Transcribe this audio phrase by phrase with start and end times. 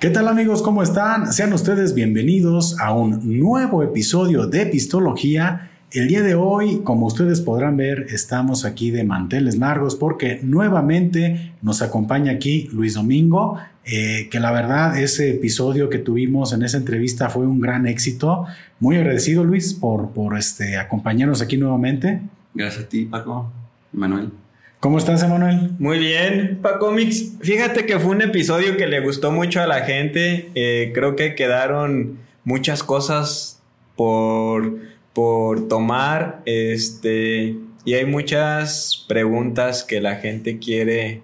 [0.00, 0.62] ¿Qué tal amigos?
[0.62, 1.30] ¿Cómo están?
[1.30, 5.72] Sean ustedes bienvenidos a un nuevo episodio de Epistología.
[5.92, 11.52] El día de hoy, como ustedes podrán ver, estamos aquí de manteles largos porque nuevamente
[11.60, 16.78] nos acompaña aquí Luis Domingo, eh, que la verdad ese episodio que tuvimos en esa
[16.78, 18.46] entrevista fue un gran éxito.
[18.78, 22.22] Muy agradecido Luis por, por este, acompañarnos aquí nuevamente.
[22.54, 23.52] Gracias a ti Paco,
[23.92, 24.30] Manuel.
[24.80, 25.72] ¿Cómo estás, Emanuel?
[25.78, 27.34] Muy bien, Paco Mix.
[27.42, 30.48] Fíjate que fue un episodio que le gustó mucho a la gente.
[30.54, 33.60] Eh, creo que quedaron muchas cosas
[33.94, 34.78] por,
[35.12, 36.40] por tomar.
[36.46, 41.20] Este, y hay muchas preguntas que la gente quiere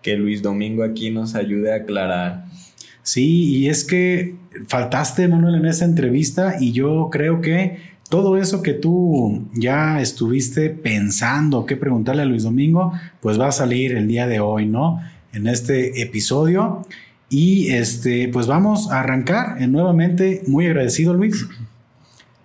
[0.00, 2.46] que Luis Domingo aquí nos ayude a aclarar.
[3.02, 4.36] Sí, y es que
[4.66, 10.70] faltaste, Manuel, en esa entrevista y yo creo que todo eso que tú ya estuviste
[10.70, 15.00] pensando qué preguntarle a Luis Domingo, pues va a salir el día de hoy, ¿no?
[15.32, 16.86] En este episodio.
[17.28, 20.42] Y este, pues vamos a arrancar eh, nuevamente.
[20.46, 21.46] Muy agradecido, Luis.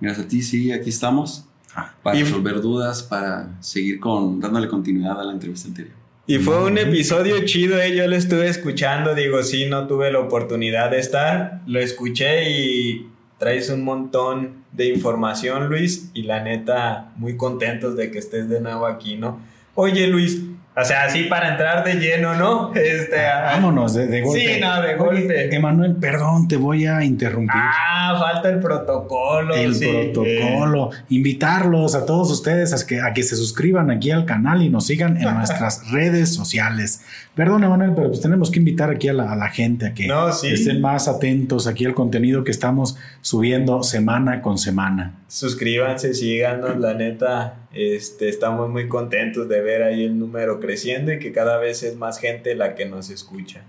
[0.02, 1.46] Gracias a ti, sí, aquí estamos.
[1.74, 1.94] Ah.
[2.04, 5.96] Para resolver dudas, para seguir con, dándole continuidad a la entrevista anterior.
[6.28, 7.96] Y fue un episodio chido, ¿eh?
[7.96, 13.08] yo lo estuve escuchando, digo, sí, no tuve la oportunidad de estar, lo escuché y
[13.44, 18.62] traes un montón de información, Luis, y la neta, muy contentos de que estés de
[18.62, 19.38] nuevo aquí, ¿no?
[19.76, 20.40] Oye, Luis,
[20.78, 22.74] o sea, así para entrar de lleno, ¿no?
[22.74, 24.40] Este, Vámonos, de, golpe.
[24.40, 25.54] Sí, no, de golpe.
[25.54, 27.54] Emanuel, perdón, te voy a interrumpir.
[27.54, 29.54] Ah, falta el protocolo.
[29.54, 30.92] El protocolo.
[31.10, 34.88] Invitarlos a todos ustedes a que, a que se suscriban aquí al canal y nos
[34.88, 37.02] sigan en nuestras redes sociales.
[37.36, 40.08] Perdón, Emanuel, pero pues tenemos que invitar aquí a la, gente a que
[40.44, 45.16] estén más atentos aquí al contenido que estamos subiendo semana con semana.
[45.28, 51.18] Suscríbanse, síganos, la neta, este, estamos muy contentos de ver ahí el número creciendo y
[51.18, 53.62] que cada vez es más gente la que nos escucha.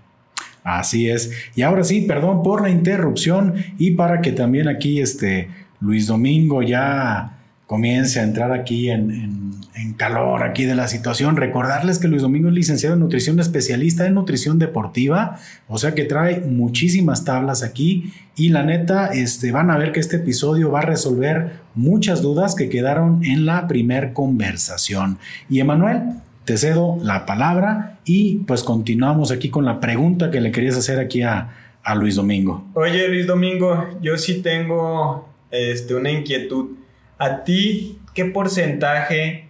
[0.63, 1.31] Así es.
[1.55, 6.61] Y ahora sí, perdón por la interrupción y para que también aquí este Luis Domingo
[6.61, 7.34] ya
[7.67, 9.53] comience a entrar aquí en,
[9.97, 11.37] calor aquí de la situación.
[11.37, 15.37] Recordarles que Luis Domingo es licenciado en nutrición, especialista en nutrición deportiva,
[15.67, 19.99] o sea que trae muchísimas tablas aquí y la neta, este, van a ver que
[19.99, 25.17] este episodio va a resolver muchas dudas que quedaron en la primer conversación.
[25.49, 26.01] Y Emanuel,
[26.43, 30.99] te cedo la palabra y pues continuamos aquí con la pregunta que le querías hacer
[30.99, 31.49] aquí a,
[31.83, 32.65] a Luis Domingo.
[32.73, 36.84] Oye Luis Domingo, yo sí tengo este, una inquietud.
[37.17, 39.47] ¿A ti qué porcentaje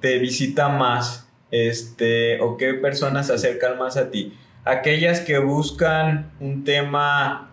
[0.00, 1.26] te visita más?
[1.50, 4.34] Este, o qué personas se acercan más a ti?
[4.64, 7.50] Aquellas que buscan un tema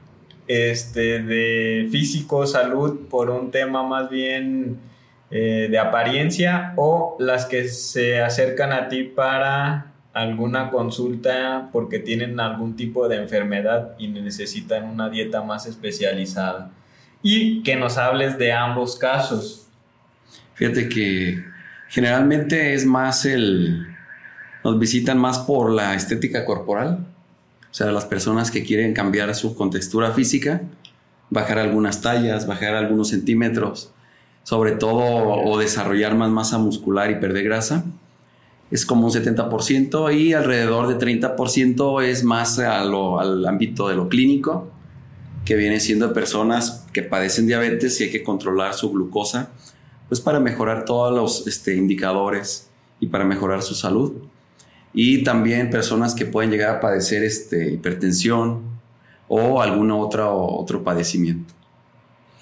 [0.48, 4.80] este, de físico, salud, por un tema más bien
[5.32, 12.40] eh, de apariencia, o las que se acercan a ti para alguna consulta porque tienen
[12.42, 16.72] algún tipo de enfermedad y necesitan una dieta más especializada
[17.24, 19.66] y que nos hables de ambos casos.
[20.54, 21.44] Fíjate que
[21.88, 23.88] generalmente es más el...
[24.64, 27.06] Nos visitan más por la estética corporal,
[27.70, 30.62] o sea, las personas que quieren cambiar su contextura física,
[31.30, 33.92] bajar algunas tallas, bajar algunos centímetros,
[34.44, 37.84] sobre todo o desarrollar más masa muscular y perder grasa,
[38.72, 44.72] es como un 70% y alrededor de 30% es más al ámbito de lo clínico,
[45.44, 49.50] que viene siendo personas que padecen diabetes y hay que controlar su glucosa,
[50.08, 54.14] pues para mejorar todos los este, indicadores y para mejorar su salud.
[54.94, 58.62] Y también personas que pueden llegar a padecer este, hipertensión
[59.28, 61.54] o algún otro, otro padecimiento.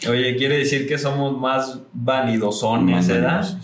[0.09, 3.57] Oye, quiere decir que somos más vanidosones, ¿verdad?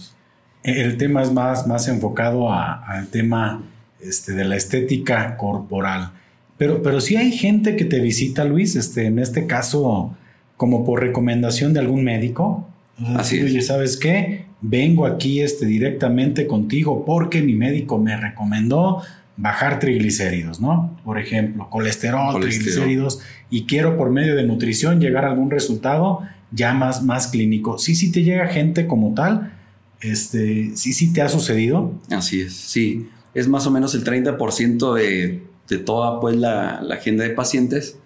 [0.64, 3.64] El tema es más, más enfocado al tema
[4.00, 6.12] este, de la estética corporal.
[6.58, 10.16] Pero, pero sí hay gente que te visita, Luis, este, en este caso,
[10.57, 12.68] como por recomendación de algún médico.
[13.16, 14.45] Así Oye, ¿sabes qué?
[14.59, 19.04] Vengo aquí este, directamente contigo porque mi médico me recomendó
[19.38, 20.98] bajar triglicéridos, ¿no?
[21.06, 23.19] Por ejemplo, colesterol, triglicéridos,
[23.51, 26.21] y quiero por medio de nutrición llegar a algún resultado
[26.51, 27.77] ya más, más clínico.
[27.77, 29.53] Sí, sí te llega gente como tal,
[30.01, 31.94] este, sí, sí te ha sucedido.
[32.10, 33.07] Así es, sí.
[33.36, 37.98] Es más o menos el 30% de de toda pues la, agenda de pacientes.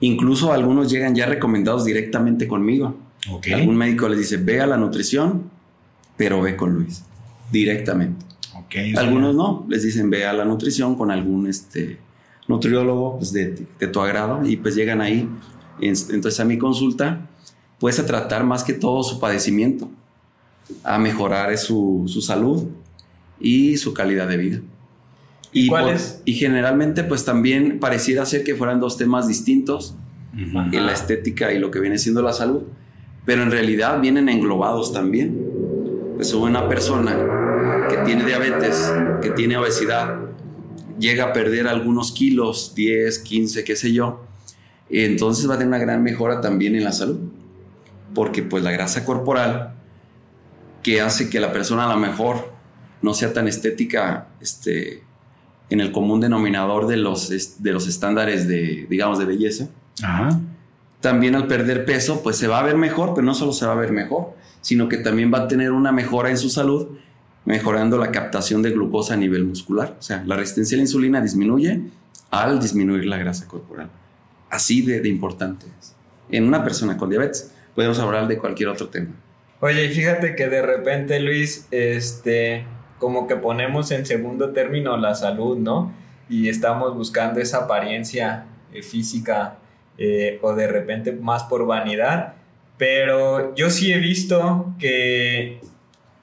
[0.00, 2.96] Incluso algunos llegan ya recomendados directamente conmigo.
[3.52, 5.50] Algún médico les dice, ve a la nutrición,
[6.16, 7.04] pero ve con Luis,
[7.50, 8.24] directamente.
[8.96, 11.98] algunos no, les dicen, ve a la nutrición con algún este,
[12.46, 15.28] nutriólogo pues, de, tu agrado y pues llegan ahí.
[15.80, 17.28] Entonces a mi consulta,
[17.78, 19.90] puedes a tratar más que todo su padecimiento,
[20.84, 22.64] a mejorar su, su salud
[23.40, 24.60] y su calidad de vida.
[25.52, 26.20] Y, ¿Cuál por- es?
[26.24, 29.96] y generalmente pues también pareciera ser que fueran dos temas distintos,
[30.36, 32.62] en la estética y lo que viene siendo la salud,
[33.24, 35.34] pero en realidad vienen englobados también.
[36.16, 37.16] Pues una persona
[37.88, 40.16] que tiene diabetes, que tiene obesidad,
[40.98, 44.24] llega a perder algunos kilos, 10, 15, qué sé yo,
[44.90, 47.18] entonces va a tener una gran mejora también en la salud,
[48.14, 49.72] porque pues la grasa corporal
[50.82, 52.52] que hace que la persona a lo mejor
[53.00, 55.02] no sea tan estética este,
[55.70, 57.28] en el común denominador de los,
[57.62, 59.68] de los estándares de, digamos, de belleza,
[60.02, 60.40] Ajá.
[61.00, 63.72] también al perder peso, pues se va a ver mejor, pero no solo se va
[63.72, 66.88] a ver mejor, sino que también va a tener una mejora en su salud,
[67.44, 69.96] mejorando la captación de glucosa a nivel muscular.
[69.98, 71.80] O sea, la resistencia a la insulina disminuye
[72.30, 73.88] al disminuir la grasa corporal.
[74.50, 75.94] Así de, de importante es.
[76.30, 79.10] En una persona con diabetes, podemos hablar de cualquier otro tema.
[79.60, 82.64] Oye, y fíjate que de repente, Luis, este,
[82.98, 85.92] como que ponemos en segundo término la salud, ¿no?
[86.28, 89.58] Y estamos buscando esa apariencia eh, física
[89.98, 92.34] eh, o de repente más por vanidad.
[92.78, 95.60] Pero yo sí he visto que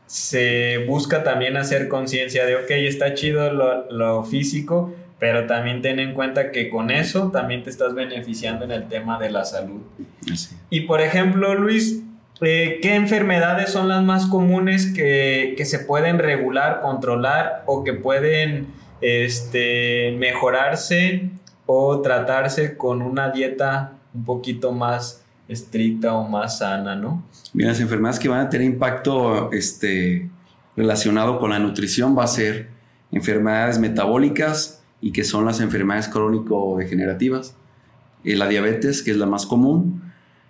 [0.06, 6.00] se busca también hacer conciencia de, ok, está chido lo, lo físico, pero también ten
[6.00, 9.82] en cuenta que con eso también te estás beneficiando en el tema de la salud.
[10.70, 12.04] Y por ejemplo, Luis,
[12.46, 17.94] eh, ¿qué enfermedades son las más comunes que, que se pueden regular, controlar o que
[17.94, 18.68] pueden
[19.02, 21.30] este, mejorarse
[21.66, 27.24] o tratarse con una dieta un poquito más estricta o más sana, ¿no?
[27.54, 30.30] Bien, las enfermedades que van a tener impacto este,
[30.76, 32.70] relacionado con la nutrición va a ser
[33.12, 37.56] enfermedades metabólicas y que son las enfermedades crónico-degenerativas.
[38.24, 40.02] Eh, la diabetes, que es la más común,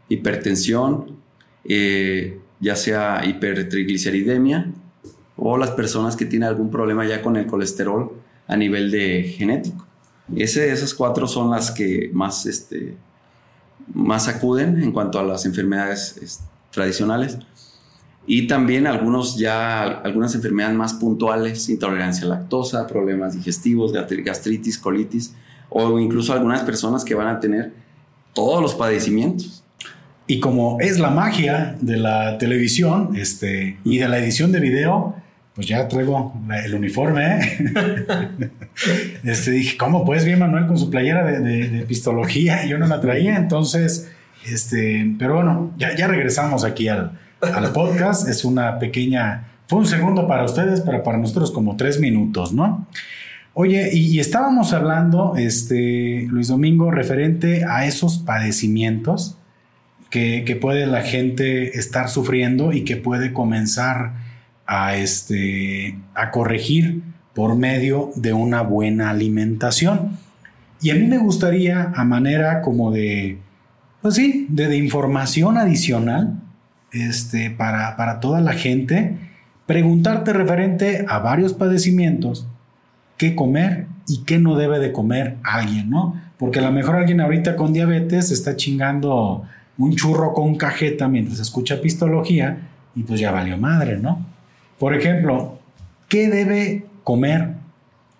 [0.09, 1.22] hipertensión,
[1.65, 4.71] eh, ya sea hipertrigliceridemia
[5.37, 8.13] o las personas que tienen algún problema ya con el colesterol
[8.47, 9.85] a nivel de genético.
[10.35, 12.95] Esas cuatro son las que más, este,
[13.93, 17.37] más acuden en cuanto a las enfermedades es, tradicionales.
[18.25, 24.77] Y también algunos ya, algunas enfermedades más puntuales, intolerancia a lactosa, problemas digestivos, gastri- gastritis,
[24.77, 25.33] colitis,
[25.69, 27.73] o incluso algunas personas que van a tener
[28.33, 29.62] todos los padecimientos.
[30.25, 35.15] Y como es la magia de la televisión este, y de la edición de video,
[35.53, 36.33] pues ya traigo
[36.63, 37.39] el uniforme.
[37.39, 38.49] ¿eh?
[39.23, 41.39] este, dije, ¿cómo pues bien Manuel con su playera de,
[41.69, 42.65] de- pistología?
[42.65, 44.09] Yo no la traía, entonces,
[44.49, 48.27] este, pero bueno, ya, ya regresamos aquí al, al podcast.
[48.29, 52.87] Es una pequeña, fue un segundo para ustedes, pero para nosotros como tres minutos, ¿no?
[53.55, 59.37] Oye, y, y estábamos hablando, este, Luis Domingo, referente a esos padecimientos
[60.13, 64.13] que, puede la gente estar sufriendo y que puede comenzar
[64.67, 67.01] a, este, a corregir
[67.33, 70.19] por medio de una buena alimentación.
[70.81, 73.39] Y a mí me gustaría, a manera como de,
[74.03, 76.39] pues sí, de, de información adicional
[76.91, 79.17] este, para, para toda la gente,
[79.65, 82.47] preguntarte referente a varios padecimientos,
[83.17, 86.21] qué comer y qué no debe de comer alguien, ¿no?
[86.37, 91.39] Porque a lo mejor alguien ahorita con diabetes está chingando un churro con cajeta mientras
[91.39, 94.25] escucha pistología y pues ya valió madre, ¿no?
[94.77, 95.59] Por ejemplo,
[96.09, 97.55] ¿qué debe comer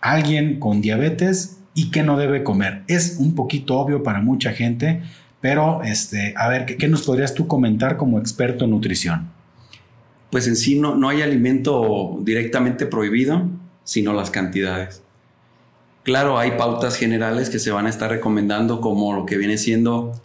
[0.01, 2.84] alguien con diabetes y qué no debe comer?
[2.88, 5.01] Es un poquito obvio para mucha gente,
[5.42, 9.30] pero este, a ver, ¿qué, qué nos podrías tú comentar como experto en nutrición?
[10.32, 13.44] Pues en sí no, no hay alimento directamente prohibido,
[13.84, 15.04] sino las cantidades.
[16.04, 20.20] Claro, hay pautas generales que se van a estar recomendando como lo que viene siendo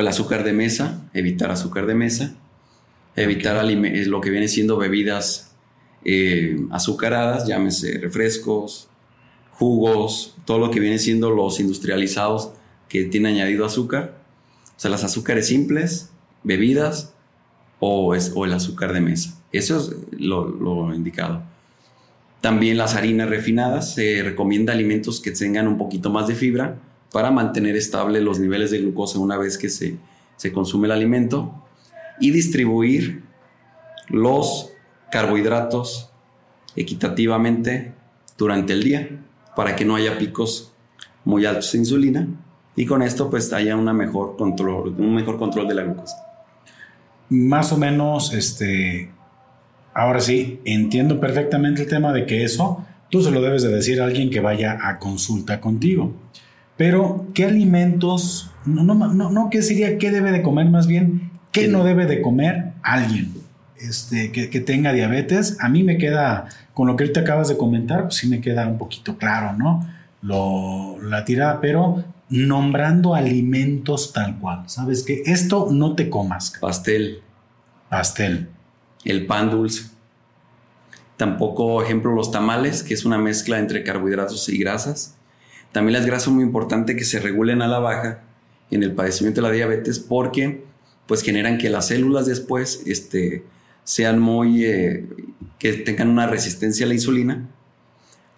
[0.00, 2.34] pues, el azúcar de mesa, evitar azúcar de mesa,
[3.16, 5.54] evitar alime- eh, lo que viene siendo bebidas
[6.04, 8.88] eh, azucaradas, llámese refrescos,
[9.52, 12.52] jugos, todo lo que viene siendo los industrializados
[12.88, 14.16] que tienen añadido azúcar,
[14.76, 16.10] o sea, las azúcares simples,
[16.42, 17.12] bebidas
[17.78, 19.38] o, es, o el azúcar de mesa.
[19.52, 21.42] Eso es lo, lo indicado.
[22.40, 26.78] También las harinas refinadas, se recomienda alimentos que tengan un poquito más de fibra
[27.12, 29.96] para mantener estable los niveles de glucosa una vez que se,
[30.36, 31.54] se consume el alimento
[32.20, 33.22] y distribuir
[34.08, 34.72] los
[35.10, 36.10] carbohidratos
[36.76, 37.94] equitativamente
[38.38, 39.22] durante el día
[39.56, 40.72] para que no haya picos
[41.24, 42.28] muy altos de insulina
[42.76, 46.16] y con esto pues haya una mejor control, un mejor control de la glucosa.
[47.28, 49.10] Más o menos, este,
[49.94, 54.00] ahora sí, entiendo perfectamente el tema de que eso tú se lo debes de decir
[54.00, 56.12] a alguien que vaya a consulta contigo.
[56.80, 61.30] Pero, ¿qué alimentos, no, no, no, no qué sería, qué debe de comer más bien,
[61.52, 63.34] qué no debe de comer alguien?
[63.76, 67.58] este, que, que, tenga diabetes, a mí me queda, con lo que ahorita acabas de
[67.58, 69.86] comentar, pues sí me queda un poquito claro, ¿no?
[70.22, 74.64] Lo, la tirada, pero nombrando alimentos tal cual.
[74.66, 76.54] ¿Sabes que Esto no te comas.
[76.60, 77.20] Pastel.
[77.90, 78.48] Pastel.
[79.04, 79.90] El pan dulce.
[81.18, 85.16] Tampoco, ejemplo, los tamales, que es una mezcla entre carbohidratos y grasas.
[85.72, 88.22] También las grasas son muy importante que se regulen a la baja
[88.70, 90.64] en el padecimiento de la diabetes porque
[91.06, 93.44] pues generan que las células después este,
[93.84, 95.06] sean muy, eh,
[95.58, 97.48] que tengan una resistencia a la insulina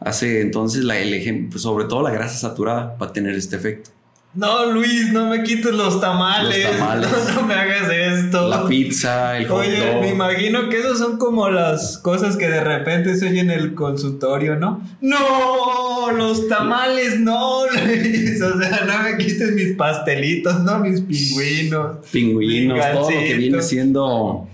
[0.01, 3.91] hace entonces la, el pues, sobre todo la grasa saturada para tener este efecto.
[4.35, 6.65] No, Luis, no me quites los tamales.
[6.65, 7.09] Los tamales.
[7.35, 8.49] No, me hagas esto.
[8.49, 12.65] La pizza, el hot Oye, me imagino que esos son como las cosas que de
[12.65, 14.83] repente se oyen en el consultorio, ¿no?
[15.03, 18.41] No, los tamales, no, Luis.
[18.41, 21.99] O sea, no me quites mis pastelitos, no mis pingüinos.
[22.11, 24.49] Pingüinos, todo lo que viene siendo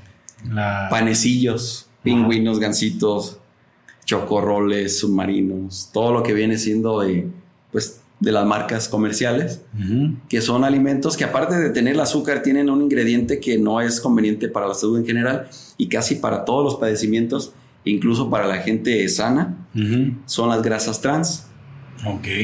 [0.90, 3.38] panecillos, pingüinos, gansitos
[4.08, 7.28] chocorroles, submarinos, todo lo que viene siendo de,
[8.20, 9.62] de las marcas comerciales,
[10.28, 14.00] que son alimentos que aparte de tener el azúcar tienen un ingrediente que no es
[14.00, 17.52] conveniente para la salud en general y casi para todos los padecimientos,
[17.84, 19.56] incluso para la gente sana,
[20.26, 21.44] son las grasas trans.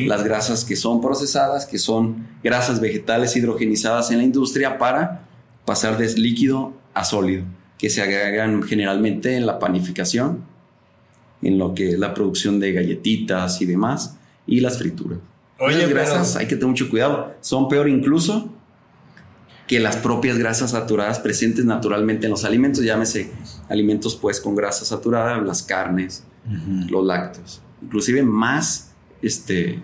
[0.06, 5.26] Las grasas que son procesadas, que son grasas vegetales hidrogenizadas en la industria para
[5.64, 7.44] pasar de líquido a sólido,
[7.78, 10.42] que se agregan generalmente en la panificación
[11.44, 14.16] en lo que es la producción de galletitas y demás,
[14.46, 15.18] y las frituras.
[15.64, 17.34] Oye, las grasas hay que tener mucho cuidado.
[17.40, 18.50] Son peor incluso
[19.66, 22.84] que las propias grasas saturadas presentes naturalmente en los alimentos.
[22.84, 23.30] Llámese
[23.68, 26.24] alimentos pues con grasa saturada, las carnes,
[26.88, 27.62] los lácteos.
[27.82, 28.92] Inclusive más,
[29.22, 29.82] este,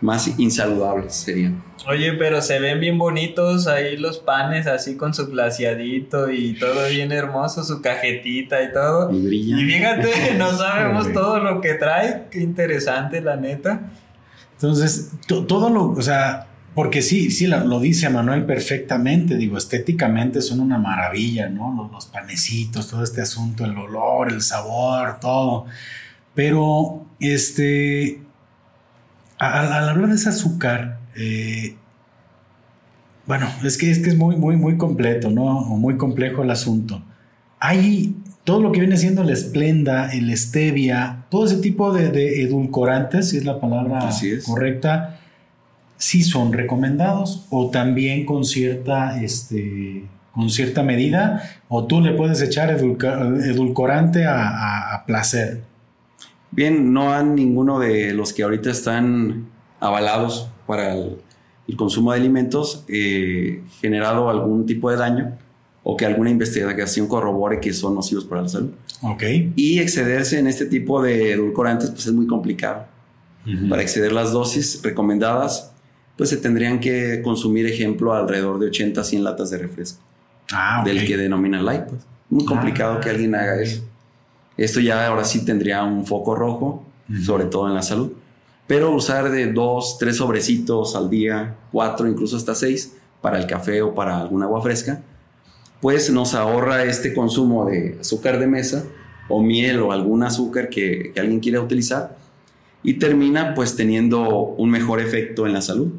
[0.00, 1.64] más insaludables serían.
[1.88, 6.88] Oye, pero se ven bien bonitos ahí los panes, así con su glaciadito y todo
[6.88, 9.12] bien hermoso, su cajetita y todo.
[9.12, 9.60] Y brilla.
[9.60, 12.24] Y fíjate, no sabemos todo lo que trae.
[12.30, 13.92] Qué interesante, la neta.
[14.56, 20.60] Entonces, todo lo, o sea, porque sí, sí, lo, dice Manuel perfectamente, digo, estéticamente son
[20.60, 21.90] una maravilla, ¿no?
[21.92, 25.66] Los, panecitos, todo este asunto, el olor, el sabor, todo.
[26.34, 28.22] Pero, este,
[29.38, 31.76] al hablar de ese azúcar, eh,
[33.26, 35.60] bueno, es que, es que es muy, muy, muy completo, ¿no?
[35.62, 37.02] muy complejo el asunto.
[37.58, 38.14] Hay
[38.46, 43.38] todo lo que viene siendo la esplenda, el stevia, todo ese tipo de, edulcorantes, si
[43.38, 44.08] es la palabra
[44.46, 45.18] correcta,
[45.96, 52.40] sí son recomendados o también con cierta, este, con cierta medida, o tú le puedes
[52.40, 55.62] echar edulcorante a, a placer.
[56.52, 59.48] Bien, no han ninguno de los que ahorita están
[59.80, 61.18] avalados para el,
[61.76, 65.36] consumo de alimentos eh, generado algún tipo de daño
[65.88, 68.70] o que alguna investigación corrobore que son nocivos para la salud.
[69.02, 69.22] Ok.
[69.54, 72.86] Y excederse en este tipo de edulcorantes pues es muy complicado.
[73.70, 75.70] Para exceder las dosis recomendadas,
[76.16, 80.02] pues se tendrían que consumir, ejemplo, alrededor de 80 a 100 latas de refresco.
[80.52, 82.02] Ah, Del que denomina light, pues.
[82.30, 83.84] Muy complicado ah, que alguien haga eso.
[84.56, 86.84] Esto ya ahora sí tendría un foco rojo,
[87.24, 88.10] sobre todo en la salud.
[88.66, 93.82] Pero usar de dos, tres sobrecitos al día, cuatro, incluso hasta seis, para el café
[93.82, 95.00] o para alguna agua fresca,
[95.80, 98.84] pues nos ahorra este consumo de azúcar de mesa
[99.28, 102.16] o miel o algún azúcar que, alguien quiera utilizar
[102.82, 105.92] y termina pues teniendo un mejor efecto en la salud.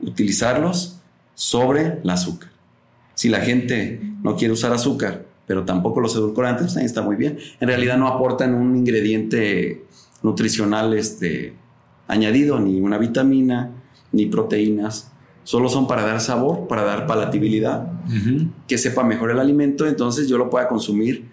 [0.00, 1.00] Utilizarlos
[1.34, 2.50] sobre el azúcar.
[3.14, 7.16] Si la gente no quiere usar azúcar, pero tampoco los edulcorantes, pues ahí está muy
[7.16, 7.38] bien.
[7.58, 9.84] En realidad no aportan un ingrediente
[10.22, 11.54] nutricional este,
[12.06, 13.70] añadido, ni una vitamina,
[14.12, 15.10] ni proteínas.
[15.44, 17.90] Solo son para dar sabor, para dar palatabilidad,
[18.66, 21.26] que sepa mejor el alimento, entonces yo lo pueda consumir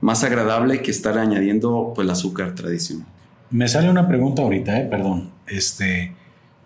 [0.00, 3.06] más agradable que estar añadiendo pues el azúcar tradicional.
[3.50, 5.30] Me sale una pregunta ahorita, eh, perdón.
[5.46, 6.14] Este,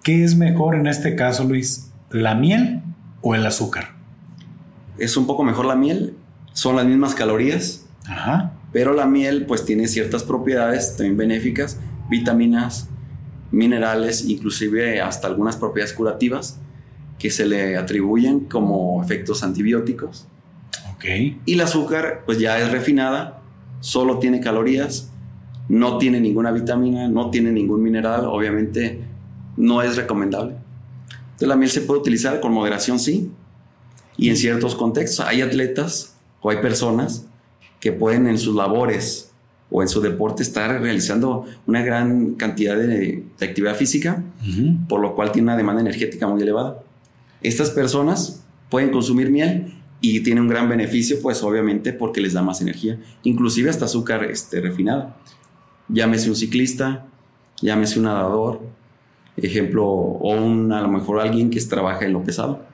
[0.03, 1.91] ¿qué es mejor en este caso, Luis?
[2.11, 2.83] ¿La miel
[3.21, 3.95] o el azúcar?
[4.99, 6.15] Es un poco mejor la miel,
[6.53, 8.53] son las mismas calorías, Ajá.
[8.73, 12.89] pero la miel pues tiene ciertas propiedades también benéficas, vitaminas,
[13.51, 16.61] minerales, inclusive hasta algunas propiedades curativas
[17.25, 20.27] que se le atribuyen como efectos antibióticos.
[20.97, 21.41] Okay.
[21.47, 23.41] Y el azúcar, pues ya es refinada,
[23.81, 25.11] solo tiene calorías,
[25.71, 29.01] no tiene ninguna vitamina, no tiene ningún mineral, obviamente
[29.57, 30.57] no es recomendable.
[31.23, 33.31] Entonces la miel se puede utilizar con moderación, sí,
[34.19, 35.25] y en ciertos contextos.
[35.25, 37.25] Hay atletas o hay personas
[37.81, 39.33] que pueden en sus labores
[39.71, 44.23] o en su deporte estar realizando una gran cantidad de, actividad física,
[44.91, 46.84] por lo cual tiene una demanda energética muy elevada.
[47.45, 52.43] Estas personas pueden consumir miel y tiene un gran beneficio, pues obviamente porque les da
[52.43, 55.17] más energía, inclusive hasta azúcar este, refinada.
[55.89, 57.07] Llámese un ciclista,
[57.61, 58.63] llámese un nadador,
[59.37, 62.65] ejemplo, o un, a lo mejor alguien que trabaja en lo pesado,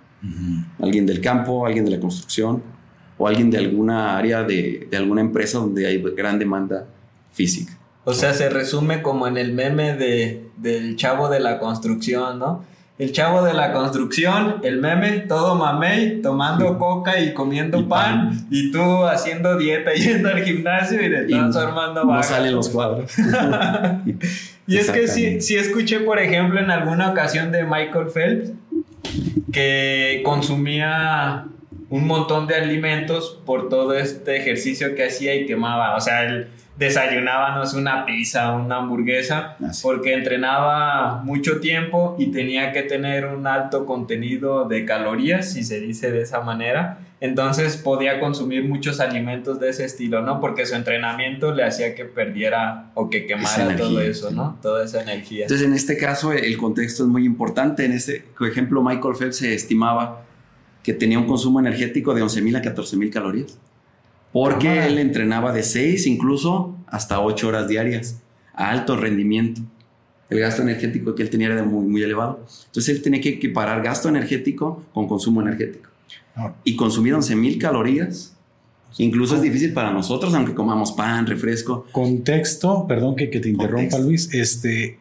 [0.78, 2.62] alguien del campo, alguien de la construcción,
[3.18, 6.86] o alguien de alguna área de, de alguna empresa donde hay gran demanda
[7.32, 7.76] física.
[8.04, 12.64] O sea, se resume como en el meme de, del chavo de la construcción, ¿no?
[13.00, 18.70] El chavo de la construcción, el meme, todo mamey, tomando coca y comiendo pan, y
[18.70, 23.10] tú haciendo dieta, yendo al gimnasio y de transformando No salen los cuadros.
[24.66, 28.52] y es que sí, sí escuché, por ejemplo, en alguna ocasión de Michael Phelps,
[29.50, 31.46] que consumía
[31.88, 35.96] un montón de alimentos por todo este ejercicio que hacía y quemaba.
[35.96, 36.46] O sea,
[36.80, 43.46] desayunábamos una pizza, una hamburguesa, Ah, porque entrenaba mucho tiempo y tenía que tener un
[43.46, 46.98] alto contenido de calorías, si se dice de esa manera.
[47.20, 50.40] Entonces podía consumir muchos alimentos de ese estilo, ¿no?
[50.40, 54.30] Porque su entrenamiento le hacía que perdiera o que quemara energía, todo eso.
[54.30, 54.58] ¿no?
[54.62, 55.42] Toda esa energía.
[55.42, 57.84] Entonces, en este caso, el contexto es muy importante.
[57.84, 60.22] En este por ejemplo, Michael Phelps se estimaba
[60.82, 63.58] que tenía un consumo energético de 11.000 a 14.000 calorías.
[64.32, 68.20] Porque él entrenaba de 6 incluso hasta 8 horas diarias
[68.54, 69.60] a alto rendimiento.
[70.28, 72.46] El gasto energético que él tenía era muy, muy elevado.
[72.66, 75.90] Entonces él tenía que equiparar gasto energético con consumo energético.
[76.36, 76.54] Ah.
[76.62, 78.36] Y consumir 11.000 calorías.
[78.98, 81.86] Incluso es difícil para nosotros, aunque comamos pan, refresco.
[81.92, 84.02] Contexto, perdón que, que te interrumpa Contexto.
[84.02, 84.98] Luis, este,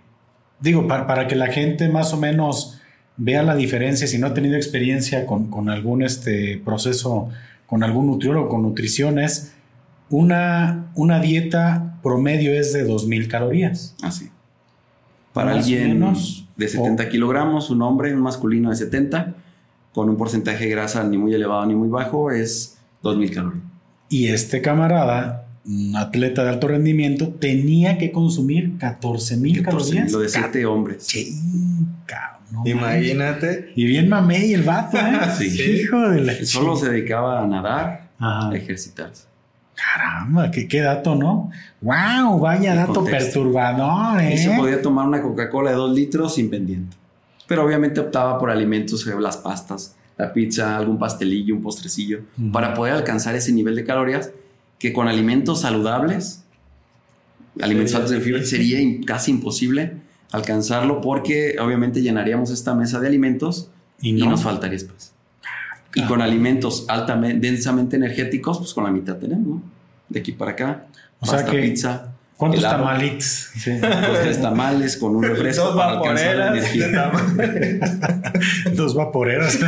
[0.60, 2.80] digo, para, para que la gente más o menos
[3.18, 7.30] vea la diferencia, si no ha tenido experiencia con, con algún este, proceso,
[7.70, 9.54] con algún nutriólogo, con nutriciones,
[10.10, 13.96] una, una dieta promedio es de 2.000 calorías.
[14.02, 14.30] Así.
[15.34, 16.48] Para Más alguien menos.
[16.58, 19.36] de 70 kilogramos, un hombre, un masculino de 70,
[19.94, 23.64] con un porcentaje de grasa ni muy elevado ni muy bajo, es 2000 calorías.
[24.10, 30.12] Y este camarada, un atleta de alto rendimiento, tenía que consumir 14.000 calorías.
[30.12, 31.08] Lo de 7 hombres.
[32.08, 32.64] Cabrón, no.
[32.66, 33.72] Imagínate.
[33.76, 35.20] Y bien mamey el vato, ¿eh?
[35.38, 35.62] Sí.
[35.84, 38.50] Hijo de la Solo se dedicaba a nadar, Ajá.
[38.50, 39.26] a ejercitarse.
[39.76, 41.52] Caramba, qué, qué dato, ¿no?
[41.82, 42.40] ¡Wow!
[42.40, 43.26] Vaya El dato contexto.
[43.44, 44.34] perturbador, ¿eh?
[44.34, 46.98] Y se podía tomar una Coca-Cola de 2 litros sin pendiente.
[47.48, 52.52] Pero obviamente optaba por alimentos, eh, las pastas, la pizza, algún pastelillo, un postrecillo, Ujú.
[52.52, 54.32] para poder alcanzar ese nivel de calorías
[54.78, 56.44] que con alimentos saludables,
[57.62, 59.94] alimentos altos en fibra, sería casi imposible
[60.32, 63.70] alcanzarlo porque obviamente llenaríamos esta mesa de alimentos
[64.02, 64.30] Y y, no.
[64.30, 65.12] nos faltaría espacio.
[65.96, 66.08] Y Ah.
[66.08, 69.62] con alimentos altamente, densamente energéticos, pues con la mitad tenemos, ¿no?
[70.08, 70.86] De aquí para acá.
[71.20, 72.84] O sea que- pizza, ¿Cuántos helado.
[72.84, 73.26] tamalitos?
[73.26, 73.72] Sí.
[74.24, 76.76] tres tamales con un refresco Dos para alcanzar la vaporeras.
[76.76, 77.12] energía.
[78.76, 79.60] Dos vaporeras.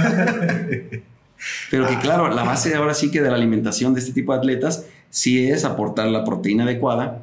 [1.71, 4.37] Pero que claro, la base ahora sí que de la alimentación de este tipo de
[4.39, 7.19] atletas sí es aportar la proteína adecuada.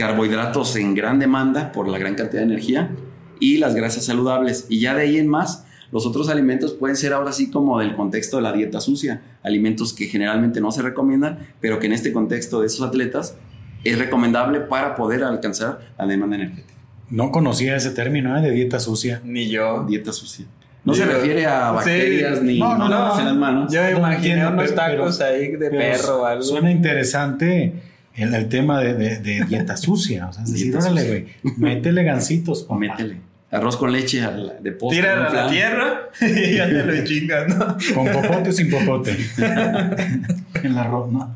[0.00, 2.90] Carbohidratos en gran demanda por la gran cantidad de energía
[3.38, 4.66] y las grasas saludables.
[4.70, 7.94] Y ya de ahí en más, los otros alimentos pueden ser ahora sí como del
[7.94, 12.12] contexto de la dieta sucia, alimentos que generalmente no se recomiendan, pero que en este
[12.12, 13.36] contexto de esos atletas
[13.84, 16.74] es recomendable para poder alcanzar la demanda energética.
[17.10, 18.40] No conocía ese término ¿eh?
[18.40, 19.20] de dieta sucia.
[19.24, 19.84] Ni yo.
[19.86, 20.46] Dieta sucia.
[20.82, 21.74] No se refiere a sí.
[21.76, 23.70] bacterias ni No, no, no, lavarse las manos.
[23.72, 26.42] Yo me imaginé unos tacos pero- ahí de Pero perro o algo.
[26.42, 30.28] Suena interesante el, el tema de, de- de dieta sucia.
[30.28, 31.06] O sea, es decir, órale,
[31.42, 32.78] güey, métele gancitos, papá.
[32.80, 33.16] Métele.
[33.52, 35.00] Arroz con leche al- de postre.
[35.00, 37.76] Un a la tierra y ya te lo chingas, ¿no?
[37.94, 39.16] Con popote o sin popote.
[40.62, 41.32] el arroz, ¿no?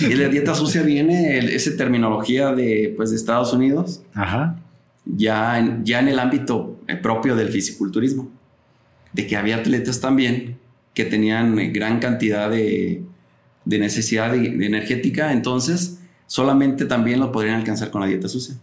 [0.00, 4.56] Y la dieta sucia viene, el- esa terminología de, pues, de Estados Unidos, Ajá.
[5.04, 8.30] ya en, ya en el ámbito eh, propio del fisiculturismo.
[9.12, 10.58] De que había atletas también
[10.94, 13.02] que tenían eh, gran cantidad de,
[13.64, 15.97] de necesidad de- de energética, entonces
[16.28, 18.54] solamente también lo podrían alcanzar con la dieta sucia.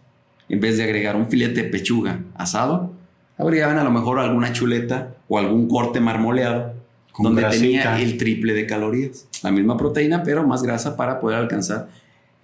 [0.47, 2.93] En vez de agregar un filete de pechuga asado,
[3.38, 6.73] agregaban a lo mejor alguna chuleta o algún corte marmoleado
[7.12, 7.63] Con donde grasita.
[7.65, 9.28] tenía el triple de calorías.
[9.43, 11.89] La misma proteína, pero más grasa para poder alcanzar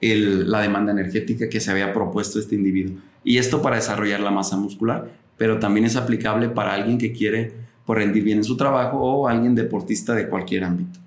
[0.01, 2.97] el- la demanda energética que se había propuesto este individuo.
[3.23, 7.53] Y esto para desarrollar la masa muscular, pero también es aplicable para alguien que quiere
[7.85, 10.99] pues, rendir bien en su trabajo o alguien deportista de cualquier ámbito.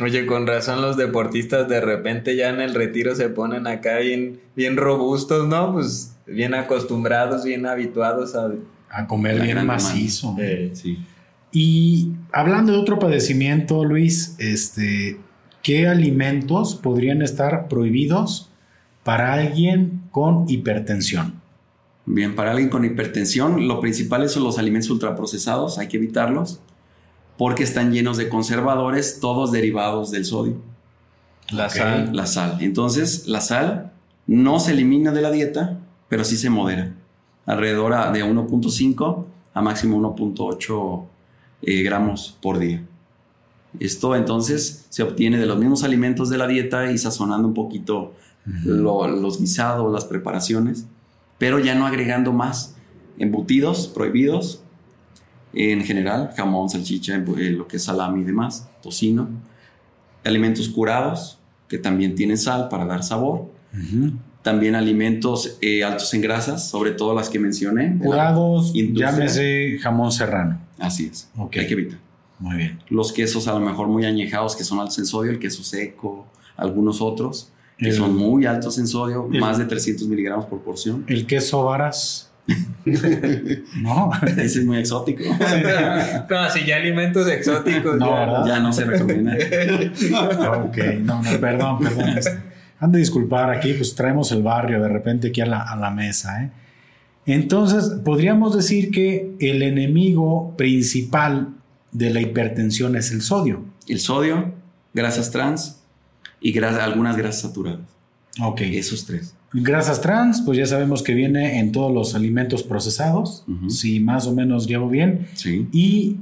[0.00, 4.40] Oye, con razón los deportistas de repente ya en el retiro se ponen acá bien,
[4.56, 5.72] bien robustos, ¿no?
[5.72, 8.50] Pues bien acostumbrados, bien habituados a...
[8.90, 10.36] A comer bien macizo.
[10.38, 10.98] Eh, Sí.
[11.56, 15.20] Y hablando de otro padecimiento, Luis, este,
[15.62, 18.50] ¿qué alimentos podrían estar prohibidos
[19.04, 21.40] para alguien con hipertensión?
[22.06, 26.60] Bien, para alguien con hipertensión, lo principal son los alimentos ultraprocesados, hay que evitarlos.
[27.36, 30.56] Porque están llenos de conservadores, todos derivados del sodio.
[31.50, 32.10] La sal.
[32.16, 32.58] La sal.
[32.60, 33.92] Entonces, la sal
[34.26, 36.94] no se elimina de la dieta, pero sí se modera.
[37.46, 41.02] Alrededor de 1.5 a máximo 1.8
[41.62, 42.82] eh, gramos por día.
[43.80, 48.14] Esto entonces se obtiene de los mismos alimentos de la dieta y sazonando un poquito
[48.64, 50.86] lo- los guisados, las preparaciones,
[51.38, 52.76] pero ya no agregando más
[53.18, 54.60] embutidos prohibidos
[55.56, 59.28] en general, jamón, salchicha, embu- eh, lo que es salami y demás, tocino,
[60.24, 61.38] alimentos curados
[61.68, 63.46] que también tienen sal para dar sabor,
[64.42, 67.96] también alimentos eh, altos en grasas, sobre todo las que mencioné.
[67.98, 70.60] Curados, llámese jamón serrano.
[70.78, 71.98] Así es, hay que evitar.
[72.38, 72.78] Muy bien.
[72.88, 76.26] Los quesos a lo mejor muy añejados que son altos en sodio, el queso seco,
[76.56, 80.60] algunos otros que El- son muy altos en sodio, el- más de 300 miligramos por
[80.60, 81.04] porción.
[81.08, 82.30] El queso varas.
[83.80, 84.10] no.
[84.26, 85.22] Ese es muy exótico.
[86.30, 87.96] no, si ya alimentos exóticos.
[87.98, 88.60] No, ya.
[88.60, 89.34] no se recomienda.
[90.64, 92.14] ok, no, no, perdón, perdón.
[92.80, 95.90] Han de disculpar aquí, pues traemos el barrio de repente aquí a la, a la
[95.90, 96.42] mesa.
[96.44, 96.50] ¿eh?
[97.26, 101.48] Entonces, podríamos decir que el enemigo principal
[101.92, 103.64] de la hipertensión es el sodio.
[103.88, 104.52] El sodio,
[104.92, 105.80] grasas trans
[106.40, 107.80] y grasa- algunas grasas saturadas.
[108.42, 108.60] Ok.
[108.62, 109.34] Esos tres.
[109.54, 114.34] Grasas trans, pues ya sabemos que viene en todos los alimentos procesados, si más o
[114.34, 115.28] menos llevo bien.
[115.34, 115.68] Sí.
[115.72, 116.16] Y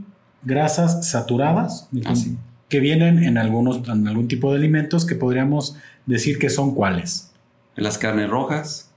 [0.44, 2.36] grasas saturadas, Ah, sí.
[2.68, 7.32] que vienen en, algunos, en algún tipo de alimentos que podríamos decir que son cuáles.
[7.74, 8.90] Las carnes rojas,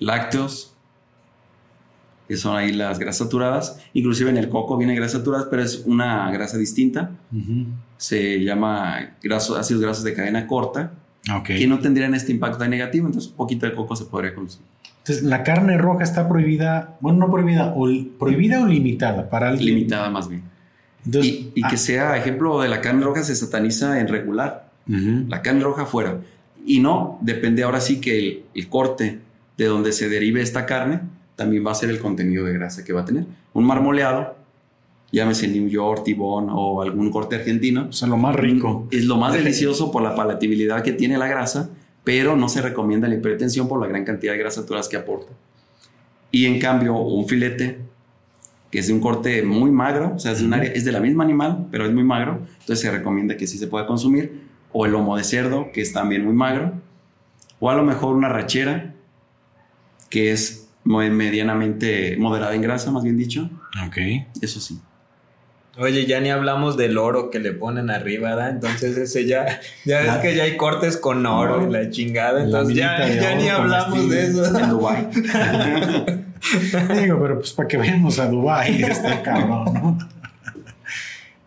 [0.00, 0.74] lácteos,
[2.26, 3.78] que son ahí las grasas saturadas.
[3.94, 7.12] Inclusive en el coco viene grasas saturadas, pero es una grasa distinta.
[7.96, 10.92] Se llama graso- ácidos grasos de cadena corta,
[11.36, 11.44] Ok.
[11.46, 14.66] que no tendrían este impacto tan negativo, entonces un poquito de coco se podría consumir.
[14.98, 17.88] Entonces, la carne roja está prohibida, bueno, no prohibida, o
[18.18, 19.74] prohibida o limitada para alguien.
[19.74, 20.42] Limitada más bien.
[21.06, 24.68] Entonces, Y, y que ah, sea ejemplo de la carne roja se sataniza en regular.
[24.86, 25.24] ujú.
[25.28, 26.18] La carne roja fuera.
[26.66, 29.20] Y no, depende ahora sí que el, el corte
[29.56, 31.00] de donde se derive esta carne
[31.36, 33.24] también va a ser el contenido de grasa que va a tener.
[33.54, 34.36] Un marmoleado,
[35.10, 38.86] llámese New York, Tibón o algún corte argentino, O sea, lo más rico.
[38.90, 41.70] es lo más delicioso por la palatabilidad que tiene la grasa,
[42.04, 45.32] pero no se recomienda la hipertensión por la gran cantidad de grasas saturadas que aporta.
[46.30, 47.78] Y en cambio, un filete
[48.70, 50.92] que es de un corte muy magro, o sea, es de, un área, es de
[50.92, 54.42] la misma animal, pero es muy magro, entonces se recomienda que sí se pueda consumir,
[54.72, 56.74] o el lomo de cerdo, que es también muy magro,
[57.60, 58.94] o a lo mejor una rachera,
[60.10, 63.48] que es medianamente moderada en grasa, más bien dicho,
[63.86, 63.96] Ok.
[64.42, 64.78] eso sí.
[65.76, 68.50] Oye, ya ni hablamos del oro que le ponen arriba, ¿verdad?
[68.50, 72.40] Entonces ese ya, ya La- es que ya hay cortes con oro y la chingada,
[72.40, 74.44] La entonces ya, ya ni hablamos de eso.
[74.58, 75.08] En Dubái.
[77.02, 79.98] Digo, pero pues para que vayamos a Dubái, este cabrón, ¿no?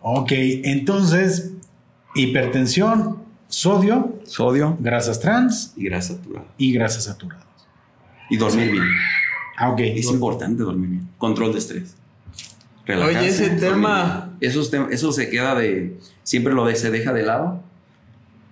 [0.02, 0.32] ok,
[0.64, 1.52] entonces,
[2.16, 6.46] hipertensión, sodio, Sodio grasas trans y grasa saturada.
[6.58, 7.46] y grasas saturadas.
[8.30, 8.84] Y dormir bien.
[9.58, 9.80] Ah, ok.
[9.82, 11.10] Es importante dormir bien.
[11.18, 11.96] Control de estrés.
[13.06, 14.36] Oye, ese tema-.
[14.42, 15.98] Eso, eso se queda de.
[16.24, 17.62] Siempre lo de, se deja de lado.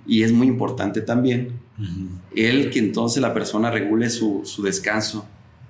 [0.08, 1.60] Y es muy importante también
[2.36, 5.26] el que entonces la persona regule su, su descanso,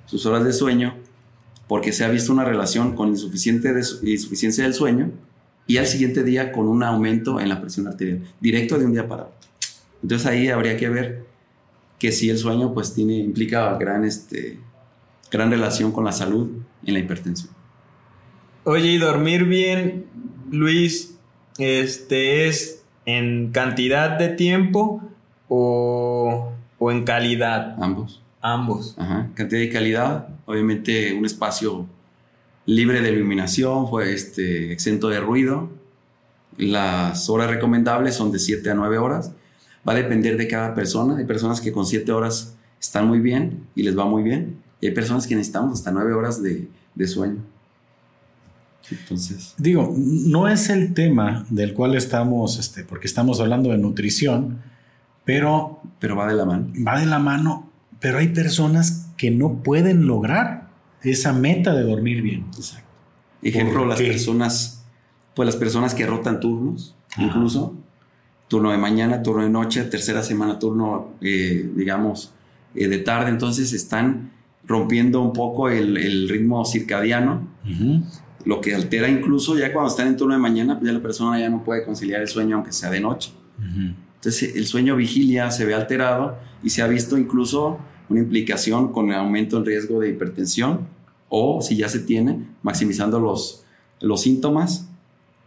[0.06, 0.96] sus horas de sueño,
[1.68, 5.12] porque se ha visto una relación con insuficiente de su- insuficiencia del sueño
[5.68, 9.08] y al siguiente día con un aumento en la presión arterial, directo de un día
[9.08, 9.36] para otro.
[10.02, 11.26] Entonces ahí habría que ver
[12.00, 14.58] que si el sueño pues tiene, implica gran, este,
[15.30, 16.50] gran relación con la salud
[16.86, 17.52] en la hipertensión.
[18.64, 20.06] Oye, y dormir bien,
[20.52, 21.18] Luis,
[21.58, 25.02] este es en cantidad de tiempo
[25.48, 28.22] o, o en calidad, Ambos.
[28.42, 28.96] ambos.
[28.98, 31.88] Ajá, cantidad y calidad, obviamente un espacio
[32.66, 35.70] libre de iluminación, fue este, exento de ruido.
[36.58, 39.32] Las horas recomendables son de 7 a 9 horas.
[39.88, 41.18] Va a depender de cada persona.
[41.18, 44.58] Hay personas que con 7 horas están muy bien y les va muy bien.
[44.82, 47.38] Y hay personas que necesitamos hasta 9 horas de, de sueño.
[48.92, 54.60] Entonces, Digo, no es el tema del cual estamos, este, porque estamos hablando de nutrición,
[55.26, 56.68] pero pero va de la mano.
[56.88, 60.70] va de la mano, pero hay personas que no pueden lograr
[61.04, 62.46] esa meta de dormir bien.
[62.56, 62.88] Exacto.
[63.42, 64.08] Ejemplo, ¿Por las qué?
[64.08, 64.84] personas,
[65.36, 67.24] pues las personas que rotan turnos, Ajá.
[67.24, 67.76] incluso
[68.48, 72.34] turno de mañana, turno de noche, tercera semana, turno, eh, digamos,
[72.74, 74.32] eh, de tarde, entonces están
[74.66, 77.48] rompiendo un poco el, el ritmo circadiano.
[78.50, 81.40] Lo que altera incluso ya cuando están en turno de mañana, pues ya la persona
[81.40, 83.32] ya no puede conciliar el sueño aunque sea de noche.
[83.60, 83.94] Ujú.
[84.16, 87.78] Entonces el sueño vigilia se ve alterado y se ha visto incluso
[88.10, 90.88] una implicación con el aumento en riesgo de hipertensión
[91.30, 93.66] o si ya se tiene, maximizando los,
[94.02, 94.90] los síntomas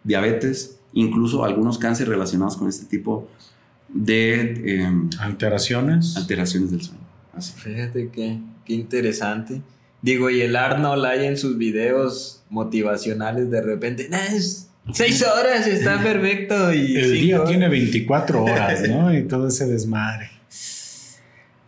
[0.05, 3.29] diabetes, incluso algunos cánceres relacionados con este tipo
[3.89, 6.17] de em, alteraciones.
[6.17, 7.03] Alteraciones del sueño.
[7.57, 9.61] Fíjate que, qué interesante.
[10.03, 14.11] Digo, y el Arnold hay en sus videos motivacionales de repente,
[14.93, 16.73] seis horas, está perfecto.
[16.73, 19.13] Y el día tiene 24 horas, ¿no?
[19.17, 20.31] Y todo ese desmadre.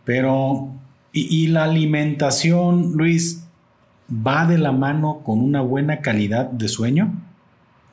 [0.03, 0.69] Pero,
[1.11, 3.43] y, la alimentación, Luis,
[4.09, 7.11] va de la mano con una buena calidad de sueño?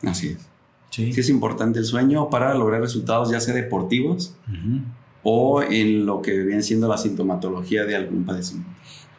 [0.02, 0.48] Así es.
[0.90, 1.08] Sí.
[1.16, 4.36] es importante el sueño para lograr resultados ya sea deportivos
[5.22, 8.70] o en lo que viene siendo la sintomatología de algún padecimiento.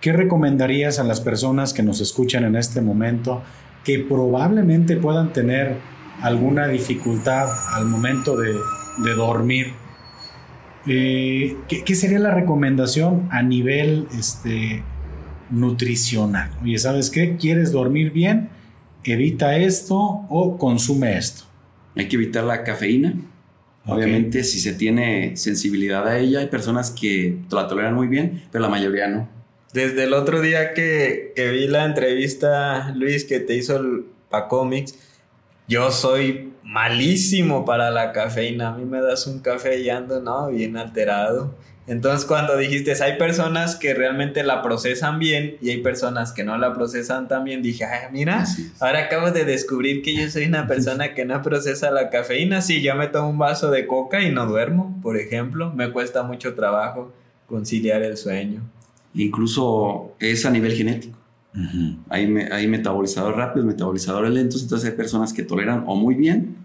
[0.03, 3.41] ¿Qué recomendarías a las personas que nos escuchan en este momento
[3.83, 5.77] que probablemente puedan tener
[6.21, 8.53] alguna dificultad al momento de,
[9.15, 9.73] dormir?
[10.85, 14.83] Eh, ¿qué, sería la recomendación a nivel este,
[15.49, 16.51] nutricional?
[16.61, 17.37] Oye, ¿sabes qué?
[17.37, 18.49] ¿Quieres dormir bien?
[19.03, 21.43] Evita esto o consume esto.
[21.95, 23.13] Hay que evitar la cafeína.
[23.85, 28.61] Obviamente, si se tiene sensibilidad a ella, hay personas que la toleran muy bien, pero
[28.61, 29.27] la mayoría no.
[29.73, 34.99] Desde el otro día que, vi la entrevista, Luis, que te hizo el Pacomics,
[35.67, 38.69] yo soy malísimo para la cafeína.
[38.69, 40.49] A mí me das un café y ando, ¿no?
[40.49, 41.55] Bien alterado.
[41.87, 46.57] Entonces cuando dijiste, hay personas que realmente la procesan bien y hay personas que no
[46.57, 48.45] la procesan tan bien, dije, ay, mira,
[48.79, 52.61] ahora acabo de descubrir que yo soy una persona que no procesa la cafeína.
[52.61, 55.73] Sí, yo me tomo un vaso de coca y no duermo, por ejemplo.
[55.73, 57.11] Me cuesta mucho trabajo
[57.47, 58.61] conciliar el sueño.
[59.15, 61.17] Incluso es a nivel genético.
[62.09, 66.55] hay, hay, metabolizadores rápidos, metabolizadores lentos, entonces hay personas que toleran o muy bien,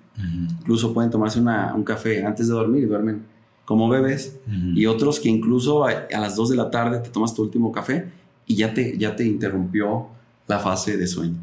[0.61, 3.23] incluso pueden tomarse un café antes de dormir y duermen
[3.67, 4.39] como bebés,
[4.75, 8.07] y otros que incluso a, las 2 de la tarde te tomas tu último café
[8.47, 10.09] y ya te, ya te interrumpió
[10.47, 11.37] la fase de sueño.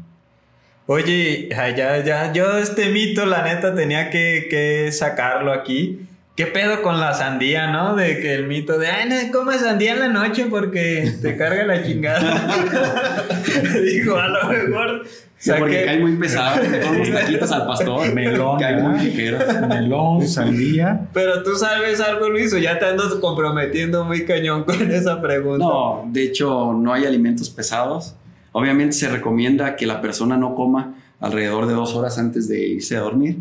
[0.88, 6.00] Oye, ya, ya, yo este mito, la neta, tenía que, que sacarlo aquí.
[6.36, 7.96] ¿Qué pedo con la sandía, no?
[7.96, 11.64] De que el mito de, ay, no comes sandía en la noche porque te carga
[11.64, 12.54] la chingada.
[13.82, 15.06] Dijo, a lo mejor
[15.38, 18.12] Sí, porque cae muy pesado, unos taquitos al pastor.
[18.14, 19.38] Melón, cae muy ligero.
[19.68, 21.08] Melón, sandía.
[21.12, 25.64] Pero tú sabes algo, Luis, o ya te ando comprometiendo muy cañón con esa pregunta.
[25.64, 28.14] No, de hecho, no hay alimentos pesados.
[28.52, 32.96] Obviamente se recomienda que la persona no coma alrededor de dos horas antes de irse
[32.96, 33.36] a dormir,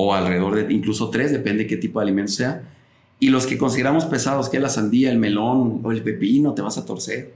[0.00, 2.62] o alrededor de incluso tres, depende de qué tipo de alimento sea.
[3.18, 6.62] Y los que consideramos pesados, que es la sandía, el melón o el pepino, te
[6.62, 7.34] vas a torcer.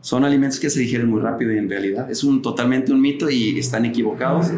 [0.00, 3.28] Son alimentos que se digieren muy rápido y en realidad es un, totalmente un mito
[3.28, 4.48] y están equivocados.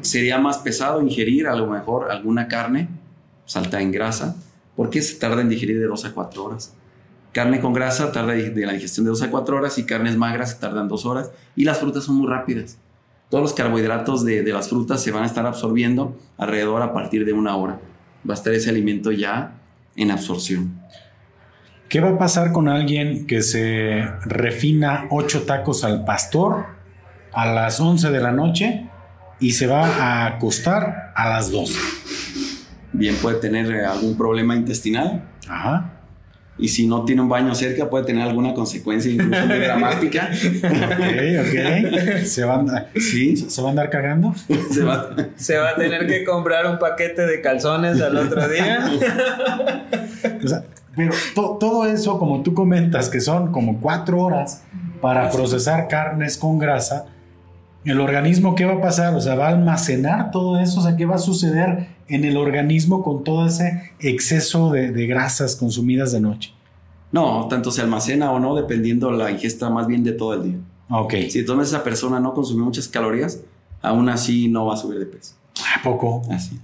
[0.00, 2.88] Sería más pesado ingerir a lo mejor alguna carne
[3.44, 4.36] salta en grasa
[4.74, 6.74] porque se tarda en digerir de 2 a 4 horas.
[7.32, 10.58] Carne con grasa tarda de la digestión de 2 a 4 horas y carnes magras
[10.58, 12.78] tardan 2 horas y las frutas son muy rápidas.
[13.32, 17.24] Todos los carbohidratos de, de las frutas se van a estar absorbiendo alrededor a partir
[17.24, 17.80] de una hora.
[18.28, 19.54] Va a estar ese alimento ya
[19.96, 20.78] en absorción.
[21.88, 26.66] ¿Qué va a pasar con alguien que se refina ocho tacos al pastor
[27.32, 28.90] a las 11 de la noche
[29.40, 31.72] y se va a acostar a las 12?
[32.92, 35.26] Bien, puede tener eh, algún problema intestinal.
[35.48, 36.01] Ajá.
[36.58, 40.30] Y si no tiene un baño cerca, puede tener alguna consecuencia incluso dramática.
[40.30, 42.24] ok, ok.
[42.24, 43.36] ¿Se va, a, ¿Sí?
[43.36, 44.34] ¿Se va a andar cagando?
[44.70, 48.84] Se va, se va a tener que comprar un paquete de calzones al otro día.
[50.44, 54.62] o sea, pero todo eso, como tú comentas, que son como cuatro horas
[55.00, 57.06] para procesar carnes con grasa,
[57.84, 59.14] el organismo, ¿qué va a pasar?
[59.14, 62.36] O sea, va a almacenar todo eso, o sea, ¿qué va a suceder en el
[62.36, 66.52] organismo con todo ese exceso de, grasas consumidas de noche?
[67.10, 70.58] No, tanto se almacena o no, dependiendo la ingesta más bien de todo el día.
[70.88, 71.14] Ok.
[71.28, 73.40] Si entonces esa persona no consumió muchas calorías,
[73.82, 75.34] aún así no va a subir de peso.
[75.78, 76.22] ¿A poco?
[76.30, 76.58] Así.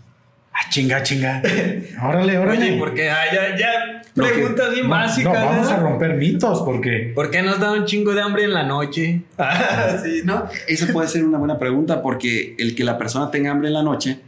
[0.52, 1.42] Ah, chinga, chinga.
[2.02, 2.70] Órale, órale.
[2.70, 5.32] Oye, porque ah, ya, ya preguntas bien básicas.
[5.32, 7.12] No, vamos a romper mitos, porque.
[7.14, 9.22] ¿Por qué nos da un chingo de hambre en la noche?
[9.38, 10.44] Ah, sí, ¿no?
[10.66, 13.82] Esa puede ser una buena pregunta, porque el que la persona tenga hambre en la
[13.82, 14.20] noche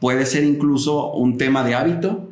[0.00, 2.28] puede ser incluso un tema de hábito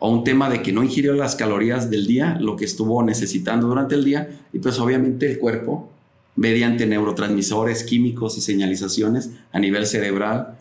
[0.00, 3.68] o un tema de que no ingirió las calorías del día, lo que estuvo necesitando
[3.68, 5.90] durante el día, y pues obviamente el cuerpo,
[6.36, 10.58] mediante neurotransmisores, químicos y señalizaciones a nivel cerebral,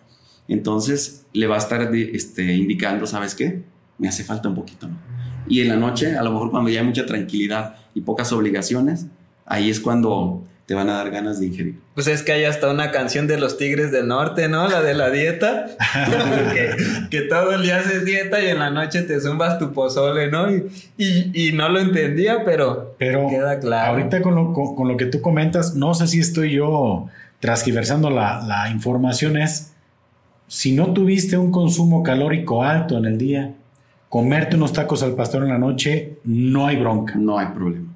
[0.50, 3.64] entonces le va a estar este, indicando, ¿sabes qué?
[3.98, 5.09] Me hace falta un poquito, ¿no?
[5.50, 9.08] Y en la noche, a lo mejor cuando ya hay mucha tranquilidad y pocas obligaciones,
[9.46, 11.80] ahí es cuando te van a dar ganas de ingerir.
[11.96, 14.68] Pues es que hay hasta una canción de los Tigres del Norte, ¿no?
[14.68, 15.66] La de la dieta.
[17.10, 20.46] que, todo el día haces dieta y en la noche te zumbas tu pozole, ¿no?
[20.96, 23.94] Y, no lo entendía, pero, pero queda claro.
[23.94, 27.08] Ahorita con lo, con lo que tú comentas, no sé si estoy yo
[27.40, 29.74] transgiversando la, la información es,
[30.48, 33.56] si no tuviste un consumo calórico alto en el día,
[34.10, 37.14] comerte unos tacos al pastor en la noche, no hay bronca.
[37.16, 37.94] No hay problema.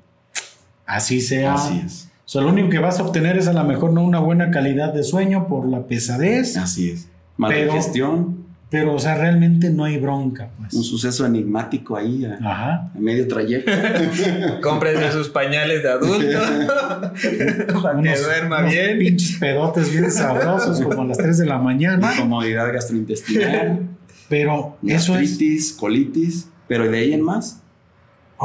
[0.85, 1.55] Así sea.
[1.55, 2.09] Así es.
[2.25, 4.49] O sea, lo único que vas a obtener es a lo mejor no una buena
[4.51, 7.07] calidad de sueño por la pesadez, Así es.
[7.37, 10.49] Mala Pero- digestión, pero o sea, realmente no hay bronca.
[10.57, 10.73] Pues.
[10.73, 12.91] un suceso enigmático ahí a, Ajá.
[12.95, 13.71] a medio trayecto.
[14.63, 16.39] Cómprese sus pañales de adulto
[17.83, 18.97] para que duerma unos bien.
[18.99, 22.13] Pinches pedotes bien sabrosos como a las 3 de la mañana.
[22.15, 23.89] Incomodidad gastrointestinal,
[24.29, 25.73] Pero eso es.
[25.73, 27.59] colitis, pero de ahí en más,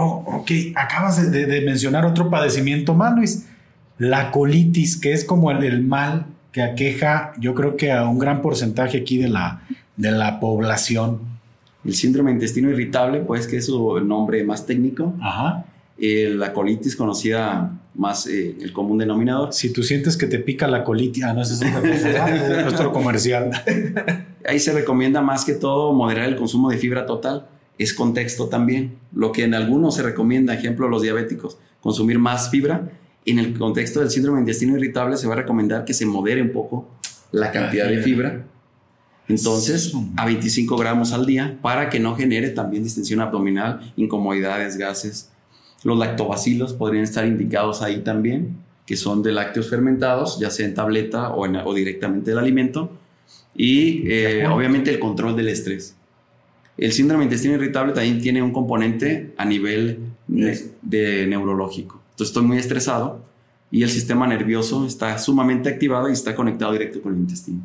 [0.00, 0.50] Oh, ok.
[0.76, 3.46] Acabas de, de mencionar otro padecimiento más, Luis.
[3.96, 8.18] La colitis, que es como el, el mal que aqueja, yo creo que a un
[8.18, 9.62] gran porcentaje aquí de la,
[9.96, 11.20] de la población.
[11.84, 15.64] el síndrome de intestino irritable, pues que es su nombre más técnico, Ajá.
[15.98, 19.52] eh, la colitis conocida más eh, el común denominador.
[19.52, 22.62] Si tú sientes que te pica la colitis, ah, no, ese es otra cosa, ¿verdad?
[22.62, 23.50] nuestro comercial.
[24.46, 27.48] Ahí se recomienda más que todo moderar el consumo de fibra total.
[27.76, 28.96] Es contexto también.
[29.12, 32.92] Lo que en algunos se recomienda, ejemplo, los diabéticos, consumir más fibra.
[33.26, 36.40] En el contexto del síndrome de intestino irritable se va a recomendar que se modere
[36.40, 36.88] un poco
[37.32, 38.44] la cantidad de fibra.
[39.26, 45.30] Entonces, a 25 gramos al día para que no genere también distensión abdominal, incomodidades, gases.
[45.84, 50.74] Los lactobacilos podrían estar indicados ahí también, que son de lácteos fermentados, ya sea en
[50.74, 52.90] tableta o, en- o directamente del alimento.
[53.54, 55.94] Y eh, obviamente el control del estrés.
[56.76, 62.00] El síndrome intestino irritable también tiene un componente a nivel de, de neurológico.
[62.10, 63.20] Entonces estoy muy estresado
[63.70, 67.60] y el sistema nervioso está sumamente activado y está conectado directo con el intestino.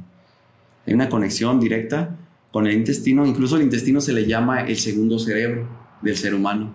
[0.86, 2.15] Hay una conexión directa
[2.52, 5.67] con el intestino, incluso el intestino se le llama el segundo cerebro
[6.02, 6.73] del ser humano,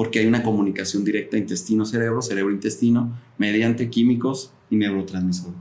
[0.00, 5.54] porque hay una comunicación directa intestino-cerebro, cerebro-intestino, mediante químicos y neurotransmisores.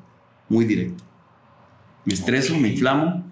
[0.47, 1.04] Muy directo.
[2.06, 3.25] Me estreso, me inflamo,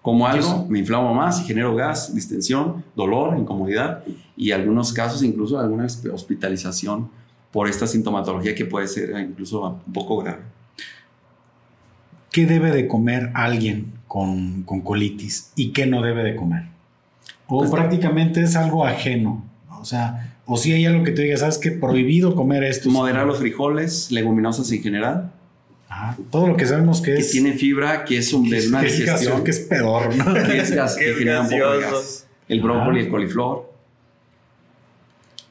[0.00, 4.04] como algo, me inflamo más y genero gas, distensión, dolor, incomodidad
[4.38, 7.10] y algunos casos incluso alguna hospitalización
[7.52, 10.44] por esta sintomatología que puede ser incluso un poco grave.
[12.32, 16.68] ¿Qué debe de comer alguien con, con colitis y qué no debe de comer?
[17.48, 19.44] O Pues- prácticamente es algo ajeno.
[19.68, 19.80] ¿no?
[19.80, 21.70] O sea, o si hay algo que tú digas, ¿sabes qué?
[21.70, 22.90] Prohibido comer esto.
[22.90, 25.32] Moderar los frijoles, leguminosas en general,
[25.88, 27.30] Ajá, todo lo que sabemos que que es.
[27.30, 29.60] tiene fibra, que es un, que de es, una que es digestión, gaseoso, que es
[29.60, 30.34] pedor, ¿no?
[30.46, 31.96] que es gas, Que que es genera un poco de gaseoso.
[31.96, 32.26] gas.
[32.48, 33.72] El brócoli, el coliflor.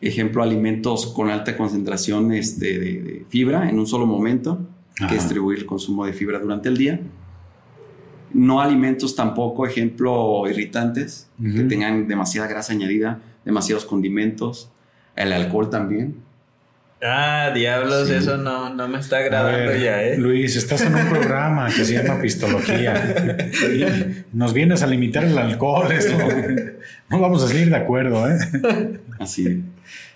[0.01, 4.59] Ejemplo, alimentos con alta concentración este, de, de fibra en un solo momento,
[4.99, 5.07] Ajá.
[5.07, 6.99] que distribuir el consumo de fibra durante el día.
[8.33, 14.71] No alimentos tampoco, ejemplo, irritantes, que tengan demasiada grasa añadida, demasiados condimentos.
[15.15, 16.15] El alcohol también.
[17.05, 18.13] Ah, diablos, Sí.
[18.13, 20.17] eso no, no me está agradando ver, ya, ¿eh?
[20.17, 23.37] Luis, estás en un programa que se llama Pistología.
[23.73, 25.91] Y Nos vienes a limitar el alcohol.
[25.91, 26.17] Eso.
[27.09, 28.37] No vamos a salir de acuerdo, ¿eh?
[29.19, 29.63] Así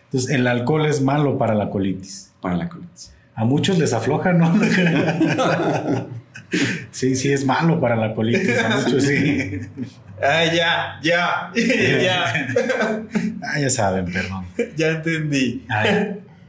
[0.06, 2.32] Entonces, el alcohol es malo para la colitis.
[2.42, 3.14] para la colitis.
[3.36, 4.54] A muchos les afloja, ¿no?
[6.91, 8.58] Sí, sí, es malo para la colitis.
[8.63, 9.60] A muchos sí.
[10.21, 11.52] Ah, ya, ya,
[12.02, 12.47] ya,
[13.43, 14.45] Ah, ya saben, perdón.
[14.76, 15.63] ya entendí.
[15.69, 15.84] Ah.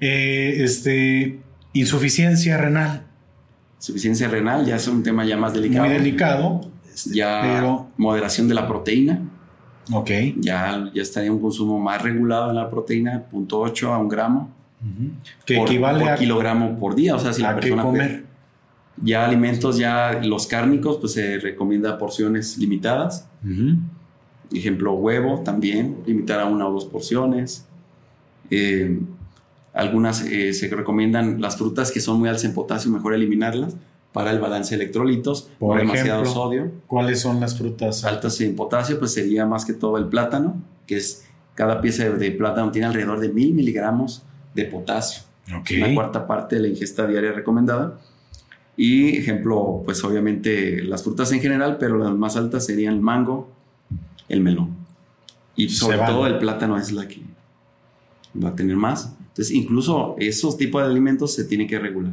[0.01, 1.38] Eh, este,
[1.72, 3.03] insuficiencia renal.
[3.79, 5.85] Suficiencia renal ya es un tema ya más delicado.
[5.87, 6.61] Muy delicado.
[6.92, 9.20] este, Ya Pero, moderación de la proteína.
[9.92, 10.11] ok.
[10.37, 14.55] Ya, ya estaría un consumo más regulado en la proteína, 0.8 a un gramo.
[15.44, 17.16] Que por, equivale por a, kilogramo por día.
[17.16, 18.24] O sea, si la a persona comer.
[19.03, 23.27] Ya alimentos, ya los cárnicos, pues se recomienda porciones limitadas.
[24.53, 27.67] Ejemplo, huevo también, limitar a una o dos porciones.
[28.51, 28.99] Eh,
[29.75, 33.77] algunas eh, se recomiendan las frutas que son muy altas en potasio, mejor eliminarlas
[34.13, 36.43] para el balance de electrolitos, Por no demasiado ejemplo.
[36.43, 36.73] sodio.
[36.87, 38.05] ¿Cuáles son las frutas?
[38.05, 40.57] Altas en potasio, pues sería más que todo el plátano,
[40.87, 44.23] que es cada pieza de, de plátano tiene alrededor de mil miligramos
[44.55, 45.23] de potasio,
[45.55, 45.71] Ok.
[45.77, 47.99] una cuarta parte de la ingesta diaria recomendada.
[48.81, 53.50] Y ejemplo, pues obviamente las frutas en general, pero las más altas serían el mango,
[54.29, 54.71] el melón.
[55.57, 57.21] Y sobre todo el plátano es la que
[58.42, 59.17] va a tener más.
[59.19, 62.13] Entonces, incluso esos tipos de alimentos se tienen que regular.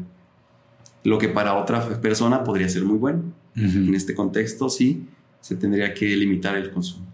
[1.03, 3.21] Lo que para otra persona podría ser muy bueno.
[3.55, 3.93] En Ujú.
[3.95, 5.05] este contexto, sí,
[5.41, 7.05] se tendría que limitar el consumo.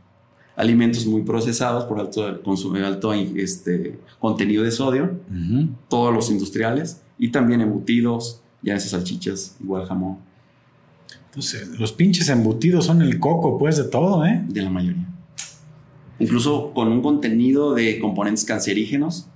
[0.55, 5.67] Alimentos muy procesados por alto, consumo, alto este, contenido de sodio, Ujú.
[5.89, 10.17] todos los industriales, y también embutidos, ya esas salchichas, igual jamón,
[11.25, 14.43] Entonces, los pinches embutidos son el coco, pues, de todo, ¿eh?
[14.47, 15.07] de la mayoría.
[16.19, 19.27] Incluso con un contenido de componentes cancerígenos,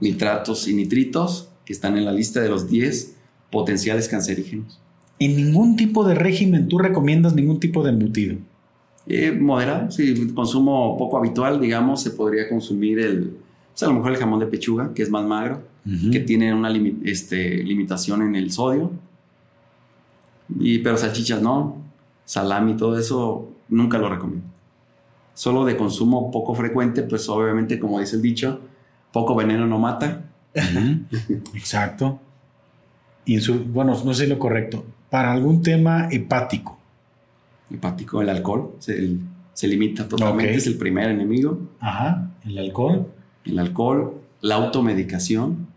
[0.00, 3.16] nitratos y nitritos, que están en la lista de los 10
[3.50, 4.80] potenciales cancerígenos.
[5.18, 8.36] en ningún tipo de régimen tú recomiendas ningún tipo de embutido.
[9.06, 13.36] Eh, moderado, sí, consumo poco habitual, digamos, se podría consumir el,
[13.80, 15.62] a lo mejor el jamón de pechuga, que es más magro,
[16.12, 16.70] que tiene una
[17.04, 18.92] este, limitación en el sodio.
[20.58, 21.76] Y, pero salchichas no,
[22.24, 24.46] salami, todo eso nunca lo recomiendo.
[25.34, 28.60] Solo de consumo poco frecuente, pues obviamente, como dice el dicho,
[29.12, 30.24] poco veneno no mata.
[31.54, 32.20] Exacto.
[33.66, 34.84] bueno, no sé lo correcto.
[35.08, 36.78] Para algún tema hepático.
[37.70, 39.16] Hepático, el alcohol se,
[39.52, 41.58] se limita totalmente, es el primer enemigo.
[41.80, 43.06] Ajá, el alcohol
[43.44, 45.68] el alcohol, la automedicación,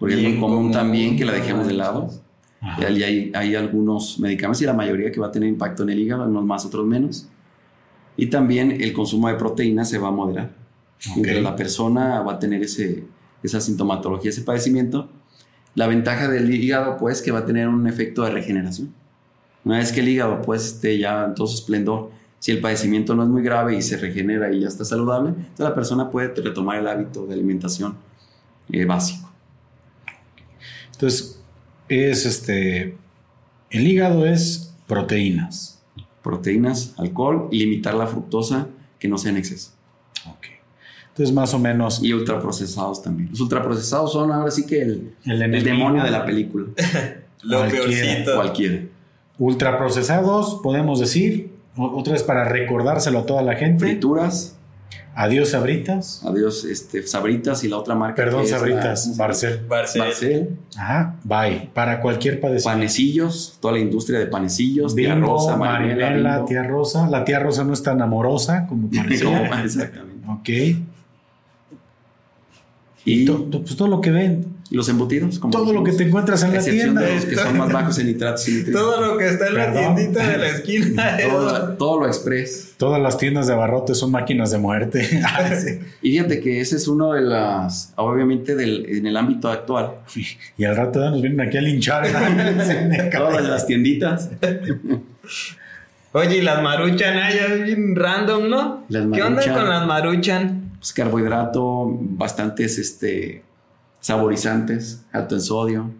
[0.00, 2.10] porque es muy común también que la dejemos de lado.
[2.78, 5.98] Y hay, hay, algunos medicamentos y la mayoría que va a tener impacto en el
[5.98, 7.28] hígado, unos más, otros menos.
[8.16, 10.50] Y también el consumo de proteínas se va a moderar.
[11.18, 11.40] Okay.
[11.40, 13.04] la persona va a tener ese,
[13.42, 15.08] esa sintomatología, ese padecimiento.
[15.74, 18.92] La ventaja del hígado, pues, que va a tener un efecto de regeneración.
[19.64, 23.14] Una vez que el hígado, pues, esté ya en todo su esplendor, si el padecimiento
[23.14, 26.34] no es muy grave y se regenera y ya está saludable, entonces la persona puede
[26.34, 27.96] retomar el hábito de alimentación
[28.72, 29.29] eh, básico.
[31.00, 31.40] Entonces,
[31.88, 32.94] es este,
[33.70, 35.82] el hígado es proteínas.
[36.22, 39.70] Proteínas, alcohol y limitar la fructosa que no sea en exceso.
[40.26, 40.48] Ok.
[41.08, 42.02] Entonces, más o menos.
[42.04, 43.30] Y ultraprocesados también.
[43.30, 46.66] Los ultraprocesados son ahora sí que el, el, demonio de la película.
[47.44, 48.34] Lo peorcito.
[48.34, 48.82] Cualquiera.
[49.38, 53.86] Ultraprocesados, podemos decir, otra vez para recordárselo a toda la gente.
[53.86, 54.59] Frituras.
[55.14, 56.22] Adiós Sabritas.
[56.24, 58.16] Adiós este, Sabritas y la otra marca.
[58.16, 59.16] Perdón, Sabritas.
[59.16, 59.66] Barcel.
[59.68, 60.56] Barcel.
[60.76, 61.70] Ajá, bye.
[61.74, 62.78] Para cualquier padecimiento.
[62.78, 64.94] Panecillos, toda la industria de panecillos.
[64.94, 67.08] tía Rosa, Marinela, tía Rosa.
[67.08, 69.62] La tía Rosa no es tan amorosa como parecía.
[69.62, 70.26] Exactamente.
[70.28, 70.89] Ok.
[73.04, 74.60] Y pues todo lo que ven.
[74.70, 75.40] Los embutidos.
[75.40, 77.00] Como todo lo que te encuentras en la tienda.
[77.00, 80.28] los que son más bajos en nitratos y Todo lo que está en la tiendita
[80.28, 81.16] de la esquina.
[81.76, 82.74] todo, lo express.
[82.76, 85.08] Todas las tiendas de abarrotes son máquinas de muerte.
[85.32, 85.50] Ah,
[86.02, 89.92] y fíjate que ese es uno de las, obviamente del, en el ámbito actual.
[90.56, 92.06] Y al rato nos vienen aquí a linchar.
[93.12, 94.30] Todas las tienditas.
[96.12, 98.84] Oye, y las maruchan, ay, bien random, ¿no?
[98.88, 100.59] ¿Qué onda con las maruchan?
[100.80, 103.44] Pues carbohidrato, bastantes, este
[104.00, 105.90] saborizantes, alto en sodio.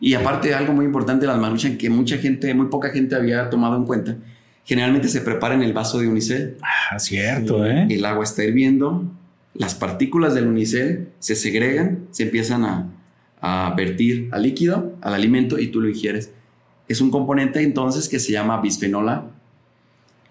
[0.00, 3.76] Y aparte, algo muy importante las maruchan que mucha gente, muy poca gente había tomado
[3.76, 4.16] en cuenta.
[4.64, 6.56] Generalmente se prepara en el vaso de unicel.
[6.62, 7.86] Ah, cierto, ¿eh?
[7.90, 9.04] El agua está hirviendo,
[9.52, 12.90] las partículas del unicel se segregan, se empiezan a,
[13.42, 16.32] a vertir al líquido, al alimento y tú lo ingieres.
[16.88, 19.26] Es un componente entonces que se llama bisfenola,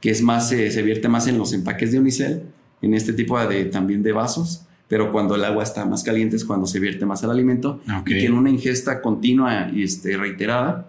[0.02, 2.44] que es más, se vierte más en los empaques de unicel,
[2.84, 6.46] en este tipo de, también de vasos pero cuando el agua está más caliente es
[6.46, 10.86] cuando se vierte más el alimento y que en una ingesta continua y este, reiterada,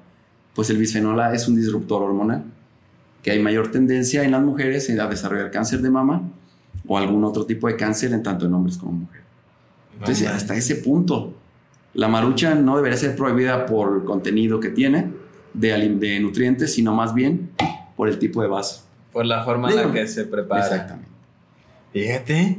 [0.55, 2.45] pues el bisfenol A es un disruptor hormonal,
[3.23, 6.21] que hay mayor tendencia en las mujeres a desarrollar cáncer de mama
[6.87, 9.27] o algún otro tipo de cáncer en tanto en hombres como mujeres.
[9.99, 11.33] Entonces, hasta ese punto,
[11.95, 15.13] la marucha no debería ser prohibida por el contenido que tiene
[15.55, 17.53] de, de nutrientes, sino más bien
[17.97, 18.85] por el tipo de vaso.
[19.13, 20.63] Por la forma en la que se prepara.
[20.63, 21.14] Exactamente.
[21.95, 22.59] Fíjate,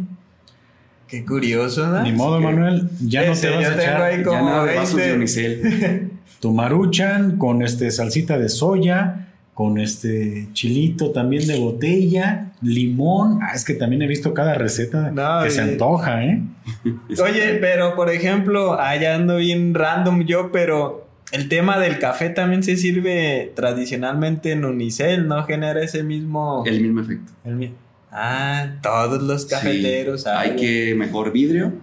[1.07, 2.01] Qué curioso, ¿no?
[2.01, 2.89] Ni modo, Manuel.
[2.99, 4.01] Ya no te vas a echar.
[4.01, 6.11] Ahí como ya nada vasos de unicel.
[6.39, 13.39] tu maruchan con este salsita de soya, con este chilito también de botella, limón.
[13.43, 15.13] Ah, es que también he visto cada receta
[15.43, 16.41] que se antoja, ¿eh?
[17.23, 22.63] Oye, pero por ejemplo, allá ando bien random yo, pero el tema del café también
[22.63, 25.43] se sirve tradicionalmente en unicel, ¿no?
[25.43, 26.63] Genera ese mismo...
[26.65, 27.31] El mismo efecto.
[27.43, 27.84] El mismo.
[28.17, 30.25] Ah, todos los cafeteros.
[30.25, 31.73] hay que mejor vidrio,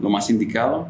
[0.00, 0.88] lo más indicado,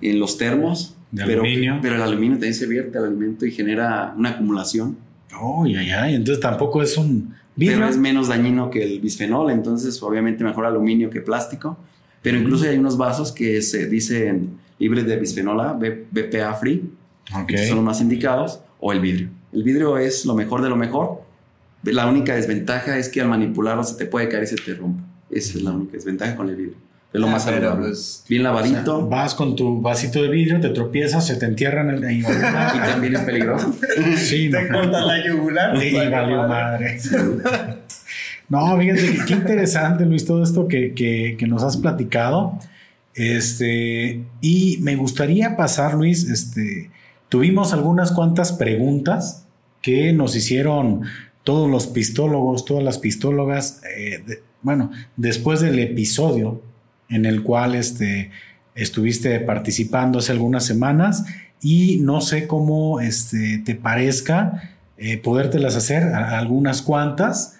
[0.00, 0.96] en los termos.
[1.10, 1.78] De pero, aluminio.
[1.82, 4.96] Pero el aluminio también se vierte al alimento y genera una acumulación.
[5.38, 6.10] Oh, ya, ya.
[6.10, 7.76] Entonces tampoco es un vidrio.
[7.76, 11.76] Pero es menos dañino que el bisfenol, entonces obviamente mejor aluminio que plástico.
[12.22, 16.90] Pero incluso hay unos vasos que se dicen libres de bisfenol A, BPA free,
[17.46, 19.28] que son los más indicados, o el vidrio.
[19.52, 21.23] El vidrio es lo mejor de lo mejor,
[21.84, 25.02] la única desventaja es que al manipularlo se te puede caer y se te rompe.
[25.30, 26.76] Esa es la única desventaja con el vidrio.
[27.12, 27.86] Es lo ah, más saludable.
[27.86, 29.08] Pues, Bien lavadito.
[29.08, 32.18] vas con tu vasito de vidrio, te tropiezas, se te entierran en el...
[32.20, 33.72] y también es peligroso.
[34.16, 35.78] Sí, te corta la yugular.
[35.78, 36.98] Sí, valió madre.
[38.48, 42.58] No, fíjate qué interesante, Luis, todo esto que, que, que, nos has platicado.
[43.14, 46.90] Este, y me gustaría pasar, Luis, este,
[47.28, 49.46] tuvimos algunas cuantas preguntas
[49.80, 51.02] que nos hicieron
[51.44, 56.62] todos los pistólogos, todas las pistólogas, eh, bueno, después del episodio
[57.08, 58.30] en el cual este,
[58.74, 61.24] estuviste participando hace algunas semanas
[61.60, 67.58] y no sé cómo este, te parezca eh, podértelas hacer, algunas cuantas.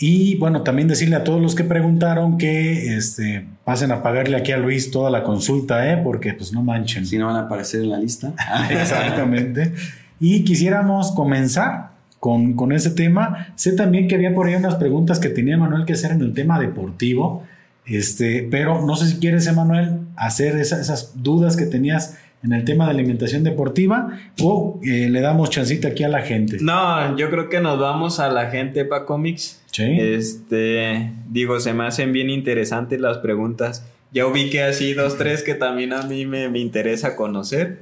[0.00, 4.52] Y bueno, también decirle a todos los que preguntaron que este, pasen a pagarle aquí
[4.52, 6.00] a Luis toda la consulta, ¿eh?
[6.02, 7.04] porque pues no manchen.
[7.04, 8.32] Si no van a aparecer en la lista.
[8.70, 9.74] Exactamente.
[10.20, 13.52] Y quisiéramos comenzar con, con ese tema.
[13.56, 16.34] Sé también que había por ahí unas preguntas que tenía Manuel que hacer en el
[16.34, 17.44] tema deportivo.
[17.86, 22.84] Este, pero no sé si quieres, Emanuel, hacer esas dudas que tenías en el tema
[22.84, 26.58] de alimentación deportiva o eh, le damos chancita aquí a la gente?
[26.60, 29.60] No, yo creo que nos vamos a la gente para cómics.
[29.72, 29.96] Sí.
[29.98, 33.84] Este, digo, se me hacen bien interesantes las preguntas.
[34.12, 37.80] Ya ubiqué así dos, tres que también a mí me, interesa conocer.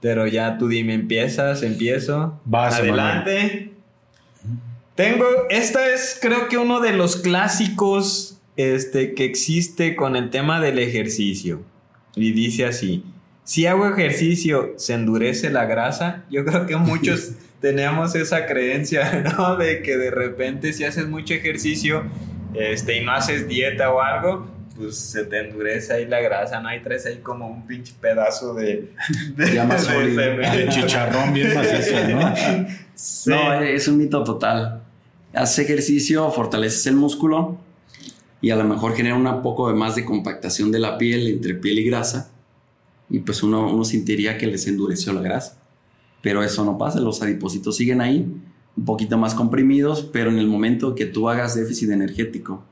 [0.00, 2.40] Pero ya tú dime, empiezas, empiezo.
[2.44, 3.72] Vas, Adelante.
[4.94, 10.60] Tengo, esta es creo que uno de los clásicos este, que existe con el tema
[10.60, 11.62] del ejercicio.
[12.16, 13.04] Y dice así,
[13.44, 16.24] si hago ejercicio, se endurece la grasa.
[16.30, 19.56] Yo creo que muchos tenemos esa creencia, ¿no?
[19.56, 22.04] De que de repente si haces mucho ejercicio
[22.54, 24.48] este, y no haces dieta o algo,
[24.80, 26.68] pues se te endurece ahí la grasa, ¿no?
[26.68, 28.92] Hay tres ahí como un pinche pedazo de...
[29.36, 32.34] de, chicharrón bien macizo, ¿no?
[33.26, 34.82] No, es un mito total.
[35.34, 37.58] Haces ejercicio, fortaleces el músculo
[38.40, 41.54] y a lo mejor genera un poco de más de compactación de la piel entre
[41.54, 42.30] piel y grasa
[43.10, 45.58] y pues uno, uno sentiría que les endureció la grasa.
[46.22, 48.26] Pero eso no pasa, los adipocitos siguen ahí,
[48.76, 52.64] un poquito más comprimidos, pero en el momento que tú hagas déficit energético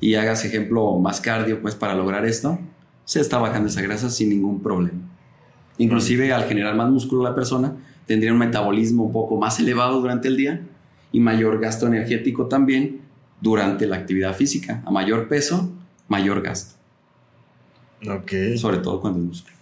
[0.00, 2.58] y hagas ejemplo más cardio, pues para lograr esto,
[3.04, 4.98] se está bajando esa grasa sin ningún problema.
[5.78, 7.76] Inclusive al generar más músculo la persona,
[8.06, 10.62] tendría un metabolismo un poco más elevado durante el día
[11.12, 13.00] y mayor gasto energético también
[13.40, 14.82] durante la actividad física.
[14.84, 15.70] A mayor peso,
[16.08, 16.78] mayor gasto.
[18.08, 18.32] Ok.
[18.56, 19.56] Sobre todo cuando es músculo.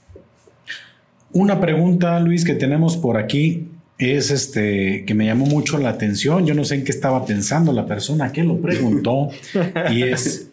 [1.32, 3.68] Una pregunta, Luis, que tenemos por aquí
[3.98, 6.46] es este que me llamó mucho la atención.
[6.46, 9.30] Yo no sé en qué estaba pensando la persona que lo preguntó
[9.90, 10.50] y es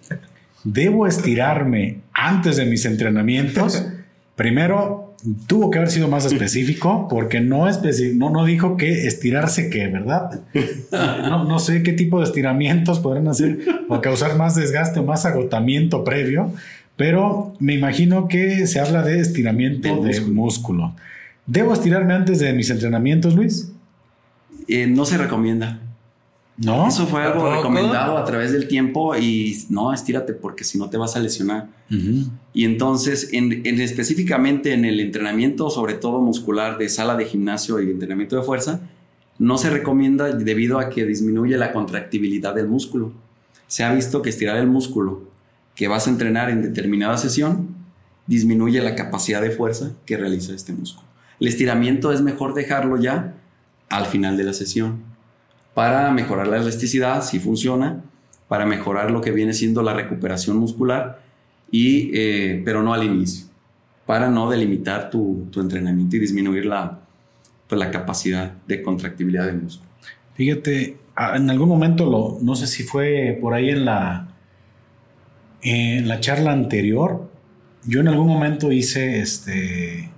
[0.63, 3.85] ¿debo estirarme antes de mis entrenamientos?
[4.35, 5.15] Primero,
[5.47, 7.67] tuvo que haber sido más específico porque no,
[8.15, 10.41] no, no dijo que estirarse qué, ¿verdad?
[10.91, 15.25] No, no sé qué tipo de estiramientos podrán hacer o causar más desgaste o más
[15.25, 16.51] agotamiento previo.
[16.97, 20.95] Pero me imagino que se habla de estiramiento de, músculo.
[21.45, 23.71] ¿Debo estirarme antes de mis entrenamientos, Luis?
[24.67, 25.81] Eh, no se recomienda.
[26.57, 26.87] ¿No?
[26.87, 30.95] Eso fue algo recomendado a través del tiempo y no, estírate porque si no te
[30.95, 31.67] vas a lesionar.
[32.53, 37.91] Y entonces, en, específicamente en el entrenamiento, sobre todo muscular de sala de gimnasio y
[37.91, 38.79] entrenamiento de fuerza,
[39.37, 43.11] no se recomienda debido a que disminuye la contractibilidad del músculo.
[43.67, 45.23] Se ha visto que estirar el músculo
[45.75, 47.75] que vas a entrenar en determinada sesión
[48.27, 51.05] disminuye la capacidad de fuerza que realiza este músculo.
[51.39, 53.35] El estiramiento es mejor dejarlo ya
[53.89, 55.03] al final de la sesión.
[55.73, 58.03] Para mejorar la elasticidad, si funciona,
[58.47, 61.21] para mejorar lo que viene siendo la recuperación muscular,
[61.71, 63.47] y, eh, pero no al inicio,
[64.05, 66.99] para no delimitar tu, entrenamiento y disminuir la,
[67.67, 69.89] pues, la capacidad de contractibilidad del músculo.
[70.35, 70.97] Fíjate,
[71.35, 74.27] en algún momento, lo, no sé si fue por ahí en la,
[75.61, 77.29] en la charla anterior,
[77.83, 80.09] yo en algún momento hice, este,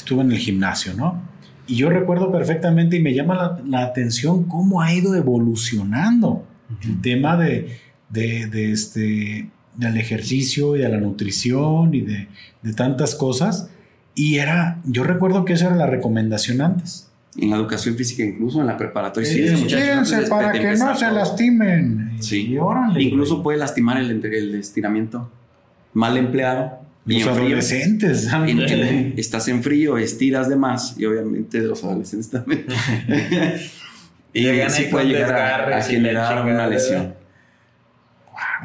[0.00, 1.22] estuve en el gimnasio, ¿no?
[1.66, 6.44] Y yo recuerdo perfectamente y me llama la, atención cómo ha ido evolucionando
[6.82, 7.78] el tema de,
[8.08, 12.28] de, este, del ejercicio y de la nutrición y de,
[12.62, 13.70] de tantas cosas.
[14.16, 18.60] Y era, yo recuerdo que esa era la recomendación antes en la educación física, incluso
[18.60, 19.28] en la preparatoria.
[19.28, 19.46] Sí,
[20.28, 22.16] para que no se lastimen.
[22.20, 22.56] Sí.
[22.98, 25.30] incluso puede lastimar el, el, estiramiento
[25.92, 26.79] mal empleado.
[27.06, 28.28] Los adolescentes,
[29.16, 32.66] estás en frío, estiras de más, y obviamente los adolescentes también.
[34.32, 37.14] y sí puede llegar a, generar una lesión.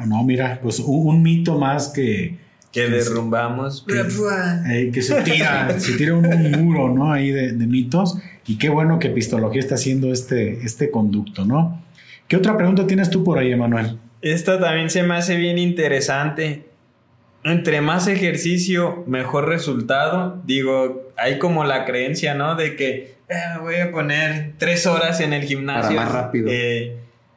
[0.06, 2.38] no, mira, pues un, mito más que,
[2.70, 3.84] que derrumbamos.
[3.88, 7.12] Que, que se tira, se tira un, muro, ¿no?
[7.12, 8.18] Ahí de, de, mitos.
[8.46, 11.82] Y qué bueno que Pistología está haciendo este, este conducto, ¿no?
[12.28, 13.98] ¿Qué otra pregunta tienes tú por ahí, Emanuel?
[14.20, 16.66] Esta también se me hace bien interesante.
[17.46, 20.42] Entre más ejercicio, mejor resultado.
[20.44, 22.56] Digo, hay como la creencia, ¿no?
[22.56, 25.94] De que eh, voy a poner tres horas en el gimnasio.
[25.94, 26.48] Para más rápido.
[26.50, 26.96] Eh,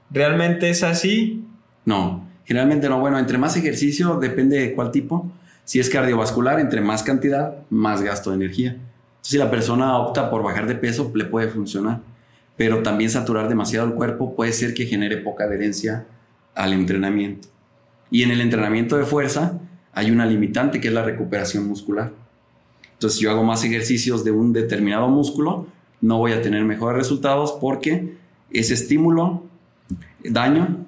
[0.09, 1.45] ¿Realmente es así?
[1.85, 2.99] No, generalmente no.
[2.99, 5.31] Bueno, entre más ejercicio, depende de cuál tipo.
[5.63, 8.77] Si es cardiovascular, entre más cantidad, más gasto de energía.
[9.21, 11.99] Si la persona opta por bajar de peso, le puede funcionar,
[12.57, 16.07] pero también saturar demasiado el cuerpo puede ser que genere poca adherencia
[16.55, 17.49] al entrenamiento.
[18.09, 19.59] Y en el entrenamiento de fuerza
[19.93, 22.11] hay una limitante que es la recuperación muscular.
[22.93, 25.67] Entonces yo hago más ejercicios de un determinado músculo,
[26.01, 28.15] no voy a tener mejores resultados porque
[28.51, 29.43] es estímulo,
[30.23, 30.85] daño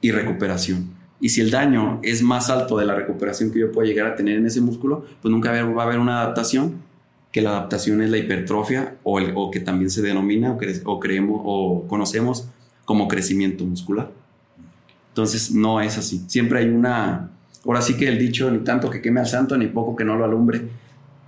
[0.00, 0.94] y recuperación.
[1.20, 4.14] Y si el daño es más alto de la recuperación que yo puedo llegar a
[4.14, 6.82] tener en ese músculo, pues nunca va a haber una adaptación,
[7.32, 11.84] que la adaptación es la hipertrofia o, el, que también se denomina o creemos o
[11.88, 12.48] conocemos
[12.84, 14.10] como crecimiento muscular.
[15.08, 16.24] Entonces no es así.
[16.28, 17.30] Siempre hay una,
[17.64, 20.16] ahora sí que el dicho, ni tanto que queme al santo, ni poco que no
[20.16, 20.62] lo alumbre.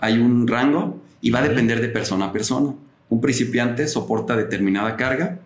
[0.01, 2.75] Hay un rango y va a depender de persona a persona.
[3.09, 5.41] Un principiante soporta determinada carga,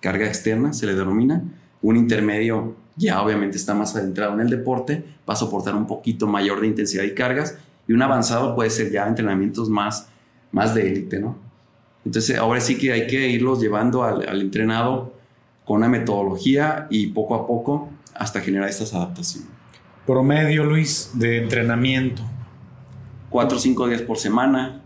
[0.00, 1.42] carga externa se le denomina.
[1.82, 6.26] Un intermedio ya obviamente está más adentrado en el deporte, va a soportar un poquito
[6.26, 7.58] mayor de intensidad y cargas.
[7.88, 10.08] Y un avanzado puede ser ya entrenamientos más,
[10.52, 11.36] más de élite, ¿no?
[12.04, 15.12] Entonces ahora sí que hay que irlos llevando al, al entrenado
[15.64, 19.55] con una metodología y poco a poco hasta generar estas adaptaciones.
[20.06, 22.22] Promedio, Luis, de entrenamiento.
[23.28, 24.82] Cuatro o cinco días por semana,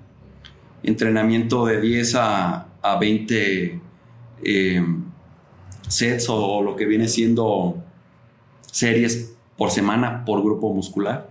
[0.83, 3.81] entrenamiento de 10 a, a 20
[4.43, 4.87] eh,
[5.87, 7.83] sets o, lo que viene siendo
[8.73, 11.29] series por semana por grupo muscular.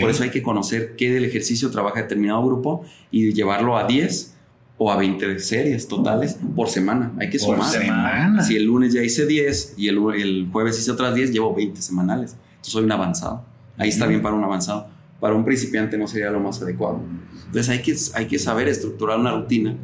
[0.00, 4.36] Por eso hay que conocer qué del ejercicio trabaja determinado grupo y llevarlo a 10
[4.78, 7.12] o a 20 series totales por semana.
[7.20, 7.70] Hay que sumar.
[7.70, 8.42] Semana.
[8.42, 11.82] Si el lunes ya hice 10 y el, el, jueves hice otras 10, llevo 20
[11.82, 12.36] semanales.
[12.58, 13.44] Entonces soy un avanzado.
[13.76, 14.88] Ahí está bien para un avanzado.
[15.20, 17.00] Para un principiante no sería lo más adecuado.
[17.46, 19.76] Entonces hay que, hay que saber estructurar una rutina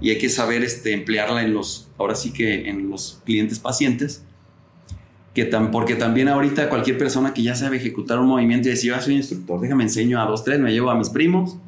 [0.00, 4.22] y hay que saber este, emplearla en los, ahora sí que en los clientes pacientes
[5.34, 8.92] que tan, porque también ahorita cualquier persona que ya sabe ejecutar un movimiento y decir,
[8.92, 11.58] yo soy instructor, déjame enseño a dos, tres, me llevo a mis primos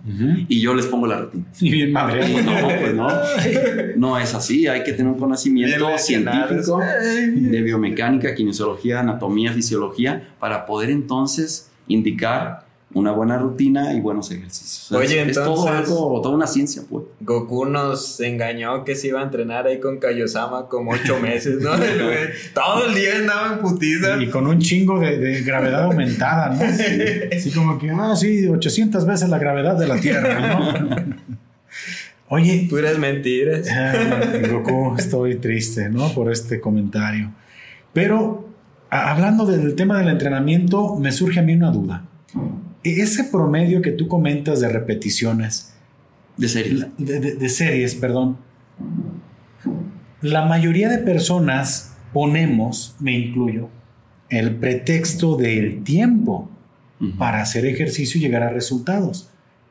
[0.48, 1.44] y yo les pongo la rutina.
[1.60, 2.42] Y bien madre.
[2.44, 3.08] no, pues no.
[3.96, 10.64] No es así, hay que tener un conocimiento científico de biomecánica, kinesiología, anatomía, fisiología, para
[10.64, 14.90] poder entonces indicar una buena rutina y buenos ejercicios.
[14.92, 17.04] Oye, es, entonces, todo algo, toda una ciencia, pues.
[17.20, 21.72] Goku nos engañó que se iba a entrenar ahí con Kaiosama como ocho meses, ¿no?
[22.54, 24.22] todo el día andaba en putiza.
[24.22, 26.62] Y con un chingo de, de gravedad aumentada, ¿no?
[27.36, 31.14] Así como que, ah, sí, 800 veces la gravedad de la Tierra, ¿no?
[32.28, 32.66] Oye.
[32.70, 33.68] Puras mentiras.
[34.50, 36.12] Goku, estoy triste, ¿no?
[36.14, 37.32] Por este comentario.
[37.92, 38.48] Pero,
[38.90, 42.04] hablando del tema del entrenamiento, me surge a mí una duda
[43.00, 45.74] ese promedio que tú comentas de repeticiones.
[46.36, 46.86] De series.
[46.98, 48.36] De, de, series, perdón.
[50.20, 53.68] La mayoría de personas ponemos, me incluyo,
[54.28, 56.50] el pretexto del tiempo
[57.18, 59.30] para hacer ejercicio y llegar a resultados.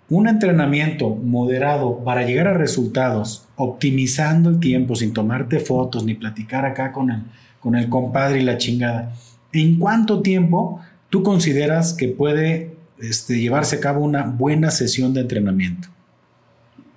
[0.10, 6.66] Un entrenamiento moderado para llegar a resultados, optimizando el tiempo sin tomarte fotos ni platicar
[6.66, 7.24] acá con el,
[7.60, 9.14] con el compadre y la chingada.
[9.52, 15.22] ¿En cuánto tiempo tú consideras que puede este, llevarse a cabo una buena sesión de
[15.22, 15.90] entrenamiento?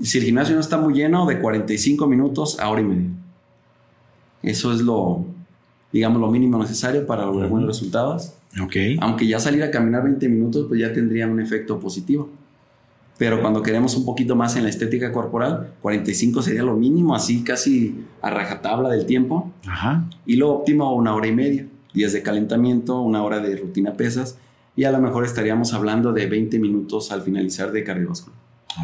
[0.01, 3.09] Si el gimnasio no está muy lleno, de 45 minutos a hora y media.
[4.43, 5.25] Eso es lo,
[5.93, 8.35] digamos, lo mínimo necesario para lograr buenos resultados.
[8.63, 8.97] Okay.
[9.01, 12.31] Aunque ya salir a caminar 20 minutos, pues ya tendría un efecto positivo.
[13.19, 17.43] Pero cuando queremos un poquito más en la estética corporal, 45 sería lo mínimo, así
[17.43, 19.53] casi a rajatabla del tiempo.
[19.67, 20.09] Ajá.
[20.25, 21.67] Y lo óptimo, una hora y media.
[21.93, 24.39] Días de calentamiento, una hora de rutina pesas
[24.79, 28.39] y a lo mejor estaríamos hablando de 20 minutos al finalizar de cardiovascular.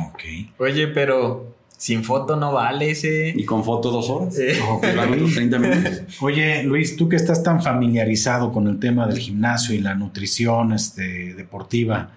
[0.09, 0.23] Ok.
[0.59, 3.33] Oye, pero sin foto no vale ese.
[3.37, 4.37] Y con foto dos horas.
[4.37, 4.59] Eh.
[4.61, 6.03] otros 30 minutos.
[6.21, 10.73] Oye, Luis, tú que estás tan familiarizado con el tema del gimnasio y la nutrición
[10.73, 12.11] este, deportiva,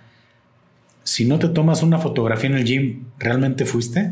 [1.03, 4.11] si no te tomas una fotografía en el gym, ¿realmente fuiste?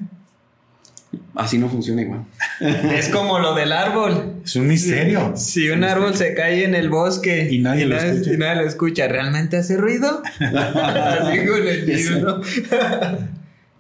[1.36, 2.26] Así no funciona igual.
[2.96, 4.36] Es como lo del árbol.
[4.44, 5.34] Es un misterio.
[5.36, 8.34] Si, un árbol se cae en el bosque y nadie, lo, escucha.
[8.34, 10.22] Y nadie lo escucha, ¿realmente hace ruido?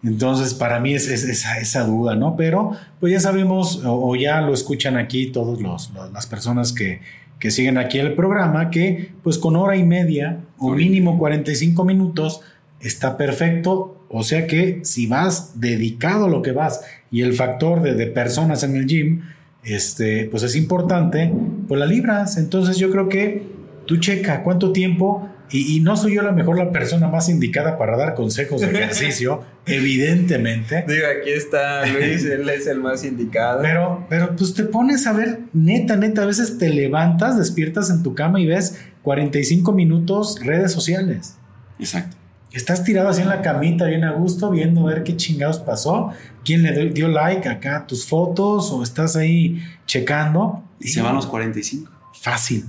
[0.03, 2.36] Entonces, para mí es, esa, esa, duda, ¿no?
[2.36, 7.01] Pero, pues ya sabemos, o, ya lo escuchan aquí todas las personas que,
[7.39, 12.41] que siguen aquí el programa, que pues con hora y media o mínimo 45 minutos
[12.86, 14.05] está perfecto.
[14.09, 16.81] O sea que si vas dedicado a lo que vas
[17.11, 19.21] y el factor de, personas en el gym,
[19.63, 21.31] este, pues es importante,
[21.67, 22.38] pues la libras.
[22.38, 23.43] Entonces yo creo que
[23.86, 27.95] tú checa cuánto tiempo, y, no soy yo la mejor, la persona más indicada para
[27.95, 30.83] dar consejos de ejercicio, evidentemente.
[30.88, 33.61] Digo, aquí está Luis, él es el más indicado.
[33.61, 38.01] Pero, pero pues te pones a ver, neta, neta, a veces te levantas, despiertas en
[38.01, 41.36] tu cama y ves 45 minutos redes sociales.
[41.79, 42.17] Exacto.
[42.56, 46.12] Estás tirado así en la camita, bien a gusto, viendo a ver qué chingados pasó,
[46.45, 50.64] quién le dio like acá a tus fotos o estás ahí checando.
[50.80, 51.91] Y se van los 45.
[52.14, 52.64] Fácil,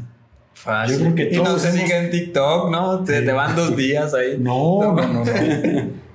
[0.54, 0.96] Fácil.
[0.96, 3.04] Yo creo que y no se sigue en TikTok, ¿no?
[3.04, 4.36] Te, te, van dos días ahí.
[4.40, 5.24] No, no, no.
[5.24, 5.32] no.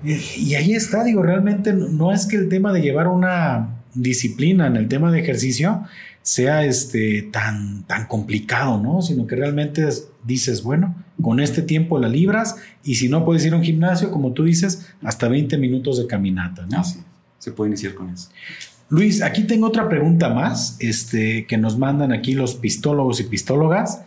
[0.03, 4.75] y ahí está, digo, realmente no es que el tema de llevar una disciplina en
[4.75, 5.83] el tema de ejercicio
[6.21, 9.01] sea este, tan, tan complicado, ¿no?
[9.01, 9.87] Sino que realmente
[10.23, 14.11] dices, bueno, con este tiempo la libras y si no puedes ir a un gimnasio,
[14.11, 16.83] como tú dices, hasta 20 minutos de caminata, ¿no?
[17.39, 18.29] se puede iniciar con eso.
[18.89, 24.03] Luis, aquí tengo otra pregunta más este, que nos mandan aquí los pistólogos y pistólogas,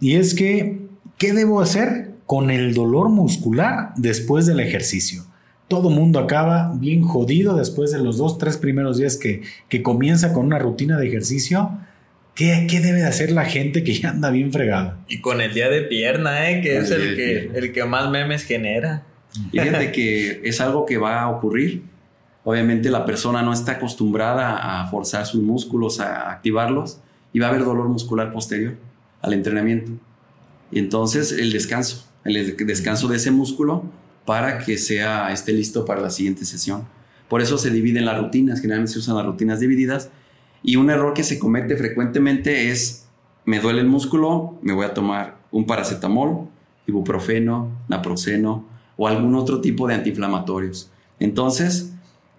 [0.00, 0.86] y es que,
[1.16, 5.24] ¿qué debo hacer con el dolor muscular después del ejercicio?
[5.68, 10.32] Todo mundo acaba bien jodido después de los dos, tres primeros días que, que comienza
[10.32, 11.78] con una rutina de ejercicio.
[12.34, 14.98] ¿Qué, ¿Qué, debe de hacer la gente que ya anda bien fregada?
[15.08, 16.62] Y con el día de pierna, ¿eh?
[16.62, 19.04] que es el que, el que más memes genera.
[19.50, 21.82] Fíjate que es algo que va a ocurrir.
[22.44, 27.00] Obviamente la persona no está acostumbrada a forzar sus músculos, a activarlos,
[27.32, 28.76] y va a haber dolor muscular posterior
[29.20, 29.92] al entrenamiento.
[30.70, 33.84] Y entonces el descanso, el descanso de ese músculo
[34.28, 36.86] para que sea, esté listo para la siguiente sesión.
[37.30, 40.10] Por eso se dividen las rutinas, generalmente se usan las rutinas divididas.
[40.62, 43.06] Y un error que se comete frecuentemente es,
[43.46, 46.46] me duele el músculo, me voy a tomar un paracetamol,
[46.86, 48.66] ibuprofeno, naproxeno
[48.98, 50.90] o algún otro tipo de antiinflamatorios.
[51.20, 51.94] Entonces,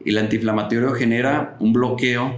[0.05, 2.35] el antiinflamatorio genera un bloqueo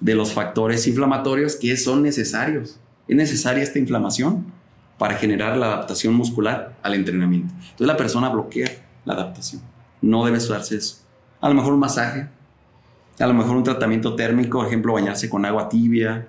[0.00, 2.78] de los factores inflamatorios que son necesarios.
[3.08, 4.52] Es necesaria esta inflamación
[5.00, 7.54] para generar la adaptación muscular al entrenamiento.
[7.54, 8.68] Entonces la persona bloquea
[9.06, 9.62] la adaptación.
[10.02, 10.98] No debe usarse eso.
[11.40, 12.28] A lo mejor un masaje,
[13.18, 16.28] a lo mejor un tratamiento térmico, por ejemplo, bañarse con agua tibia,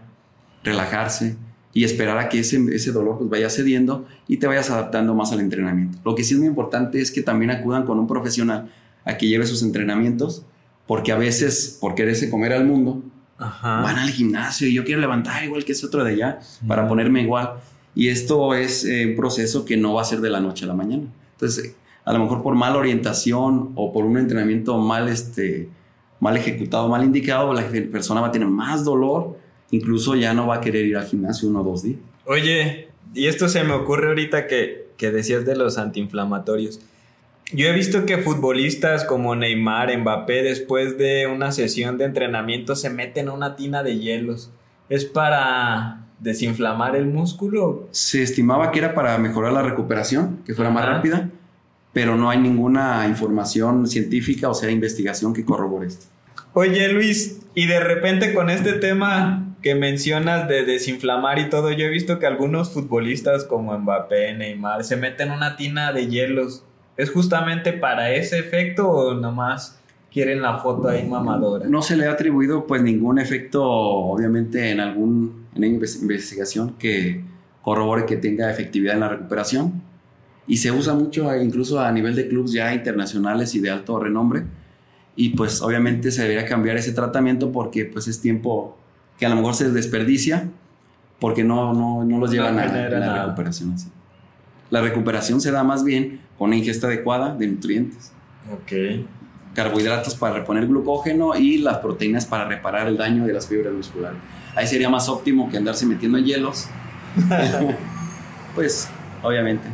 [0.63, 1.36] relajarse
[1.74, 5.34] y esperar a que ese, ese dolor pues vaya cediendo y te vayas adaptando más
[5.34, 5.97] al entrenamiento.
[6.05, 8.72] Lo que sí es muy importante es que también acudan con un profesional
[9.03, 10.45] a que lleve sus entrenamientos,
[10.88, 13.03] porque a veces, por quererse comer al mundo,
[13.38, 17.22] van al gimnasio y yo quiero levantar igual que ese otro de allá para ponerme
[17.22, 17.55] igual.
[17.93, 20.67] Y esto es eh, un proceso que no va a ser de la noche a
[20.67, 21.03] la mañana.
[21.33, 21.75] Entonces,
[22.05, 25.69] a lo mejor por mala orientación o por un entrenamiento mal, este,
[26.19, 29.37] mal ejecutado, mal indicado, la persona va a tener más dolor,
[29.71, 31.99] incluso ya no va a querer ir al gimnasio uno o dos días.
[32.25, 36.79] Oye, y esto se me ocurre ahorita que, que decías de los antiinflamatorios.
[37.53, 42.89] Yo he visto que futbolistas como Neymar, Mbappé, después de una sesión de entrenamiento se
[42.89, 44.51] meten a una tina de hielos.
[44.87, 47.88] Es para desinflamar el músculo.
[47.91, 51.30] Se estimaba que era para mejorar la recuperación, que fuera más rápida,
[51.93, 56.05] pero no hay ninguna información científica o sea investigación que corrobore esto.
[56.53, 61.86] Oye Luis, y de repente con este tema que mencionas de desinflamar y todo, yo
[61.86, 66.63] he visto que algunos futbolistas como Mbappé, Neymar, se meten una tina de hielos.
[66.97, 69.80] ¿Es justamente para ese efecto o nomás
[70.11, 71.67] quieren la foto ahí mamadora?
[71.67, 77.24] No se le ha atribuido pues ningún efecto, obviamente en algún en investigación que
[77.62, 79.82] corrobore que tenga efectividad en la recuperación.
[80.47, 84.43] Y se usa mucho incluso a nivel de clubes ya internacionales y de alto renombre.
[85.16, 88.78] Y pues obviamente se debería cambiar ese tratamiento porque pues es tiempo
[89.20, 90.49] que a lo mejor se desperdicia
[91.20, 93.76] porque no, no, no los llevan a, la recuperación.
[94.72, 98.12] La recuperación se da más bien con una ingesta adecuada de nutrientes.
[98.52, 99.06] Ok.
[99.54, 104.18] Carbohidratos para reponer glucógeno y las proteínas para reparar el daño de las fibras musculares
[104.56, 106.68] ahí sería más óptimo que andarse metiendo en hielos.
[108.56, 108.89] pues,
[109.24, 109.68] obviamente.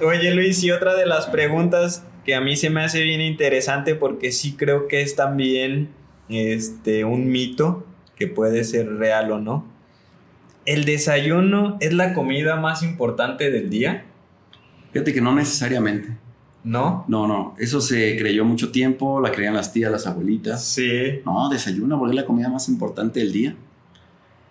[0.00, 3.94] Oye Luis, y otra de las preguntas que a mí se me hace bien interesante
[3.94, 5.90] porque sí creo que es también
[6.28, 9.66] este, un mito que puede ser real o no.
[10.66, 14.04] ¿El desayuno es la comida más importante del día?
[14.92, 16.16] Fíjate que no necesariamente.
[16.64, 17.04] ¿No?
[17.08, 17.54] No, no.
[17.58, 20.64] Eso se creyó mucho tiempo, la creían las tías, las abuelitas.
[20.64, 21.20] Sí.
[21.26, 23.56] No, desayuno porque es la comida más importante del día.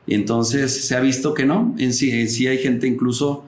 [0.06, 3.46] Y entonces se ha visto que no, en sí, sí hay gente incluso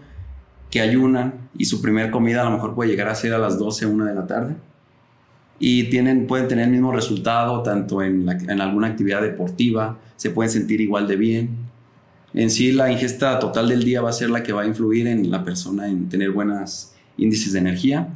[0.72, 3.60] que ayunan y su primera comida a lo mejor puede llegar a ser a las
[3.60, 4.56] 12, 1 de la tarde.
[5.60, 10.52] Y tienen, pueden tener el mismo resultado tanto en, en alguna actividad deportiva, se pueden
[10.52, 11.50] sentir igual de bien.
[12.34, 15.08] En sí la ingesta total del día va a ser la que va a influir
[15.08, 18.10] en la persona en tener buenos índices de energía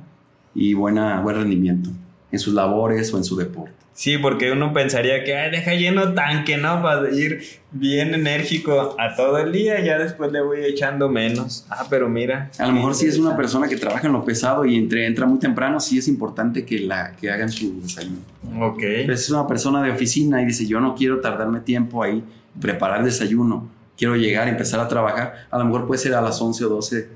[0.53, 1.91] y buena, buen rendimiento
[2.31, 3.73] en sus labores o en su deporte.
[3.99, 6.81] Sí, porque uno pensaría que Ay, deja lleno tanque, ¿no?
[6.81, 11.65] Para ir bien enérgico a todo el día ya después le voy echando menos.
[11.69, 12.49] Ah, pero mira.
[12.57, 15.25] A lo mejor si es una persona que trabaja en lo pesado y entre, entra
[15.25, 18.19] muy temprano, sí es importante que, la, que hagan su desayuno.
[18.61, 18.79] Ok.
[18.79, 22.23] Pero si es una persona de oficina y dice, yo no quiero tardarme tiempo ahí,
[22.61, 23.67] preparar desayuno,
[23.97, 27.09] quiero llegar empezar a trabajar, a lo mejor puede ser a las 11 o 12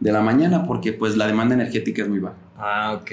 [0.00, 2.36] de la mañana porque pues la demanda energética es muy baja.
[2.56, 3.10] Ah, ok.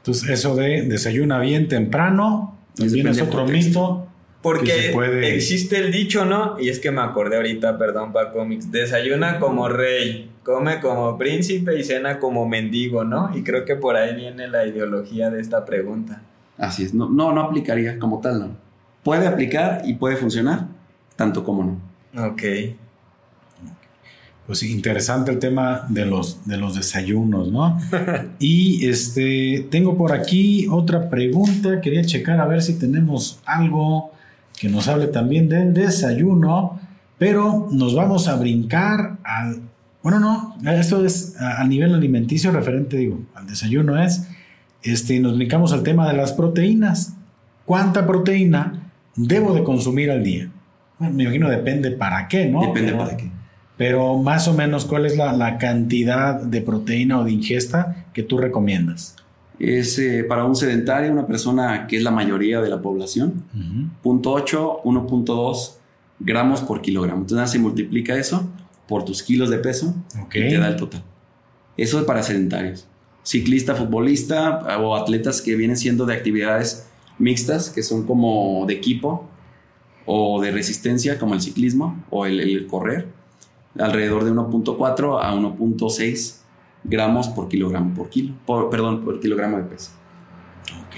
[0.00, 4.06] Entonces, eso de desayuna bien temprano, también es otro mito.
[4.42, 6.58] Porque existe el dicho, ¿no?
[6.58, 8.72] Y es que me acordé ahorita, perdón, para cómics.
[8.72, 13.36] Desayuna como rey, come como príncipe y cena como mendigo, ¿no?
[13.36, 16.22] Y creo que por ahí viene la ideología de esta pregunta.
[16.56, 16.94] Así es.
[16.94, 18.56] No, no, no aplicaría como tal, ¿no?
[19.02, 20.68] Puede aplicar y puede funcionar,
[21.16, 21.64] tanto como
[22.14, 22.26] no.
[22.28, 22.42] Ok.
[24.50, 27.78] Pues interesante el tema de los, de los desayunos, ¿no?
[28.40, 31.80] y este, tengo por aquí otra pregunta.
[31.80, 34.10] Quería checar a ver si tenemos algo
[34.58, 36.80] que nos hable también del desayuno,
[37.16, 39.60] pero nos vamos a brincar al...
[40.02, 44.26] Bueno, no, esto es a, nivel alimenticio referente, digo, al desayuno es,
[44.82, 47.14] este, nos brincamos al tema de las proteínas.
[47.64, 50.50] ¿Cuánta proteína debo de consumir al día?
[50.98, 52.62] me imagino depende para qué, ¿no?
[52.62, 53.30] Depende para qué.
[53.80, 58.36] Pero más o menos, ¿cuál es la, cantidad de proteína o de ingesta que tú
[58.36, 59.16] recomiendas?
[59.58, 63.42] es eh, para un sedentario, una persona que es la mayoría de la población,
[64.02, 65.72] 0.8, 1.2
[66.18, 67.22] gramos por kilogramo.
[67.22, 68.46] Entonces se multiplica eso
[68.86, 69.94] por tus kilos de peso
[70.34, 71.02] y te da el total.
[71.78, 72.86] Eso es para sedentarios.
[73.22, 76.86] Ciclista, futbolista o atletas que vienen siendo de actividades
[77.18, 79.26] mixtas, que son como de equipo
[80.04, 83.19] o de resistencia, como el ciclismo o el correr,
[83.78, 86.40] alrededor de 1.4 a 1.6
[86.84, 88.34] gramos por kilogramo por kilo,
[88.70, 89.90] perdón, por kilogramo de peso.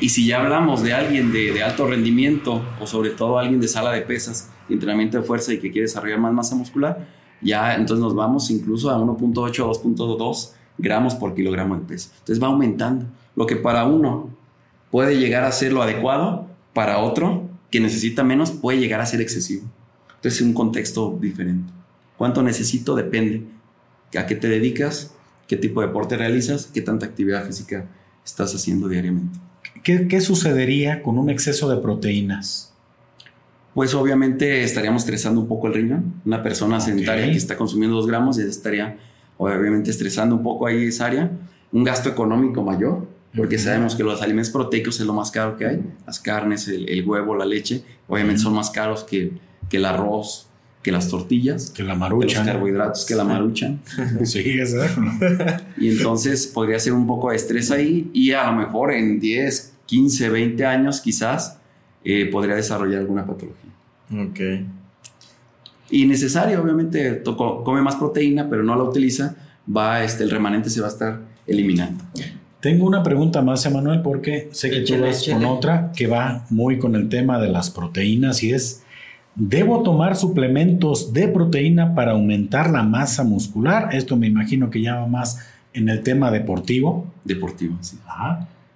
[0.01, 3.93] Y si ya hablamos de alguien de, alto rendimiento o sobre todo alguien de sala
[3.93, 7.07] de pesas, entrenamiento de fuerza y que quiere desarrollar más masa muscular,
[7.41, 12.11] ya entonces nos vamos incluso a 1.8 o 2.2 gramos por kilogramo de peso.
[12.13, 13.07] Entonces va aumentando.
[13.37, 14.31] Lo que para uno
[14.91, 19.21] puede llegar a ser lo adecuado, para otro que necesita menos puede llegar a ser
[19.21, 19.65] excesivo.
[20.17, 21.73] Entonces es un contexto diferente.
[22.23, 22.95] ¿Cuánto necesito?
[22.95, 23.43] Depende.
[24.17, 25.13] ¿A qué te dedicas?
[25.49, 27.87] qué tipo de deporte realizas, qué tanta actividad física
[28.25, 29.41] estás haciendo diariamente.
[29.83, 32.73] ¿Qué, sucedería con un exceso de proteínas?
[33.75, 36.23] Pues obviamente estaríamos estresando un poco el riñón.
[36.25, 38.99] Una persona sedentaria que está consumiendo dos gramos estaría
[39.37, 41.29] obviamente estresando un poco ahí esa área.
[41.73, 45.67] Un gasto económico mayor, porque sabemos que los alimentos proteicos es lo más caro que
[45.67, 45.83] hay.
[46.07, 49.33] Las carnes, el, huevo, la leche, obviamente son más caros que,
[49.69, 50.52] que el arroz,
[50.83, 53.81] que las tortillas, que la maruchan, los carbohidratos que la maruchan.
[54.25, 54.79] sí, eso.
[55.79, 59.75] y entonces podría ser un poco de estrés ahí y a lo mejor en 10,
[59.87, 61.59] 15, 20 años quizás
[62.05, 63.71] eh, podría desarrollar alguna patología.
[64.11, 64.41] Ok.
[65.91, 69.37] Y necesario, obviamente, come más proteína, pero no la utiliza,
[69.75, 72.03] va, este, el remanente se va a estar eliminando.
[72.61, 76.79] Tengo una pregunta más, Emanuel, porque sé que tú vas con otra que va muy
[76.79, 78.82] con el tema de las proteínas y es
[79.35, 83.95] ¿Debo tomar suplementos de proteína para aumentar la masa muscular?
[83.95, 85.39] Esto me imagino que ya va más
[85.73, 87.07] en el tema deportivo.
[87.25, 87.99] Deportivo, sí.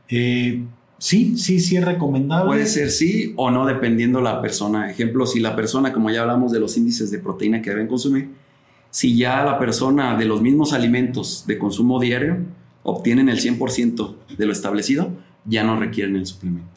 [0.09, 0.65] Eh,
[0.99, 2.47] sí, sí, sí es recomendable.
[2.47, 4.91] Puede ser sí o no, dependiendo la persona.
[4.91, 8.31] Ejemplo, si la persona, como ya hablamos de los índices de proteína que deben consumir,
[8.91, 12.39] si ya la persona de los mismos alimentos de consumo diario
[12.83, 15.11] obtienen el 100% de lo establecido,
[15.45, 16.71] ya no requieren el suplemento.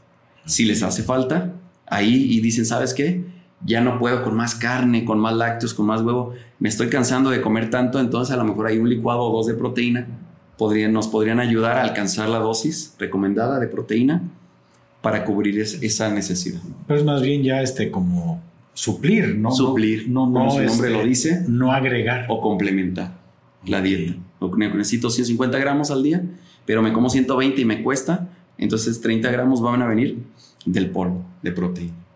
[0.45, 1.53] Si les hace falta,
[1.85, 3.38] ahí y dicen, ¿sabes qué?
[3.65, 7.29] Ya no puedo con más carne, con más lácteos, con más huevo, me estoy cansando
[7.29, 10.07] de comer tanto, entonces a lo mejor hay un licuado o dos de proteína,
[10.57, 14.23] podrían, nos podrían ayudar a alcanzar la dosis recomendada de proteína
[15.01, 16.61] para cubrir esa necesidad.
[16.87, 18.41] Pero es más bien ya este como
[18.73, 19.51] suplir, ¿no?
[19.51, 21.45] Suplir, no, no, como su nombre lo este, dice.
[21.47, 22.25] No agregar.
[22.29, 23.17] O complementar
[23.65, 24.15] la dieta.
[24.57, 26.23] necesito 150 gramos al día,
[26.65, 30.19] pero me como 120 y me cuesta, entonces 30 gramos van a venir
[30.65, 32.08] del polvo de proteína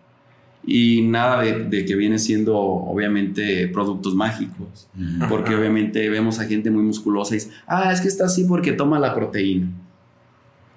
[0.66, 4.88] y nada de, que viene siendo obviamente productos mágicos,
[5.28, 8.72] porque obviamente vemos a gente muy musculosa y dice, ah, es que está así porque
[8.72, 9.68] toma la proteína.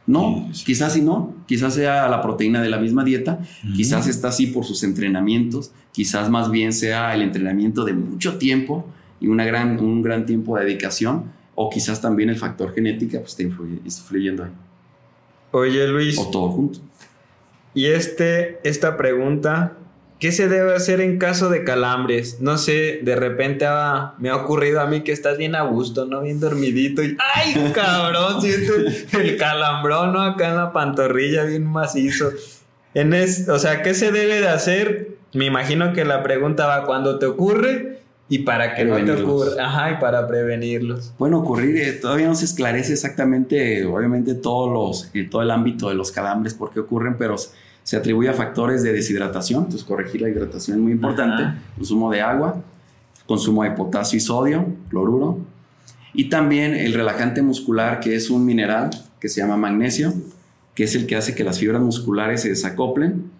[0.06, 3.40] No, quizás sí no, quizás sea la proteína de la misma dieta,
[3.76, 8.86] quizás está así por sus entrenamientos, quizás más bien sea el entrenamiento de mucho tiempo
[9.20, 11.26] y una gran, un gran tiempo de dedicación,
[11.56, 14.52] o quizás también el factor genética pues, está influyendo ahí.
[15.52, 16.18] Oye Luis.
[16.18, 16.80] O todo junto.
[17.74, 19.77] Y este, esta pregunta,
[20.20, 22.42] ¿qué se debe hacer en caso de calambres?
[22.42, 23.66] No sé, de repente
[24.18, 26.22] me ha ocurrido a mí que estás bien a gusto, ¿no?
[26.22, 28.42] Bien dormidito y ¡ay, cabrón!
[28.42, 28.74] Siento
[29.20, 30.22] el calambrón, ¿no?
[30.22, 32.32] Acá en la pantorrilla, bien macizo.
[32.94, 35.18] En es, o sea, ¿qué se debe de hacer?
[35.34, 38.00] Me imagino que la pregunta va cuando te ocurre
[38.30, 41.14] y para que no te ocurra, ajá, y para prevenirlos.
[41.18, 45.90] Bueno, ocurrir, eh, todavía no se esclarece exactamente, obviamente, todos los, eh, todo el ámbito
[45.90, 47.36] de los calambres, por qué ocurren, pero
[47.88, 52.20] se atribuye a factores de deshidratación, entonces corregir la hidratación es muy importante, consumo de
[52.20, 52.62] agua,
[53.26, 55.40] consumo de potasio y sodio, cloruro,
[56.14, 58.90] y también el relajante muscular, que es un mineral
[59.22, 60.14] que se llama magnesio,
[60.76, 63.32] que es el que hace que las fibras musculares se desacoplen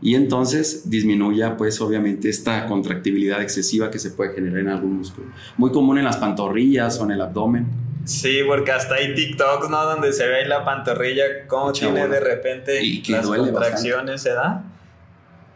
[0.00, 5.28] y entonces disminuya pues obviamente esta contractibilidad excesiva que se puede generar en algún músculo.
[5.56, 7.91] Muy común en las pantorrillas o en el abdomen.
[8.04, 9.84] Sí, porque hasta hay TikToks, ¿no?
[9.84, 14.22] Donde se ve ahí la pantorrilla, cómo tiene de repente Y que las duele contracciones,
[14.22, 14.64] ¿se da?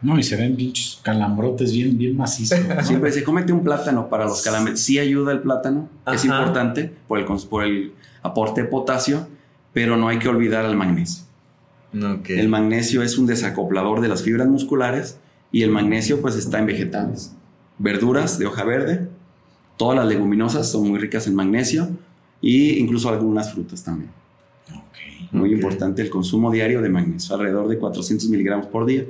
[0.01, 2.59] No, y se ven pinches calambrotes bien, bien macizos.
[2.59, 2.83] ¿no?
[2.83, 4.79] Siempre se comete un plátano para los calambres.
[4.79, 9.27] Sí ayuda el plátano, es importante por el, por el aporte de potasio,
[9.73, 11.23] pero no hay que olvidar al magnesio.
[11.95, 12.29] Ok.
[12.29, 15.19] El magnesio es un desacoplador de las fibras musculares
[15.51, 17.33] y el magnesio pues está en vegetales.
[17.79, 19.07] Verduras de hoja verde,
[19.77, 21.89] todas las leguminosas son muy ricas en magnesio
[22.41, 24.11] y incluso algunas frutas también.
[25.31, 29.03] Muy importante el consumo diario de magnesio, alrededor de 400 miligramos por día.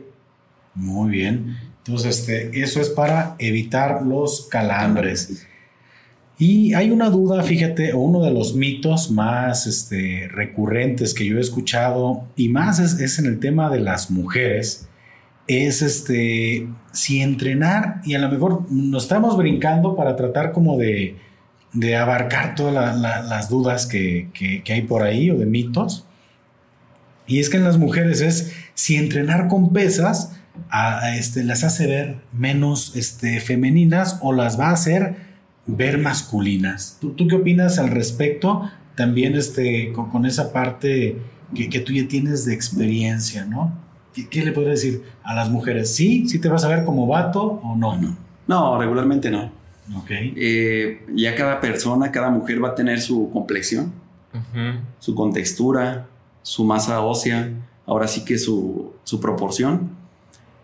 [0.74, 1.58] Muy bien.
[1.86, 5.46] Entonces, este, eso es para evitar los calambres.
[6.40, 11.38] Y hay una duda, fíjate, o uno de los mitos más este, recurrentes que yo
[11.38, 14.88] he escuchado, y más es, es en el tema de las mujeres,
[15.48, 21.16] es este, si entrenar, y a lo mejor nos estamos brincando para tratar como de,
[21.80, 24.30] de abarcar todas la- la- las dudas que,
[24.68, 26.06] hay por ahí o de mitos.
[27.28, 30.34] Y es que en las mujeres es si entrenar con pesas
[31.16, 35.18] este, las hace ver menos este, femeninas o las va a hacer
[35.68, 36.98] ver masculinas.
[37.00, 38.64] ¿Tú, tú qué opinas al respecto?
[38.96, 41.18] También este, con, esa parte
[41.54, 43.72] que, tú ya tienes de experiencia, ¿no?
[44.16, 45.94] ¿Qué, qué le podrías decir a las mujeres?
[45.94, 46.28] ¿Sí?
[46.28, 47.76] ¿Sí te vas a ver como vato o?
[47.76, 47.96] No,
[48.48, 49.52] no, regularmente no.
[49.96, 50.10] Ok.
[50.12, 53.94] Eh, ya cada persona, cada mujer va a tener su complexión,
[54.34, 54.80] Ujú.
[55.00, 56.08] su contextura,
[56.42, 57.50] su masa ósea,
[57.86, 59.92] ahora sí que su, su proporción.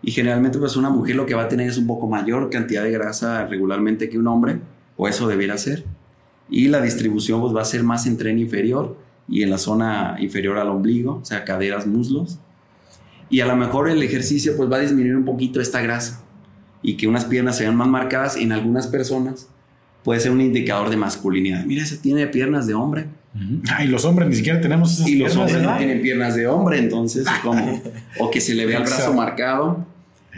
[0.02, 2.82] Y generalmente pues una mujer lo que va a tener es un poco mayor cantidad
[2.82, 4.58] de grasa regularmente que un hombre,
[4.96, 5.84] o eso debería ser.
[6.50, 10.16] Y la distribución pues va a ser más en tren inferior y en la zona
[10.20, 12.38] inferior al ombligo, o sea, caderas, muslos.
[13.30, 16.23] Y a lo mejor el ejercicio pues va a disminuir un poquito esta grasa
[16.84, 19.48] y que unas piernas se vean más marcadas en algunas personas
[20.04, 21.64] puede ser un indicador de masculinidad.
[21.64, 23.06] Mira, ese tiene piernas de hombre.
[23.68, 26.46] Ah, y los hombres ni siquiera tenemos esas Y los hombres no tienen piernas de
[26.46, 27.82] hombre, entonces, ¿cómo?
[28.20, 29.84] O que se le vea el brazo marcado.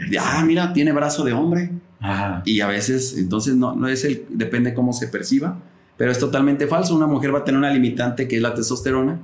[0.09, 1.69] De, ah, mira, tiene brazo de hombre.
[1.99, 2.41] Ajá.
[2.45, 5.59] Y a veces, entonces, no, no es el, depende cómo se perciba,
[5.97, 6.95] pero es totalmente falso.
[6.95, 9.19] Una mujer va a tener una limitante que es la testosterona,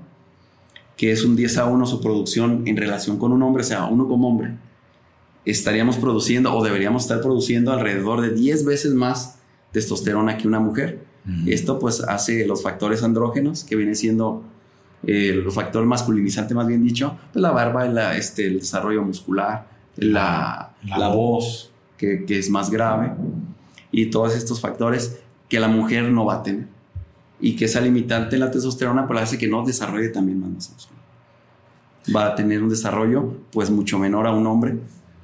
[0.97, 3.85] que es un 10 a 1 su producción en relación con un hombre, o sea,
[3.85, 4.51] uno como hombre.
[5.45, 9.39] Estaríamos produciendo o deberíamos estar produciendo alrededor de 10 veces más
[9.71, 11.03] testosterona que una mujer.
[11.25, 11.49] Ujú.
[11.49, 14.43] Esto pues hace los factores andrógenos, que viene siendo
[15.05, 19.67] eh, el factor masculinizante más bien dicho, pues la barba, la, este, el desarrollo muscular,
[19.97, 21.15] la, La la voz.
[21.17, 23.11] voz, que, que es más grave,
[23.91, 25.19] y todos estos factores
[25.49, 26.67] que la mujer no va a tener.
[27.39, 30.73] Y que esa limitante en la testosterona pues hace que no desarrolle también más masa
[30.73, 31.03] muscular.
[32.15, 34.77] Va a tener un desarrollo pues mucho menor a un hombre.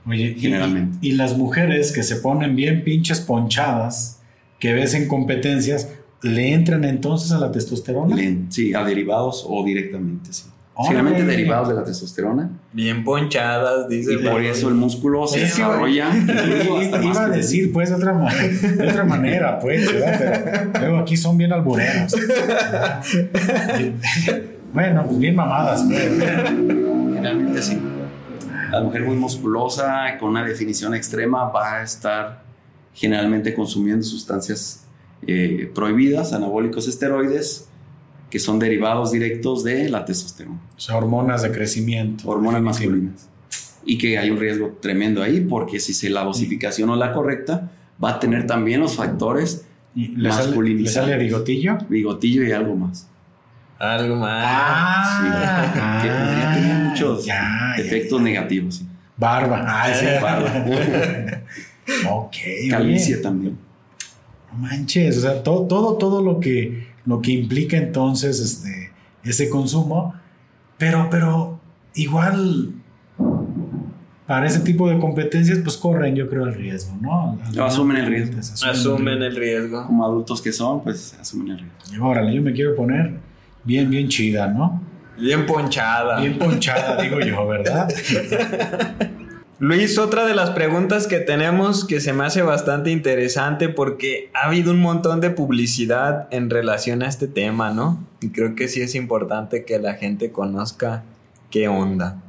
[0.09, 0.97] Oye, y- Generalmente.
[1.01, 4.19] Y, las mujeres que se ponen bien pinches ponchadas,
[4.59, 5.89] que ves en competencias,
[6.21, 8.15] ¿le entran entonces a la testosterona?
[8.15, 10.45] Le- Sí, a derivados o directamente, sí.
[10.81, 10.95] Órale.
[10.97, 12.49] Generalmente derivados de la testosterona.
[12.71, 14.13] Bien ponchadas, dice.
[14.13, 16.07] Y por eso el músculo se desarrolla.
[17.03, 20.69] Iba a decir, pues, de otra, ma- de otra manera, pues, ¿verdad?
[20.71, 22.13] Pero luego aquí son bien albureros.
[24.73, 26.09] bueno, pues bien mamadas, pues.
[27.13, 27.77] Generalmente sí.
[28.71, 32.43] La mujer muy musculosa, con una definición extrema, va a estar
[32.93, 34.85] generalmente consumiendo sustancias
[35.27, 37.67] eh, prohibidas, anabólicos esteroides,
[38.29, 42.29] que son derivados directos de la testosterona, O sea, hormonas de crecimiento.
[42.29, 43.27] hormonas masculinas.
[43.85, 47.11] Y que hay un riesgo tremendo ahí, porque si se la dosificación no es la
[47.13, 47.71] correcta,
[48.03, 49.65] va a tener también los factores
[49.95, 51.11] ¿Y ¿Le sale, ¿Le Masculinizante.
[51.11, 51.77] sale bigotillo?
[51.89, 53.08] bigotillo y algo más.
[53.79, 54.43] Algo más.
[54.45, 58.23] Ah, que podría tener muchos ya, efectos ya.
[58.23, 58.75] negativos.
[58.75, 58.87] sí.
[59.15, 59.63] Barba.
[59.65, 60.05] Ah, sí.
[60.21, 60.49] Barba.
[62.11, 62.35] ok.
[62.45, 62.69] oye.
[62.69, 63.57] Calvicie también.
[64.51, 68.91] No manches, o sea, todo, todo, todo lo que, lo que implica entonces este,
[69.23, 70.13] ese consumo,
[70.77, 71.59] pero, pero
[71.93, 72.73] igual
[74.25, 77.39] para ese tipo de competencias, pues corren, yo creo, el riesgo, ¿no?
[77.53, 78.39] Lo asumen el riesgo.
[78.39, 79.85] Asumen el riesgo.
[79.87, 81.95] Como adultos que son, pues asumen el riesgo.
[81.95, 83.28] Y órale, yo me quiero poner
[83.63, 84.81] bien, bien chida, ¿no?
[85.17, 86.19] Bien ponchada.
[86.19, 87.89] Bien ponchada, digo yo, ¿verdad?
[89.59, 94.47] Luis, otra de las preguntas que tenemos que se me hace bastante interesante porque ha
[94.47, 98.01] habido un montón de publicidad en relación a este tema, ¿no?
[98.21, 101.03] Y creo que sí es importante que la gente conozca
[101.51, 102.23] qué onda.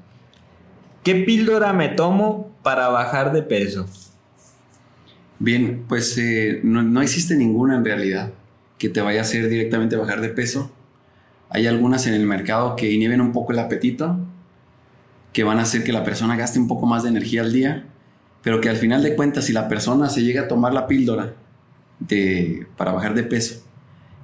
[1.04, 3.86] ¿Qué píldora me tomo para bajar de peso?
[5.38, 8.32] Bien, pues eh, no, no existe ninguna en realidad
[8.76, 10.72] que te vaya a hacer directamente bajar de peso.
[11.50, 14.16] Hay algunas en el mercado que inhiben un poco el apetito,
[15.32, 17.86] que van a hacer que la persona gaste un poco más de energía al día,
[18.42, 21.34] pero que al final de cuentas, si la persona se llega a tomar la píldora
[21.98, 23.62] de, para bajar de peso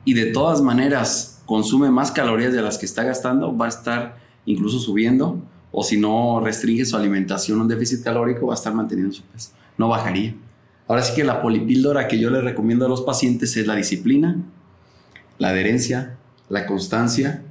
[0.05, 4.16] y de todas maneras consume más calorías de las que está gastando, va a estar
[4.47, 9.12] incluso subiendo, o si no restringe su alimentación, un déficit calórico, va a estar manteniendo
[9.12, 10.35] su peso, no bajaría.
[10.89, 14.37] Ahora sí que la polipíldora que yo le recomiendo a los pacientes es la disciplina,
[15.39, 16.16] la adherencia,
[16.49, 17.42] la constancia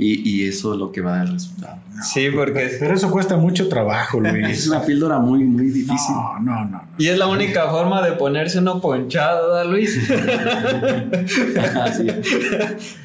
[0.00, 1.78] y, eso es lo que va a dar el resultado.
[2.04, 2.76] sí, porque...
[2.78, 4.60] Pero eso cuesta mucho trabajo, Luis.
[4.60, 6.14] es una píldora muy, muy difícil.
[6.14, 10.08] No, no, no, Y es la única forma de ponerse uno ponchado, ¿da, Luis?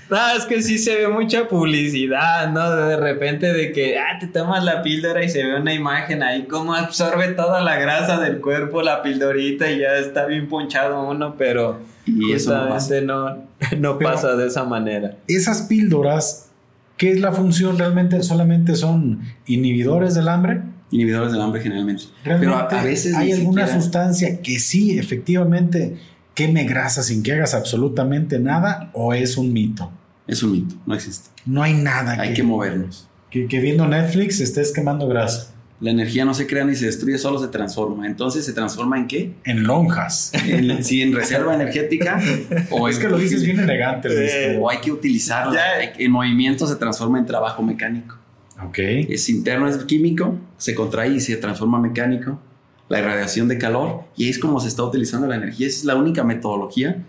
[0.09, 2.69] no, es que sí se ve mucha publicidad, ¿no?
[2.75, 6.43] De repente de que, ah, te tomas la píldora y se ve una imagen ahí
[6.43, 11.33] como absorbe toda la grasa del cuerpo la pildorita y ya está bien ponchado uno,
[11.39, 11.91] pero...
[12.05, 12.53] Y eso
[13.05, 15.15] no, no, pasa de esa manera.
[15.25, 16.52] Esas píldoras
[16.97, 18.21] ¿Qué es la función realmente?
[18.23, 20.61] ¿Solamente son inhibidores del hambre?
[20.91, 22.03] Inhibidores del hambre generalmente.
[22.23, 25.97] Pero a, veces hay alguna sustancia que sí, efectivamente,
[26.35, 29.91] queme grasa sin que hagas absolutamente nada o es un mito.
[30.27, 31.29] Es un mito, no existe.
[31.45, 32.13] No hay nada.
[32.19, 33.09] Hay que, movernos.
[33.29, 35.52] Que, que viendo Netflix estés quemando grasa.
[35.83, 38.07] La energía no se crea ni se destruye, solo se transforma.
[38.07, 39.33] Entonces, ¿se transforma en qué?
[39.43, 40.31] En lonjas.
[40.47, 42.21] En, sí, en reserva energética.
[42.71, 44.07] o es que lo dices bien elegante.
[44.09, 45.83] Eh, o hay que utilizarla.
[45.83, 48.15] En movimiento se transforma en trabajo mecánico.
[48.65, 48.77] Ok.
[48.79, 52.39] Es interno, es químico, se contrae y se transforma en mecánico.
[52.87, 54.05] La irradiación de calor.
[54.15, 55.67] Y es como se está utilizando la energía.
[55.67, 57.03] Esa es la única metodología.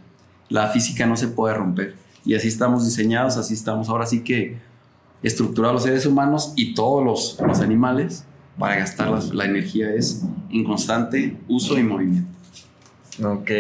[0.49, 1.95] La física no se puede romper.
[2.25, 4.57] Y así estamos diseñados, así estamos ahora sí que
[5.23, 8.25] estructurados los seres humanos y todos los, los animales
[8.59, 12.31] para gastar la, energía es en constante uso y movimiento.
[13.23, 13.51] Ok,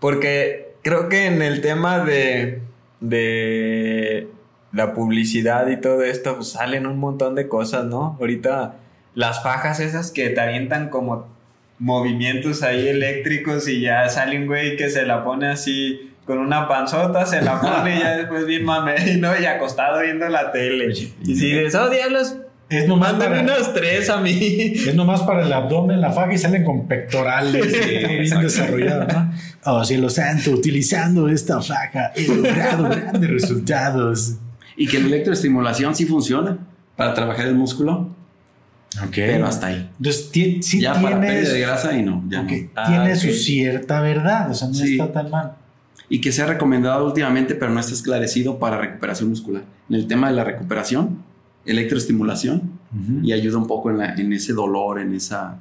[0.00, 2.62] porque creo que en el tema de,
[3.00, 4.28] de
[4.72, 8.16] la publicidad y todo esto pues, salen un montón de cosas, ¿no?
[8.20, 8.76] Ahorita
[9.14, 11.26] las fajas esas que te avientan como
[11.78, 16.68] movimientos ahí eléctricos y ya sale un güey que se la pone así con una
[16.68, 19.38] panzota, se la pone y ya después bien mame, ¿no?
[19.38, 20.92] Y acostado viendo la tele.
[20.92, 22.36] Y si dices, oh diablos,
[22.70, 24.72] es nomás para, unos tres a mí.
[24.74, 27.66] Es nomás para el abdomen, la faja y salen con pectorales
[28.20, 29.32] bien desarrollados, ¿no?
[29.64, 34.34] Oh, cielo santo, utilizando esta faja he logrado grandes resultados.
[34.76, 36.58] Y que la electroestimulación sí funciona
[36.96, 38.14] para trabajar el músculo.
[39.02, 39.14] Ok.
[39.14, 39.90] Pero hasta ahí.
[39.98, 40.30] Entonces,
[40.62, 42.24] sí ya para pérdida de grasa y no.
[42.28, 45.52] Ya tiene ah, su cierta verdad, o sea, no está tan mal.
[46.10, 49.64] Y que se ha recomendado últimamente, pero no está esclarecido para recuperación muscular.
[49.88, 51.22] En el tema de la recuperación,
[51.68, 52.78] electroestimulación
[53.22, 55.58] y ayuda un poco en, ese dolor, en esa,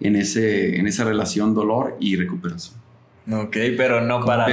[0.00, 2.76] en, ese, en esa relación dolor y recuperación.
[3.30, 4.46] Ok, pero no para,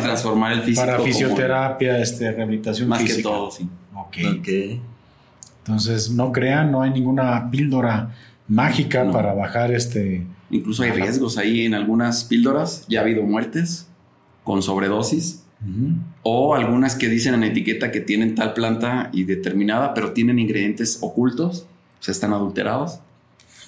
[0.00, 0.86] transformar el físico.
[0.86, 3.68] Para fisioterapia, este, rehabilitación más que todo, sí.
[3.94, 4.18] Ok.
[5.58, 8.14] Entonces, no crean, no hay ninguna píldora
[8.48, 10.26] mágica para bajar este...
[10.50, 13.88] Incluso hay riesgos ahí en algunas píldoras, ya ha habido muertes
[14.44, 15.42] con sobredosis
[16.22, 20.98] o algunas que dicen en etiqueta que tienen tal planta y determinada, pero tienen ingredientes
[21.00, 21.66] ocultos,
[22.00, 23.00] o sea, están adulterados.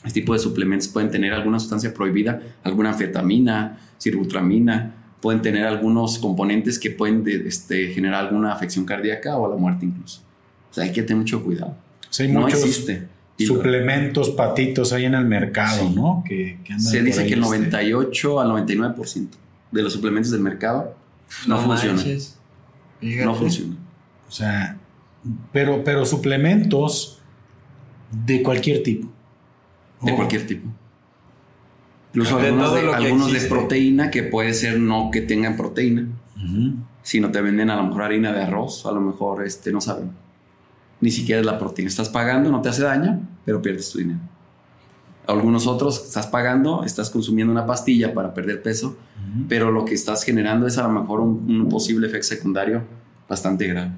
[0.04, 6.18] Este tipo de suplementos pueden tener alguna sustancia prohibida, alguna anfetamina, sirbutramina, pueden tener algunos
[6.18, 10.20] componentes que pueden este, generar alguna afección cardíaca o la muerte incluso.
[10.70, 11.76] O sea, hay que tener mucho cuidado.
[12.28, 13.08] no existe.
[13.38, 16.22] Suplementos, patitos hay en el mercado, ¿no?
[16.26, 19.28] Que, Se dice que el 98 al 99%
[19.72, 20.94] de los suplementos del mercado
[21.46, 22.02] no, funciona.
[23.00, 23.76] No funciona.
[24.28, 24.78] O sea,
[25.52, 27.20] pero, pero suplementos
[28.10, 29.08] de cualquier tipo.
[30.02, 30.68] De cualquier tipo.
[32.12, 36.06] Incluso algunos, de, proteína que puede ser no que tengan proteína.
[37.02, 39.80] Si no te venden a lo mejor harina de arroz, a lo mejor este, no
[39.80, 40.12] saben.
[41.00, 41.88] Ni siquiera es la proteína.
[41.88, 44.20] Estás pagando, no te hace daño, pero pierdes tu dinero.
[45.26, 48.96] Algunos otros estás pagando, estás consumiendo una pastilla para perder peso,
[49.48, 52.82] pero lo que estás generando es a lo mejor un, posible efecto secundario
[53.28, 53.92] bastante grave.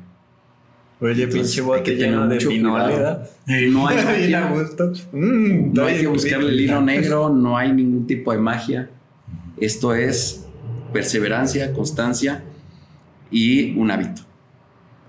[1.01, 3.29] Oye, pinche bote lleno de pinolidad.
[3.71, 3.97] No hay
[5.13, 8.89] mm, no hay que buscarle el hilo negro, no hay ningún tipo de magia.
[9.59, 10.47] Esto es
[10.93, 12.45] perseverancia, constancia
[13.31, 14.23] y un hábito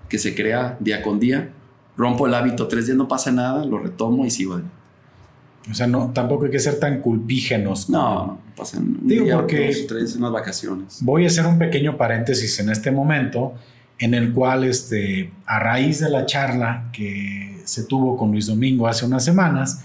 [0.08, 1.50] que se crea día con día.
[1.96, 4.77] Rompo el hábito tres días, no pasa nada, lo retomo y sigo adelante.
[5.70, 7.90] O sea, no, tampoco hay que ser tan culpígenos.
[7.90, 10.98] No, no pasan Digo porque tres, unas vacaciones.
[11.02, 13.54] Voy a hacer un pequeño paréntesis en este momento
[13.98, 18.86] en el cual, este, a raíz de la charla que se tuvo con Luis Domingo
[18.86, 19.84] hace unas semanas,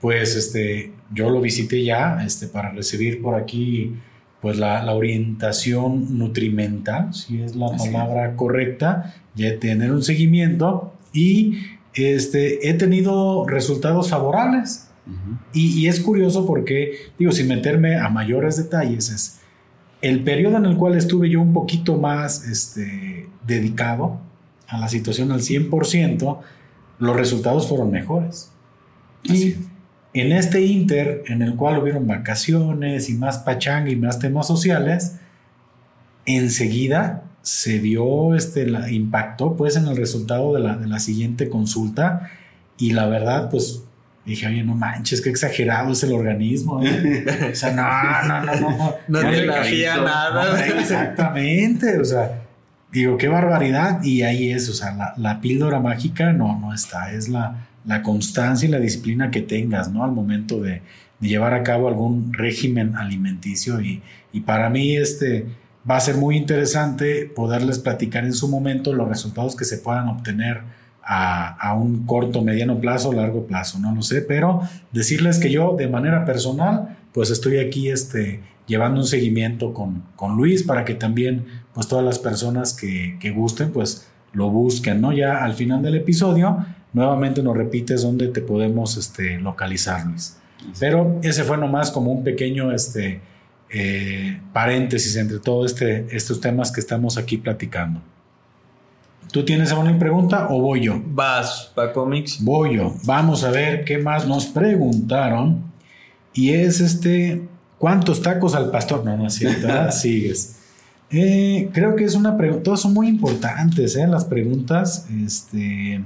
[0.00, 3.94] pues este, yo lo visité ya este, para recibir por aquí
[4.40, 11.60] pues la, orientación nutrimental, si es la palabra correcta, ya tener un seguimiento y
[11.94, 14.83] este, he tenido resultados favorables.
[15.52, 19.40] Y, y, es curioso porque, digo, sin meterme a mayores detalles, es
[20.00, 24.20] el periodo en el cual estuve yo un poquito más este, dedicado
[24.68, 26.38] a la situación al 100%,
[26.98, 28.50] los resultados fueron mejores.
[29.22, 29.56] y
[30.14, 35.16] en este inter, en el cual hubieron vacaciones y más pachanga y más temas sociales,
[36.24, 41.48] enseguida se vio, este, la, impactó pues en el resultado de la, de la siguiente
[41.48, 42.30] consulta
[42.78, 43.82] y la verdad pues
[44.24, 46.82] dije, oye, no manches, qué exagerado es el organismo.
[46.82, 47.50] ¿eh?
[47.52, 48.94] o sea, no, no, no, no.
[49.08, 50.66] No, no te nada.
[50.66, 52.42] exactamente, o sea,
[52.92, 54.02] digo, qué barbaridad.
[54.02, 58.02] Y ahí es, o sea, la, la píldora mágica no, no está, es la, la,
[58.02, 60.04] constancia y la disciplina que tengas, ¿no?
[60.04, 60.82] Al momento de,
[61.20, 63.80] de llevar a cabo algún régimen alimenticio.
[63.80, 64.02] Y,
[64.32, 65.46] y para mí, este
[65.88, 70.08] va a ser muy interesante poderles platicar en su momento los resultados que se puedan
[70.08, 70.62] obtener
[71.04, 74.62] a, a, un corto, mediano plazo, largo plazo, no lo sé, pero
[74.92, 80.36] decirles que yo de manera personal, pues estoy aquí este, llevando un seguimiento con, con
[80.36, 85.12] Luis para que también, pues todas las personas que, que, gusten, pues lo busquen, ¿no?
[85.12, 90.38] Ya al final del episodio, nuevamente nos repites dónde te podemos este, localizar, Luis.
[90.80, 93.20] Pero ese fue nomás como un pequeño, este,
[93.70, 98.00] eh, paréntesis entre todos este, estos temas que estamos aquí platicando.
[99.34, 101.02] ¿Tú tienes alguna pregunta o voy yo?
[101.06, 102.38] Vas, para cómics.
[102.40, 102.94] Voy yo.
[103.02, 105.64] Vamos a ver qué más nos preguntaron.
[106.32, 107.42] Y es este,
[107.76, 109.04] ¿cuántos tacos al pastor?
[109.04, 110.60] No, no es cierto, sigues.
[111.10, 114.06] Eh, creo que es una pregunta, todas son muy importantes, ¿eh?
[114.06, 116.04] Las preguntas, este,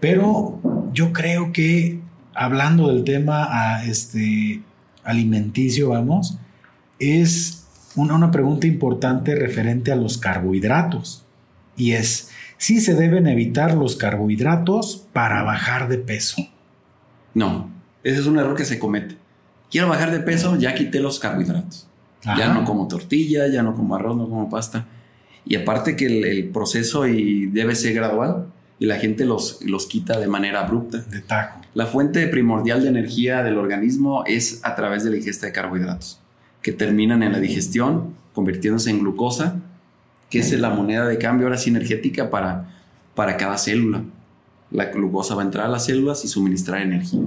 [0.00, 0.58] pero
[0.94, 2.00] yo creo que
[2.32, 4.62] hablando del tema a este,
[5.04, 6.38] alimenticio, vamos,
[6.98, 11.25] es una, una pregunta importante referente a los carbohidratos.
[11.76, 16.42] Y es, si se deben evitar los carbohidratos para bajar de peso.
[17.34, 17.70] No,
[18.02, 19.16] ese es un error que se comete.
[19.70, 21.86] Quiero bajar de peso, ya quité los carbohidratos.
[22.24, 22.38] Ajá.
[22.38, 24.86] Ya no como tortilla, ya no como arroz, no como pasta.
[25.44, 28.46] Y aparte que el, el proceso y debe ser gradual
[28.78, 30.98] y la gente los, los quita de manera abrupta.
[30.98, 31.60] De tajo.
[31.74, 36.20] La fuente primordial de energía del organismo es a través de la ingesta de carbohidratos,
[36.62, 39.60] que terminan en la digestión, convirtiéndose en glucosa,
[40.30, 42.68] que es la moneda de cambio ahora sinergética para,
[43.14, 44.02] para cada célula.
[44.70, 47.20] La glucosa va a entrar a las células y suministrar energía.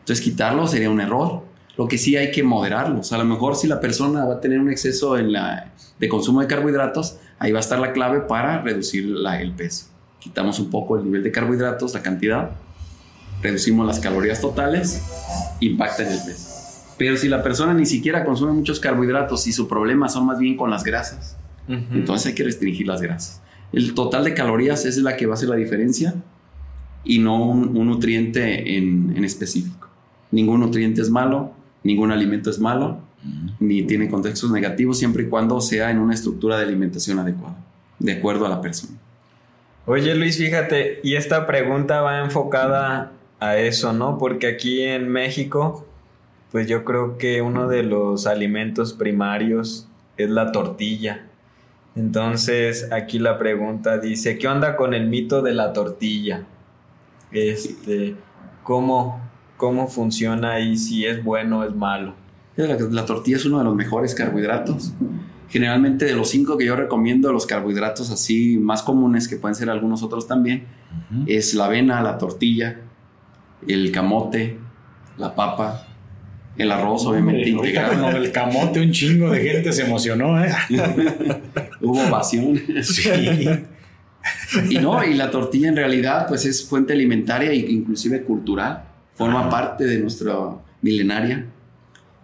[0.00, 1.42] Entonces quitarlo sería un error.
[1.76, 3.12] Lo que sí hay que moderarlos.
[3.12, 6.40] A lo mejor si la persona va a tener un exceso en la, de consumo
[6.40, 9.86] de carbohidratos, ahí va a estar la clave para reducir la, el peso.
[10.18, 12.50] Quitamos un poco el nivel de carbohidratos, la cantidad,
[13.42, 15.02] reducimos las calorías totales,
[15.60, 16.48] impacta en el peso.
[16.98, 20.56] Pero si la persona ni siquiera consume muchos carbohidratos y su problema son más bien
[20.56, 21.38] con las grasas,
[21.70, 21.84] uh -huh.
[21.92, 23.40] entonces hay que restringir las grasas.
[23.72, 26.14] El total de calorías es la que va a hacer la diferencia
[27.04, 29.88] y no un, un nutriente en, en específico.
[30.30, 31.52] Ningún nutriente es malo,
[31.82, 33.00] ningún alimento es malo,
[33.58, 37.56] ni tiene contextos negativos siempre y cuando sea en una estructura de alimentación adecuada,
[37.98, 38.98] de acuerdo a la persona.
[39.86, 44.18] Oye Luis, fíjate, y esta pregunta va enfocada a eso, ¿no?
[44.18, 45.86] Porque aquí en México,
[46.52, 51.26] pues yo creo que uno de los alimentos primarios es la tortilla.
[51.96, 56.44] Entonces, aquí la pregunta dice, ¿qué onda con el mito de la tortilla?
[57.32, 58.16] Este,
[58.62, 59.20] ¿cómo,
[59.56, 62.14] cómo funciona y si es bueno o es malo?
[62.56, 64.92] La, la, tortilla es uno de los mejores carbohidratos.
[65.48, 69.68] Generalmente de los cinco que yo recomiendo, los carbohidratos así más comunes, que pueden ser
[69.68, 70.66] algunos otros también,
[71.10, 71.24] uh -huh.
[71.26, 72.76] es la avena, la tortilla,
[73.66, 74.58] el camote,
[75.18, 75.86] la papa,
[76.56, 78.00] el arroz, obviamente Hombre, integral.
[78.00, 80.52] Con el camote, un chingo de gente se emocionó, ¿eh?
[81.80, 82.60] Hubo ovación.
[82.82, 83.48] Sí.
[84.68, 88.84] y no, y la tortilla en realidad, pues es fuente alimentaria e inclusive cultural.
[89.14, 89.50] Forma ah.
[89.50, 90.34] parte de nuestra
[90.82, 91.46] milenaria.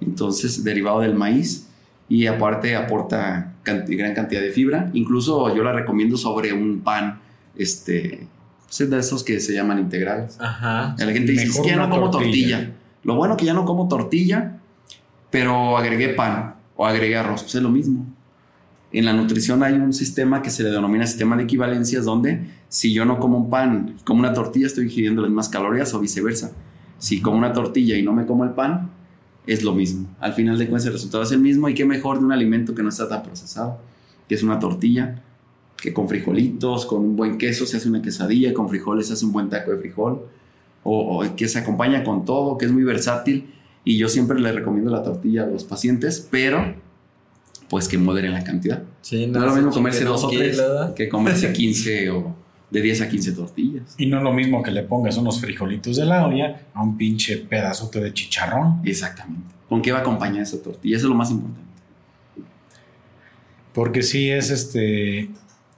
[0.00, 1.68] Entonces, derivado del maíz.
[2.08, 4.90] Y aparte aporta cantidad, gran cantidad de fibra.
[4.92, 7.20] Incluso yo la recomiendo sobre un pan,
[7.56, 8.26] este,
[8.66, 10.36] pues de esos que se llaman integrales.
[10.40, 10.94] Ajá.
[10.98, 12.58] La gente dice, es que ya no como tortilla.
[12.58, 12.76] tortilla.
[13.06, 14.58] Lo bueno que ya no como tortilla,
[15.30, 18.04] pero agregué pan o agregué arroz, pues es lo mismo.
[18.90, 22.92] En la nutrición hay un sistema que se le denomina sistema de equivalencias, donde si
[22.92, 26.50] yo no como un pan, como una tortilla, estoy ingiriendo las mismas calorías o viceversa.
[26.98, 28.90] Si como una tortilla y no me como el pan,
[29.46, 30.08] es lo mismo.
[30.18, 32.74] Al final de cuentas el resultado es el mismo y qué mejor de un alimento
[32.74, 33.78] que no está tan procesado,
[34.28, 35.22] que es una tortilla,
[35.76, 39.24] que con frijolitos, con un buen queso se hace una quesadilla, con frijoles se hace
[39.24, 40.26] un buen taco de frijol,
[40.86, 43.52] o, o, que se acompaña con todo, que es muy versátil.
[43.84, 46.74] Y yo siempre le recomiendo la tortilla a los pacientes, pero
[47.68, 48.82] pues que moderen la cantidad.
[49.00, 50.60] Sí, no, no es lo mismo comerse dos o tres
[50.94, 52.36] que comerse 15 o,
[52.70, 53.94] de 10 a 15 tortillas.
[53.98, 56.96] Y no es lo mismo que le pongas unos frijolitos de la olla a un
[56.96, 58.80] pinche pedazote de chicharrón.
[58.84, 59.54] Exactamente.
[59.68, 60.96] ¿Con qué va a acompañar esa tortilla?
[60.96, 61.60] Eso es lo más importante.
[63.72, 65.30] Porque sí es este.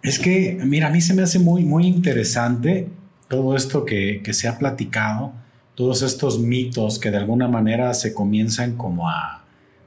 [0.02, 2.88] Es que, mira, a mí se me hace muy, muy interesante
[3.28, 5.32] todo esto que, que se ha platicado,
[5.74, 9.44] todos estos mitos que de alguna manera se comienzan como a,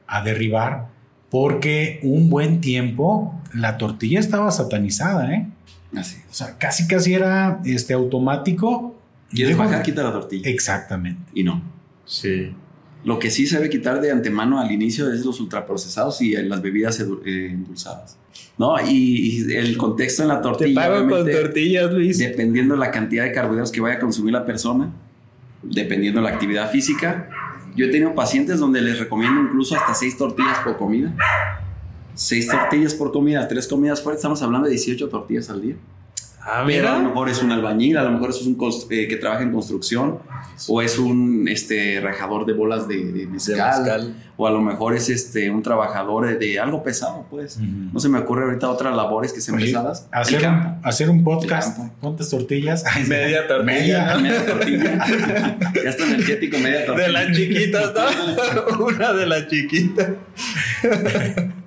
[0.08, 0.88] a derribar,
[1.30, 5.48] porque un buen tiempo la tortilla estaba satanizada, ¿eh?
[5.96, 6.18] Así.
[6.30, 8.96] O sea, casi casi era este automático.
[9.30, 9.84] ¿Quieres Dejo- bajar?
[9.84, 10.50] Quita la tortilla.
[10.50, 11.22] Exactamente.
[11.34, 11.62] Y no.
[12.06, 12.54] Sí.
[13.04, 16.62] Lo que sí se debe quitar de antemano al inicio es los ultraprocesados y las
[16.62, 18.18] bebidas eh, endulzadas.
[18.58, 18.76] ¿No?
[18.80, 20.76] Y, y el contexto en la Te tortilla.
[20.88, 22.20] pago con tortillas, Luis.
[22.20, 24.92] Dependiendo de la cantidad de carbohidratos que vaya a consumir la persona,
[25.64, 27.30] dependiendo de la actividad física.
[27.76, 31.14] Yo he tenido pacientes donde les recomiendo incluso hasta seis tortillas por comida.
[32.14, 34.20] Seis tortillas por comida, tres comidas fuertes.
[34.20, 35.76] Estamos hablando de 18 tortillas al día.
[36.44, 38.58] Ah, Pero a lo mejor es un albañil, a lo mejor es un
[38.90, 40.18] eh, que trabaja en construcción,
[40.68, 44.16] o es un este, rajador de bolas de, de De mezcal, mezcal.
[44.38, 47.58] o a lo mejor es este, un trabajador de, de algo pesado, pues.
[47.58, 47.66] Ujú.
[47.94, 50.08] No se me ocurre ahorita otras labores que sean Oye, pesadas.
[50.12, 50.70] Hacer, campo.
[50.70, 51.78] un, hacer un podcast.
[52.00, 52.84] ¿Cuántas tortillas?
[52.88, 54.14] Ay, Media tortilla, Media.
[54.16, 54.22] ¿no?
[54.22, 55.58] Media tortilla.
[55.84, 57.08] ya está energético, media tortilla.
[57.08, 58.78] De las chiquitas, ¿no?
[58.88, 60.10] Una de las chiquitas.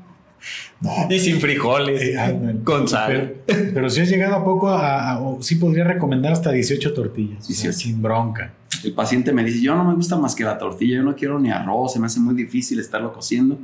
[1.11, 2.01] Y sin frijoles.
[2.03, 3.35] Eh, con sal.
[3.47, 6.93] Pero, pero si has llegado a poco a, a- o sí podría recomendar hasta 18
[6.95, 7.39] tortillas.
[7.41, 7.79] o sea, 18.
[7.79, 8.53] sin bronca.
[8.83, 11.39] El paciente me dice, yo no me gusta más que la tortilla, yo no quiero
[11.39, 13.59] ni arroz, se me hace muy difícil estarlo cociendo.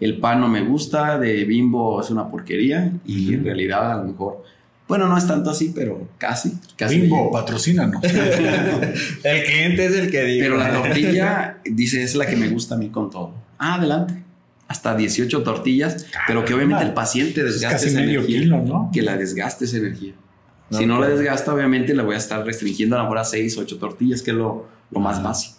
[0.00, 4.04] El pan no me gusta, de bimbo es una porquería y en realidad a lo
[4.04, 4.44] mejor,
[4.86, 7.00] bueno, no es tanto así, pero casi, casi.
[7.00, 8.02] Bimbo, patrocínanos.
[9.24, 10.40] El cliente es el que dice.
[10.44, 13.34] Pero la tortilla, dice, es la que me gusta a mí con todo.
[13.58, 14.22] Ah, adelante.
[14.68, 18.40] Hasta 18 tortillas, pero que obviamente el paciente Es desgaste casi esa medio energía.
[18.40, 18.90] kilo, ¿no?
[18.92, 20.12] Que la desgaste esa energía.
[20.70, 21.16] No, si no la claro.
[21.16, 24.20] desgasta, obviamente le voy a estar restringiendo a lo mejor a 6 o 8 tortillas,
[24.20, 25.56] que es lo, lo más básico.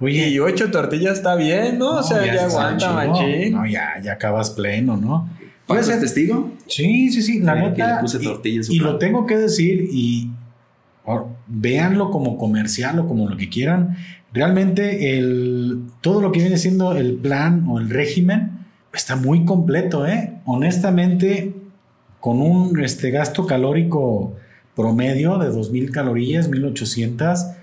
[0.00, 1.96] Oye, Y ocho tortillas está bien, ¿no?
[1.98, 3.52] o sea, ya, está aguanta, machín.
[3.52, 5.28] No, ya, ya acabas pleno, ¿no?
[5.28, 6.52] ¿Paco Puede ser- es testigo?
[6.68, 7.96] Sí, sí, sí, la que neta.
[7.96, 8.18] le puse
[8.72, 10.30] y- lo tengo que decir y
[11.48, 13.96] véanlo como comercial o como lo que quieran.
[14.32, 18.58] Realmente el, todo lo que viene siendo el plan o el régimen
[18.92, 20.34] está muy completo, ¿eh?
[20.44, 21.54] Honestamente,
[22.20, 24.34] con un este, gasto calórico
[24.74, 27.56] promedio de 2.000 calorías, 1.800,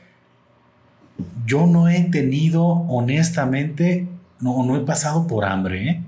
[1.46, 4.08] yo no he tenido, honestamente,
[4.40, 6.04] no, no he pasado por hambre, ¿eh?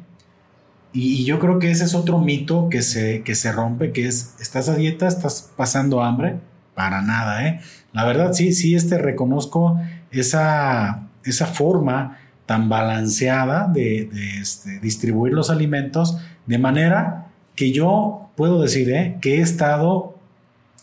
[0.93, 4.35] Y, yo creo que ese es otro mito que se, que se rompe, que es,
[4.39, 5.07] ¿estás a dieta?
[5.07, 6.37] ¿Estás pasando hambre?
[6.77, 7.59] Para nada, ¿eh?
[7.91, 9.81] La verdad, sí, sí, este, reconozco
[10.11, 18.61] esa, esa forma tan balanceada de, este, distribuir los alimentos de manera que yo puedo
[18.61, 19.17] decir, ¿eh?
[19.21, 20.19] Que he estado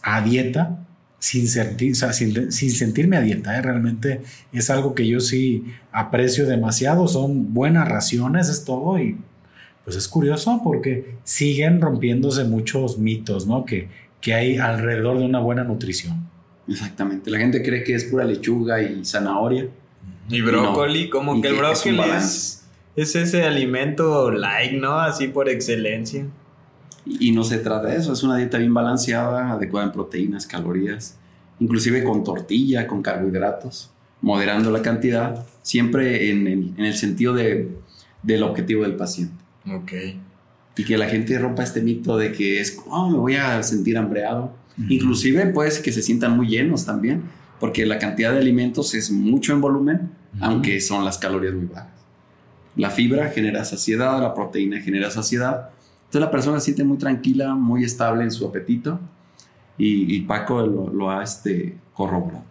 [0.03, 0.81] a dieta
[1.21, 3.63] sin, sentir, sin sentirme a dieta, ¿eh?
[3.63, 4.23] Realmente
[4.53, 9.17] es algo que yo sí aprecio demasiado, son buenas raciones, es todo y
[9.85, 13.65] pues es curioso porque siguen rompiéndose muchos mitos, ¿no?
[13.65, 16.27] Que, que hay alrededor de una buena nutrición.
[16.67, 17.31] Exactamente.
[17.31, 19.69] La gente cree que es pura lechuga y zanahoria.
[20.31, 22.63] Y brócoli, como Y que el que es un brócoli balance.
[22.97, 24.99] es, es ese alimento light, ¿no?
[24.99, 26.25] Así por excelencia.
[27.05, 28.15] Y, y no se trata de eso.
[28.15, 31.19] Es una dieta bien balanceada, adecuada en proteínas, calorías,
[31.61, 33.91] inclusive con tortilla, con carbohidratos,
[34.23, 37.77] moderando la cantidad, siempre en el, en el sentido de,
[38.23, 39.45] del objetivo del paciente.
[39.71, 39.93] Ok.
[40.77, 43.97] Y que la gente rompa este mito de que es, oh, me voy a sentir
[43.97, 44.55] hambreado.
[44.89, 47.23] Inclusive puede ser que se sientan muy llenos también,
[47.61, 50.11] porque la cantidad de alimentos es mucho en volumen,
[50.41, 51.93] aunque son las calorías muy bajas.
[52.77, 55.71] La fibra genera saciedad, la proteína genera saciedad.
[56.07, 58.99] Entonces la persona se siente muy tranquila, muy estable en su apetito.
[59.79, 62.45] Y, y Paco lo, lo ha este, corroborado.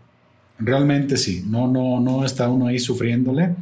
[0.59, 3.55] Realmente sí, no, no, no está uno ahí sufriéndole,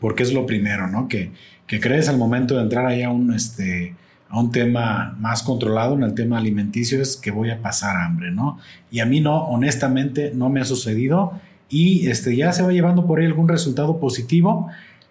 [0.00, 1.08] porque es lo primero, ¿no?
[1.08, 1.32] Que,
[1.70, 3.94] que crees al momento de entrar ahí a un, este,
[4.28, 8.32] a un tema más controlado, en el tema alimenticio, es que voy a pasar hambre,
[8.32, 8.58] ¿no?
[8.90, 11.32] Y a mí no, honestamente, no me ha sucedido
[11.68, 14.68] y este, ya se va llevando por ahí algún resultado positivo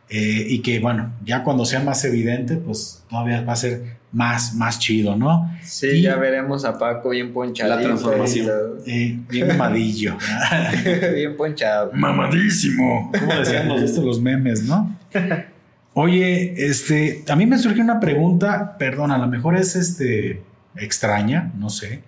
[0.09, 4.53] eh, y que, bueno, ya cuando sea más evidente, pues todavía va a ser más,
[4.53, 5.49] más chido, ¿no?
[5.63, 7.73] Sí, Y- ya veremos a Paco bien ponchado.
[7.73, 8.49] La transformación.
[8.85, 10.17] Eh, bien mamadillo.
[11.15, 11.91] bien ponchado.
[11.93, 13.13] Mamadísimo.
[13.17, 14.93] ¿Cómo decían los, estos, los memes, no?
[16.01, 20.41] Oye, este, a mí me surgió una pregunta, perdón, a lo mejor es este
[20.77, 22.03] extraña, no sé,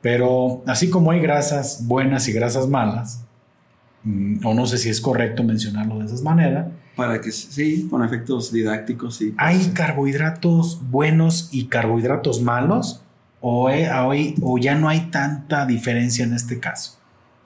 [0.00, 3.24] pero así como hay grasas buenas y grasas malas,
[4.02, 8.04] mm, o no sé si es correcto mencionarlo de esa manera, Para que sí, con
[8.04, 9.32] efectos didácticos, sí.
[9.38, 13.00] ¿hay carbohidratos buenos y carbohidratos malos?
[13.40, 16.98] o, hoy, o ya no hay tanta diferencia en este caso.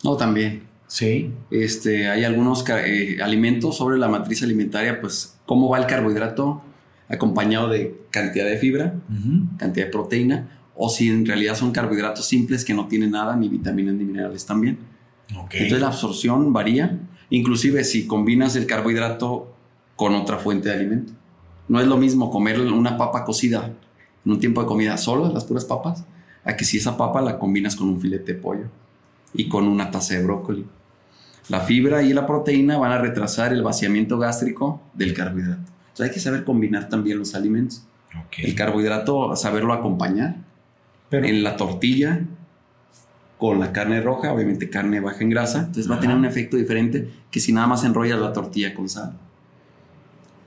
[0.03, 0.63] No, también.
[0.87, 1.33] Sí.
[1.51, 6.63] Este, hay algunos eh, alimentos sobre la matriz alimentaria, pues cómo va el carbohidrato
[7.09, 8.95] acompañado de cantidad de fibra,
[9.59, 13.49] cantidad de proteína, o si en realidad son carbohidratos simples que no tienen nada, ni
[13.49, 14.79] vitaminas ni minerales también.
[15.29, 16.99] Entonces la absorción varía,
[17.31, 19.55] inclusive si combinas el carbohidrato
[19.97, 21.13] con otra fuente de alimento.
[21.69, 23.73] No es lo mismo comer una papa cocida
[24.25, 26.05] en un tiempo de comida sola, las puras papas,
[26.45, 28.84] a que si esa papa la combinas con un filete de pollo
[29.35, 30.65] y con una taza de brócoli.
[31.49, 35.61] La fibra y la proteína van a retrasar el vaciamiento gástrico del carbohidrato.
[35.89, 37.85] Entonces hay que saber combinar también los alimentos.
[38.39, 40.37] El carbohidrato, saberlo acompañar.
[41.11, 42.23] Pero, en la tortilla
[43.37, 46.57] con la carne roja, obviamente carne baja en grasa, entonces va a tener un efecto
[46.57, 49.19] diferente que si nada más enrollas la tortilla con sal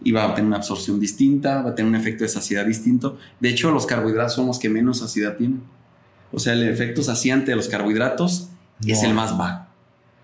[0.04, 3.18] y va a tener una absorción distinta, va a tener un efecto de saciedad distinto.
[3.40, 5.62] De hecho, los carbohidratos son los que menos saciedad tienen.
[6.32, 8.50] O sea, el efecto saciante de los carbohidratos
[8.86, 9.68] es el más bajo.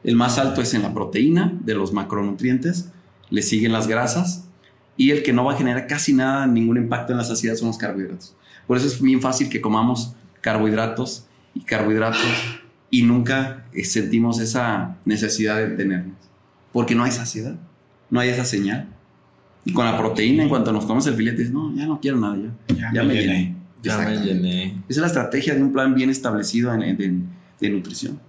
[0.03, 2.91] El más alto es en la proteína de los macronutrientes,
[3.30, 4.49] le siguen las grasas
[4.97, 7.69] y el que no va a generar casi nada, ningún impacto en la saciedad son
[7.69, 8.35] los carbohidratos.
[8.67, 11.25] Por eso es bien fácil que comamos carbohidratos
[11.55, 12.21] y carbohidratos
[12.89, 16.15] y nunca sentimos esa necesidad de tenerlos,
[16.71, 17.55] porque no hay saciedad,
[18.09, 18.89] no hay esa señal.
[19.65, 22.35] Y con la proteína, en cuanto nos comemos el filete, no, ya no quiero nada,
[22.67, 23.55] ya, ya, me, llené.
[23.81, 24.65] Ya me llené.
[24.65, 28.19] Esa es la estrategia de un plan bien establecido en, de nutrición.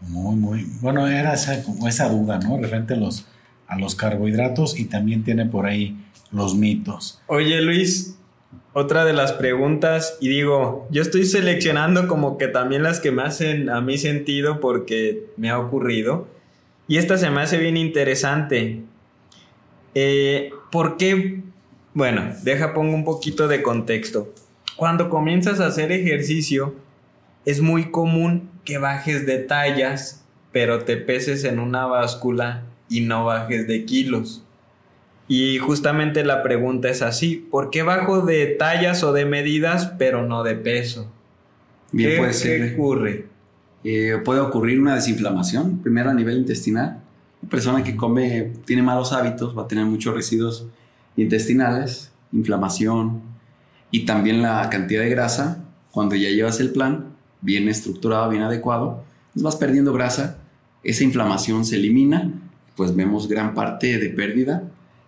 [0.00, 0.66] Muy, muy.
[0.80, 2.58] Bueno, era esa, esa duda, ¿no?
[2.58, 3.26] Referente a los,
[3.66, 5.96] a los carbohidratos y también tiene por ahí
[6.30, 7.20] los mitos.
[7.26, 8.16] Oye, Luis,
[8.72, 13.22] otra de las preguntas, y digo, yo estoy seleccionando como que también las que me
[13.22, 16.28] hacen a mí sentido porque me ha ocurrido.
[16.86, 18.82] Y esta se me hace bien interesante.
[19.94, 21.42] Eh, ¿Por qué?
[21.92, 24.32] Bueno, deja pongo un poquito de contexto.
[24.76, 26.74] Cuando comienzas a hacer ejercicio,
[27.48, 30.22] es muy común que bajes de tallas,
[30.52, 34.44] pero te peses en una báscula y no bajes de kilos.
[35.28, 40.26] Y justamente la pregunta es así, ¿por qué bajo de tallas o de medidas, pero
[40.26, 41.10] no de peso?
[41.90, 42.68] Bien, ¿Qué, puede ser.
[42.68, 43.26] ¿Qué ocurre?
[43.82, 47.00] Eh, puede ocurrir una desinflamación, primero a nivel intestinal,
[47.40, 50.66] una persona que come, tiene malos hábitos, va a tener muchos residuos
[51.16, 53.22] intestinales, inflamación
[53.90, 55.64] y también la cantidad de grasa.
[55.90, 60.38] Cuando ya llevas el plan bien estructurado, bien adecuado, pues vas perdiendo grasa,
[60.82, 62.32] esa inflamación se elimina,
[62.76, 64.64] pues vemos gran parte de pérdida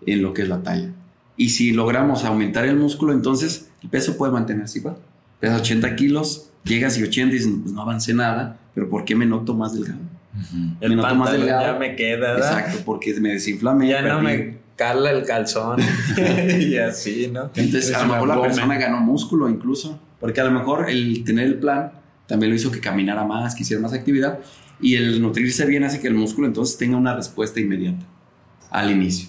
[0.07, 0.91] en lo que es la talla.
[1.37, 4.97] Y si logramos aumentar el músculo, entonces el peso puede mantenerse igual.
[5.39, 9.15] Pesa 80 kilos, llegas y 80 y dices, pues no avancé nada, pero ¿por qué
[9.15, 10.01] me noto más delgado?
[10.81, 12.37] El pantalón ya me queda.
[12.37, 13.89] Exacto, porque me desinflamé.
[13.89, 15.81] Ya no me cala el calzón
[16.61, 17.51] y así, ¿no?
[17.55, 21.47] Entonces, a lo mejor la persona ganó músculo incluso, porque a lo mejor el tener
[21.47, 21.93] el plan
[22.31, 24.39] también lo hizo que caminara más, que hiciera más actividad
[24.81, 28.07] y el nutrirse bien hace que el músculo entonces tenga una respuesta inmediata
[28.71, 29.29] al inicio.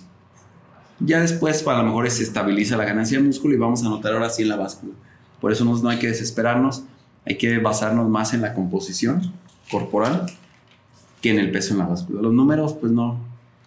[1.00, 4.14] Ya después, a lo mejor se estabiliza la ganancia de músculo y vamos a notar
[4.14, 4.94] ahora sí en la báscula.
[5.40, 6.84] Por eso no hay que desesperarnos,
[7.26, 9.34] hay que basarnos más en la composición
[9.72, 10.28] corporal
[11.22, 12.22] que en el peso en la báscula.
[12.22, 13.18] Los números, pues no,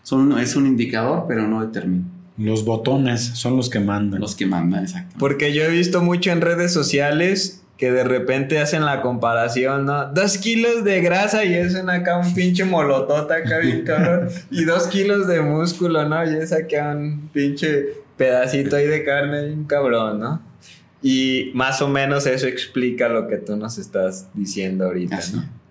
[0.04, 2.04] son, es un indicador, pero no determina.
[2.38, 4.20] Los botones son los que mandan.
[4.20, 5.16] Los que mandan, exacto.
[5.18, 10.06] Porque yo he visto mucho en redes sociales que de repente hacen la comparación, ¿no?
[10.06, 14.28] Dos kilos de grasa y es acá un pinche molotota acá bien cabrón.
[14.50, 16.24] y dos kilos de músculo, ¿no?
[16.30, 17.86] Y es acá un pinche
[18.16, 20.42] pedacito ahí de carne un cabrón, ¿no?
[21.02, 25.64] Y más o menos eso explica lo que tú nos estás diciendo ahorita, ¿no?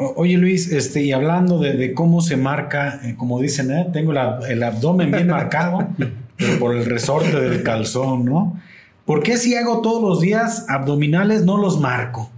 [0.00, 3.88] Oye Luis, este, y hablando de, cómo se marca, eh, como dicen, ¿eh?
[3.92, 5.88] tengo el abdomen bien marcado,
[6.36, 8.60] pero por el resorte del calzón, ¿no?
[9.08, 12.30] ¿Por qué si hago todos los días abdominales no los marco?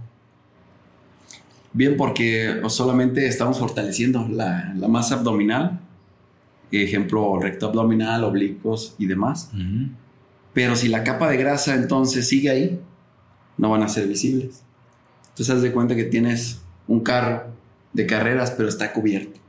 [1.73, 5.81] Bien, porque solamente estamos fortaleciendo la, masa abdominal,
[6.71, 9.51] ejemplo, recto abdominal, oblicuos y demás.
[10.53, 12.79] Pero si la capa de grasa entonces sigue ahí,
[13.57, 14.63] no van a ser visibles.
[15.23, 17.47] Entonces haz de cuenta que tienes un carro
[17.91, 19.41] de carreras, pero está cubierto.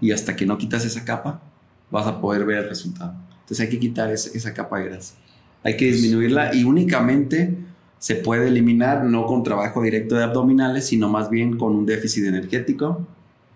[0.00, 1.42] Y hasta que no quitas esa capa,
[1.90, 3.16] vas a poder ver el resultado.
[3.40, 5.14] Entonces hay que quitar esa, capa de grasa.
[5.62, 7.56] Hay que disminuirla y únicamente
[7.98, 12.24] se puede eliminar no con trabajo directo de abdominales, sino más bien con un déficit
[12.24, 13.06] energético,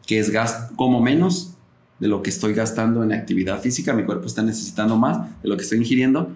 [0.07, 1.55] que es gas, como menos
[2.01, 5.57] de lo que estoy gastando en actividad física, mi cuerpo está necesitando más de lo
[5.57, 6.35] que estoy ingiriendo,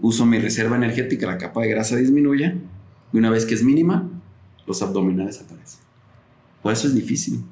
[0.00, 2.54] uso mi reserva energética, la capa de grasa disminuye,
[3.12, 4.08] y una vez que es mínima,
[4.66, 5.80] los abdominales aparecen.
[6.62, 7.42] Por eso es difícil.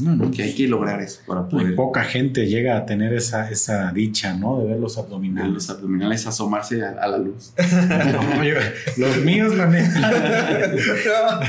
[0.00, 0.30] No, no.
[0.30, 1.74] Que hay que lograr eso para poder.
[1.74, 4.60] poca gente llega a tener esa, esa dicha, ¿no?
[4.60, 5.52] De ver los abdominales.
[5.52, 7.52] los abdominales, asomarse a, la luz.
[8.96, 11.40] los míos, la neta.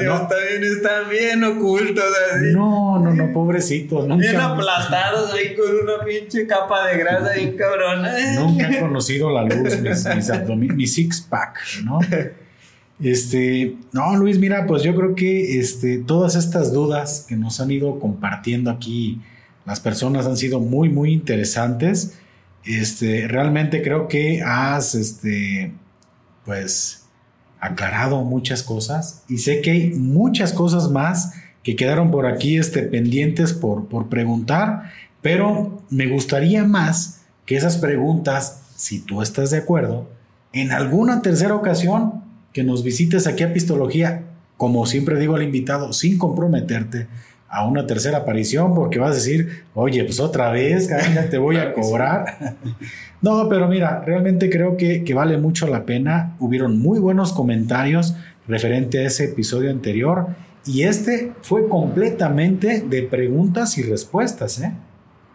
[0.00, 2.04] míos también están bien ocultos.
[2.32, 2.52] Así.
[2.52, 4.08] No, no, no, pobrecitos.
[4.08, 8.12] Nunca, bien aplastados ahí con una pinche capa de grasa bien cabrona.
[8.34, 11.98] Nunca he conocido la luz, mis, mis, mis six pack, ¿no?
[13.00, 17.70] Este, no, Luis, mira, pues yo creo que este, todas estas dudas que nos han
[17.70, 19.20] ido compartiendo aquí
[19.66, 22.18] las personas han sido muy, muy interesantes.
[22.64, 25.72] Este, realmente creo que has, este,
[26.44, 27.06] pues,
[27.60, 32.82] aclarado muchas cosas y sé que hay muchas cosas más que quedaron por aquí, este,
[32.82, 34.92] pendientes por, por preguntar,
[35.22, 40.10] pero me gustaría más que esas preguntas, si tú estás de acuerdo,
[40.52, 42.23] en alguna tercera ocasión
[42.54, 44.22] que nos visites aquí a Pistología,
[44.56, 47.08] como siempre digo al invitado, sin comprometerte
[47.48, 51.56] a una tercera aparición, porque vas a decir, oye, pues otra vez, ya te voy
[51.56, 52.56] a cobrar.
[53.20, 56.36] no, pero mira, realmente creo que, que vale mucho la pena.
[56.38, 58.14] Hubieron muy buenos comentarios
[58.46, 60.28] referente a ese episodio anterior
[60.64, 64.72] y este fue completamente de preguntas y respuestas, ¿eh?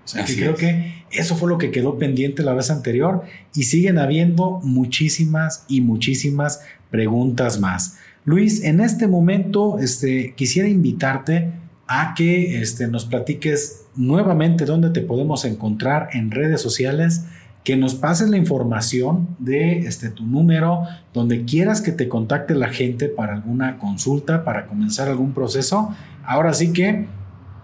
[0.06, 3.24] O sea, que creo que eso fue lo que quedó pendiente la vez anterior
[3.54, 7.98] y siguen habiendo muchísimas y muchísimas preguntas más.
[8.26, 11.52] Luis, en este momento este, quisiera invitarte
[11.88, 17.26] a que este, nos platiques nuevamente dónde te podemos encontrar en redes sociales,
[17.64, 20.84] que nos pases la información de este, tu número,
[21.14, 25.94] donde quieras que te contacte la gente para alguna consulta, para comenzar algún proceso.
[26.24, 27.08] Ahora sí que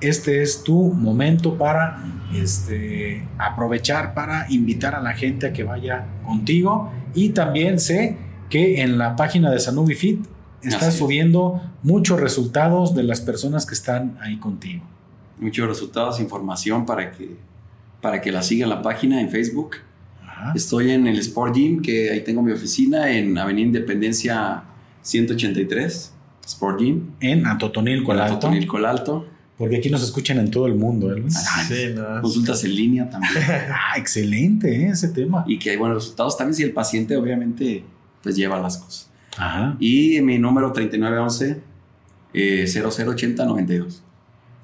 [0.02, 2.04] este es tu momento para
[2.34, 8.18] este, aprovechar para invitar a la gente a que vaya contigo y también sé
[8.50, 10.26] que en la página de Sanubi Fit
[10.62, 14.84] estás subiendo muchos resultados de las personas que están ahí contigo.
[15.40, 17.36] Muchos resultados, información para que,
[18.02, 19.78] para que la sigan la página en Facebook.
[20.54, 24.64] Estoy en el Sport Gym, que ahí tengo mi oficina en Avenida Independencia
[25.02, 26.14] 183,
[26.46, 27.12] Sport Gym.
[27.20, 28.36] En Atotonilco el Alto.
[28.36, 29.28] Atotonilco el Alto.
[29.58, 31.16] Porque aquí nos escuchan en todo el mundo.
[31.16, 31.24] ¿eh?
[31.30, 33.34] sí, Consultas en línea también.
[33.72, 34.90] ah, excelente ¿eh?
[34.90, 35.46] ese tema.
[35.48, 37.86] Y que hay buenos resultados también si el paciente obviamente
[38.26, 39.08] pues lleva las cosas.
[39.38, 39.78] Ajá.
[39.80, 41.62] Y mi número 3911
[42.34, 44.02] eh, 008092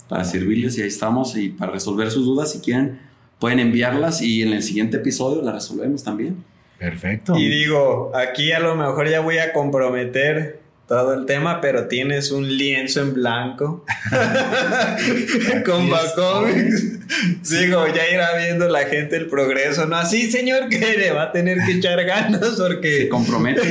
[0.10, 3.00] para servirles y ahí estamos y para resolver sus dudas si quieren
[3.38, 6.44] pueden enviarlas y en el siguiente episodio las resolvemos también.
[6.80, 7.38] Perfecto.
[7.38, 10.61] Y digo, aquí a lo mejor ya voy a comprometer
[10.92, 13.86] todo el tema, pero tienes un lienzo en blanco
[15.66, 16.52] con balcón.
[17.50, 19.96] Digo, ya irá viendo la gente el progreso, ¿no?
[19.96, 23.04] Así, señor, que le va a tener que echar ganas porque...
[23.04, 23.62] Se compromete.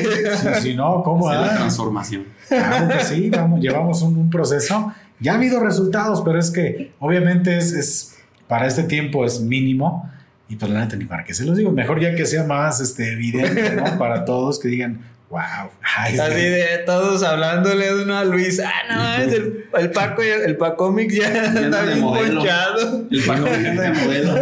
[0.63, 1.31] si, no, ¿cómo?
[1.31, 2.25] la transformación.
[2.49, 4.91] Claro que sí, vamos, llevamos un, proceso.
[5.19, 8.17] Ya ha habido resultados, pero es que obviamente es, es
[8.49, 10.11] para este tiempo es mínimo.
[10.49, 11.71] Y pues la neta, ni para qué se los digo.
[11.71, 13.99] Mejor ya que sea más este, evidente, ¿no?
[13.99, 15.71] Para todos que digan, Wow.
[15.97, 18.61] Así de todos hablándole de uno a Luis.
[18.61, 23.07] Ah, no, el, el Paco, el Paco Mix ya anda bien ponchado.
[23.09, 24.35] El Paco de modelo.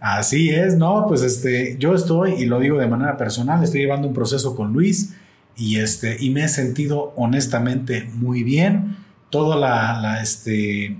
[0.00, 1.06] Así es, ¿no?
[1.06, 4.72] Pues este, yo estoy, y lo digo de manera personal, estoy llevando un proceso con
[4.72, 5.14] Luis
[5.54, 8.96] y este, y me he sentido honestamente muy bien.
[9.28, 10.96] Todo la, la este,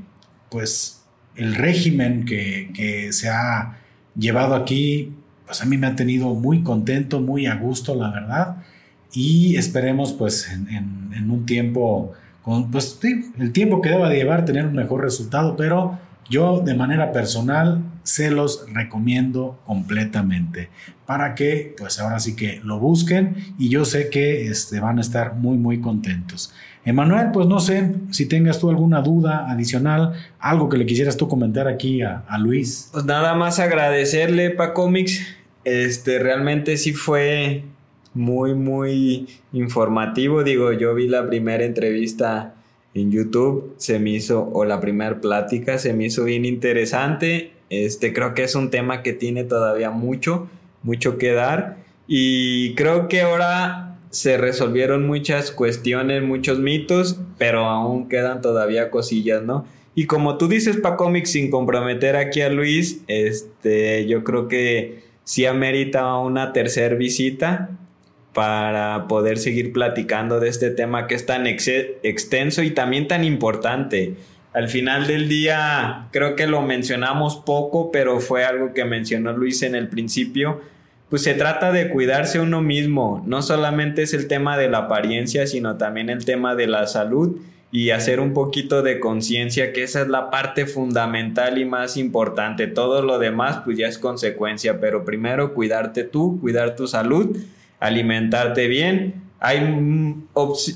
[0.50, 1.04] pues,
[1.36, 3.78] el régimen que, que se ha
[4.14, 5.12] llevado aquí
[5.46, 8.56] pues a mí me ha tenido muy contento, muy a gusto, la verdad.
[9.12, 12.12] Y esperemos pues en, un tiempo,
[12.42, 12.98] con, pues
[13.38, 15.98] el tiempo que deba de llevar, tener un mejor resultado, pero
[16.28, 20.70] yo de manera personal se los recomiendo completamente
[21.06, 25.02] para que pues ahora sí que lo busquen y yo sé que este, van a
[25.02, 26.52] estar muy muy contentos.
[26.84, 31.28] Emanuel, pues no sé si tengas tú alguna duda adicional, algo que le quisieras tú
[31.28, 32.90] comentar aquí a, Luis.
[32.92, 35.26] Pues nada más agradecerle, Pacomics.
[35.64, 37.64] Este, realmente sí fue
[38.12, 40.44] muy, muy informativo.
[40.44, 42.54] Digo, yo vi la primera entrevista
[42.92, 47.52] en YouTube, se me hizo, o la primera plática, se me hizo bien interesante.
[47.70, 50.48] Este, creo que es un tema que tiene todavía mucho,
[50.82, 51.78] mucho que dar.
[52.06, 59.42] Y creo que ahora se resolvieron muchas cuestiones, muchos mitos, pero aún quedan todavía cosillas,
[59.42, 59.66] ¿no?
[59.96, 65.02] Y como tú dices, pa cómics sin comprometer aquí a Luis, este, yo creo que
[65.24, 67.70] sí amerita una tercera visita
[68.32, 74.14] para poder seguir platicando de este tema que es tan extenso y también tan importante.
[74.52, 79.64] Al final del día, creo que lo mencionamos poco, pero fue algo que mencionó Luis
[79.64, 80.60] en el principio
[81.14, 83.22] pues se trata de cuidarse uno mismo.
[83.24, 87.36] No solamente es el tema de la apariencia, sino también el tema de la salud
[87.70, 92.66] y hacer un poquito de conciencia que esa es la parte fundamental y más importante.
[92.66, 97.36] Todo lo demás pues ya es consecuencia, pero primero cuidarte tú, cuidar tu salud,
[97.78, 99.14] alimentarte bien.
[99.38, 99.60] Hay,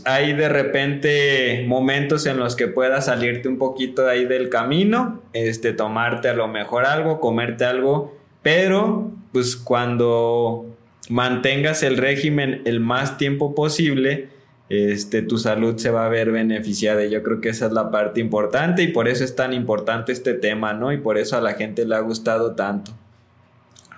[0.05, 5.73] hay de repente momentos en los que puedas salirte un poquito ahí del camino, este,
[5.73, 8.18] tomarte a lo mejor algo, comerte algo,
[8.49, 10.75] pero pues cuando
[11.11, 14.31] mantengas el régimen el más tiempo posible,
[14.71, 17.05] este, tu salud se va a ver beneficiada.
[17.05, 20.13] Y yo creo que esa es la parte importante y por eso es tan importante
[20.13, 20.95] este tema, ¿no?
[20.95, 22.93] Y por eso a la gente le ha gustado tanto.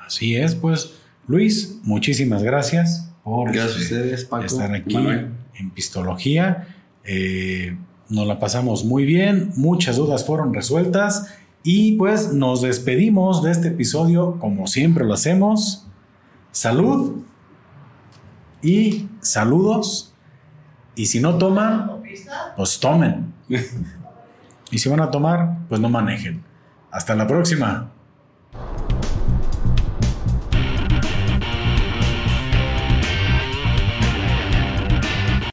[0.05, 0.95] Así es, pues
[1.29, 6.67] Luis, muchísimas gracias por este, estar aquí en Pistología.
[7.05, 7.77] Eh,
[8.09, 11.29] nos la pasamos muy bien, muchas dudas fueron resueltas
[11.63, 15.87] y pues nos despedimos de este episodio como siempre lo hacemos.
[16.53, 17.23] Salud
[18.63, 20.15] y saludos
[20.95, 22.03] y si no toman,
[22.57, 23.33] pues tomen.
[24.71, 26.43] y si van a tomar, pues no manejen.
[26.91, 27.93] Hasta la próxima.